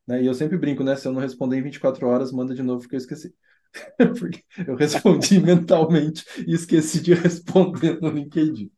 Né? 0.07 0.21
E 0.23 0.25
eu 0.25 0.33
sempre 0.33 0.57
brinco, 0.57 0.83
né? 0.83 0.95
Se 0.95 1.07
eu 1.07 1.13
não 1.13 1.21
responder 1.21 1.57
em 1.57 1.63
24 1.63 2.07
horas, 2.07 2.31
manda 2.31 2.53
de 2.53 2.63
novo, 2.63 2.81
porque 2.81 2.95
eu 2.95 2.99
esqueci. 2.99 3.33
porque 4.19 4.43
eu 4.67 4.75
respondi 4.75 5.39
mentalmente 5.41 6.23
e 6.47 6.53
esqueci 6.53 7.01
de 7.01 7.13
responder 7.13 7.99
no 8.01 8.09
LinkedIn. 8.09 8.71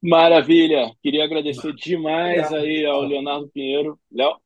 Maravilha. 0.00 0.92
Queria 1.02 1.24
agradecer 1.24 1.72
demais 1.74 2.46
obrigado. 2.46 2.64
aí 2.64 2.86
ao 2.86 3.02
Leonardo 3.02 3.48
Pinheiro. 3.48 3.98
Léo? 4.10 4.36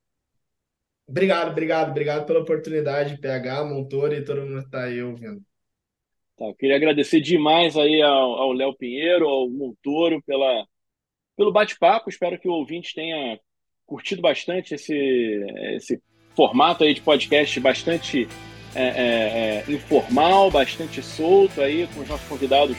Obrigado, 1.13 1.51
obrigado, 1.51 1.91
obrigado 1.91 2.25
pela 2.25 2.41
oportunidade, 2.41 3.19
PH, 3.19 3.65
Montor 3.67 4.15
e 4.15 4.25
todo 4.25 4.47
mundo 4.47 4.61
que 4.61 4.65
está 4.65 4.85
aí 4.85 5.03
ouvindo. 5.03 5.43
Tá, 6.39 6.47
queria 6.59 6.75
agradecer 6.75 7.21
demais 7.21 7.77
aí 7.77 8.01
ao 8.01 8.51
Léo 8.53 8.75
Pinheiro, 8.75 9.29
ao 9.29 9.47
Montoro, 9.51 10.23
pela, 10.23 10.65
pelo 11.37 11.53
bate-papo. 11.53 12.09
Espero 12.09 12.41
que 12.41 12.49
o 12.49 12.53
ouvinte 12.53 12.95
tenha 12.95 13.39
curtido 13.85 14.23
bastante 14.23 14.75
esse, 14.75 14.97
esse 15.77 16.03
formato 16.35 16.83
aí 16.83 16.95
de 16.95 17.03
podcast 17.03 17.61
bastante 17.61 18.27
é, 18.75 18.83
é, 18.83 19.65
é, 19.69 19.71
informal, 19.71 20.51
bastante 20.51 21.03
solto 21.03 21.61
aí, 21.61 21.87
com 21.89 22.01
os 22.01 22.09
nossos 22.09 22.27
convidados 22.27 22.79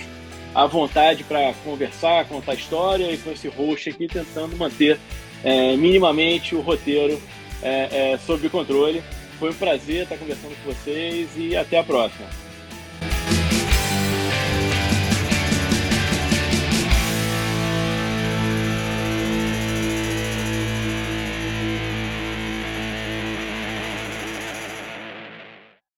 à 0.55 0.65
vontade 0.65 1.23
para 1.23 1.53
conversar, 1.63 2.27
contar 2.27 2.55
história 2.55 3.11
e 3.11 3.17
com 3.19 3.29
esse 3.29 3.47
host 3.47 3.91
aqui 3.91 4.07
tentando 4.07 4.57
manter 4.57 4.99
é, 5.43 5.77
minimamente 5.77 6.55
o 6.55 6.61
roteiro 6.61 7.21
é, 7.63 8.11
é, 8.13 8.17
sob 8.17 8.47
controle. 8.49 9.03
Foi 9.39 9.49
um 9.49 9.55
prazer 9.55 10.03
estar 10.03 10.17
conversando 10.17 10.55
com 10.63 10.71
vocês 10.71 11.29
e 11.35 11.55
até 11.55 11.79
a 11.79 11.83
próxima. 11.83 12.42